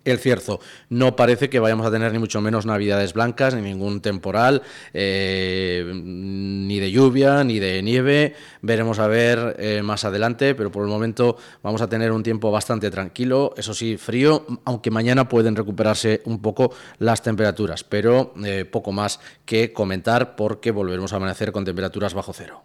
el 0.05 0.19
cierzo. 0.19 0.61
No 0.89 1.17
parece 1.17 1.49
que 1.51 1.61
vayamos 1.61 1.87
a 1.87 1.91
tener 1.91 2.13
ni 2.13 2.19
mucho 2.19 2.41
menos 2.41 2.67
navidades 2.67 3.13
blancas, 3.13 3.55
ni 3.55 3.63
ningún 3.63 4.01
temporal, 4.01 4.63
eh, 4.93 5.91
ni 5.95 6.79
de 6.79 6.91
lluvia, 6.91 7.45
ni 7.45 7.59
de 7.59 7.83
nieve. 7.83 8.35
Veremos 8.61 8.99
a 8.99 9.07
ver 9.07 9.57
eh, 9.59 9.83
más 9.83 10.05
adelante, 10.05 10.55
pero 10.55 10.71
por 10.71 10.83
el 10.85 10.89
momento 10.91 11.37
vamos 11.63 11.83
a 11.83 11.89
tener 11.89 12.13
un 12.13 12.23
tiempo 12.23 12.51
bastante 12.51 12.91
tranquilo, 12.91 13.55
eso 13.57 13.75
sí, 13.75 13.97
frío, 13.97 14.47
aunque 14.65 14.91
mañana 14.91 15.29
pueden 15.29 15.57
recuperarse 15.57 16.23
un 16.25 16.41
poco 16.41 16.73
las 16.99 17.23
temperaturas, 17.23 17.85
pero 17.85 18.35
eh, 18.45 18.65
poco 18.65 18.93
más 18.93 19.21
que 19.45 19.73
comentar 19.73 20.37
porque 20.37 20.71
volveremos 20.71 21.13
a 21.13 21.17
amanecer 21.17 21.53
con 21.53 21.65
temperaturas 21.65 22.15
bajo 22.15 22.33
cero. 22.33 22.65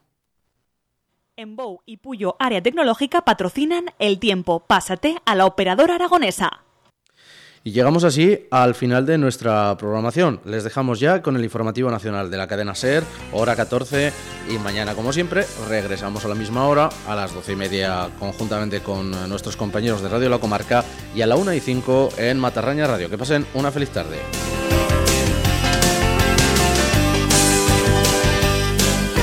En 1.36 1.56
Bou 1.56 1.82
y 1.86 1.98
Puyo 1.98 2.36
Área 2.40 2.64
Tecnológica 2.64 3.22
patrocinan 3.22 3.92
El 4.00 4.18
Tiempo. 4.18 4.62
Pásate 4.62 5.18
a 5.24 5.36
la 5.36 5.46
operadora 5.46 5.94
aragonesa. 5.94 6.67
Y 7.68 7.72
llegamos 7.72 8.06
así 8.06 8.48
al 8.50 8.76
final 8.76 9.06
de 9.06 9.18
nuestra 9.18 9.76
programación. 9.78 10.40
Les 10.46 10.64
dejamos 10.64 11.02
ya 11.02 11.22
con 11.22 11.36
el 11.36 11.44
informativo 11.44 11.92
nacional 11.92 12.32
de 12.32 12.38
la 12.38 12.48
cadena 12.48 12.74
SER, 12.74 13.04
hora 13.34 13.58
14, 13.58 14.14
y 14.50 14.58
mañana, 14.58 14.96
como 14.96 15.12
siempre, 15.12 15.46
regresamos 15.68 16.24
a 16.24 16.30
la 16.30 16.36
misma 16.36 16.66
hora, 16.66 16.88
a 17.10 17.14
las 17.14 17.34
12 17.34 17.52
y 17.52 17.56
media, 17.58 18.08
conjuntamente 18.20 18.80
con 18.80 19.12
nuestros 19.28 19.58
compañeros 19.58 20.02
de 20.02 20.08
Radio 20.08 20.30
La 20.30 20.40
Comarca, 20.40 20.86
y 21.14 21.22
a 21.24 21.28
la 21.28 21.36
1 21.36 21.56
y 21.56 21.60
5 21.60 22.12
en 22.20 22.40
Matarraña 22.40 22.88
Radio. 22.88 23.10
Que 23.10 23.18
pasen 23.18 23.46
una 23.54 23.70
feliz 23.70 23.90
tarde. 23.90 24.16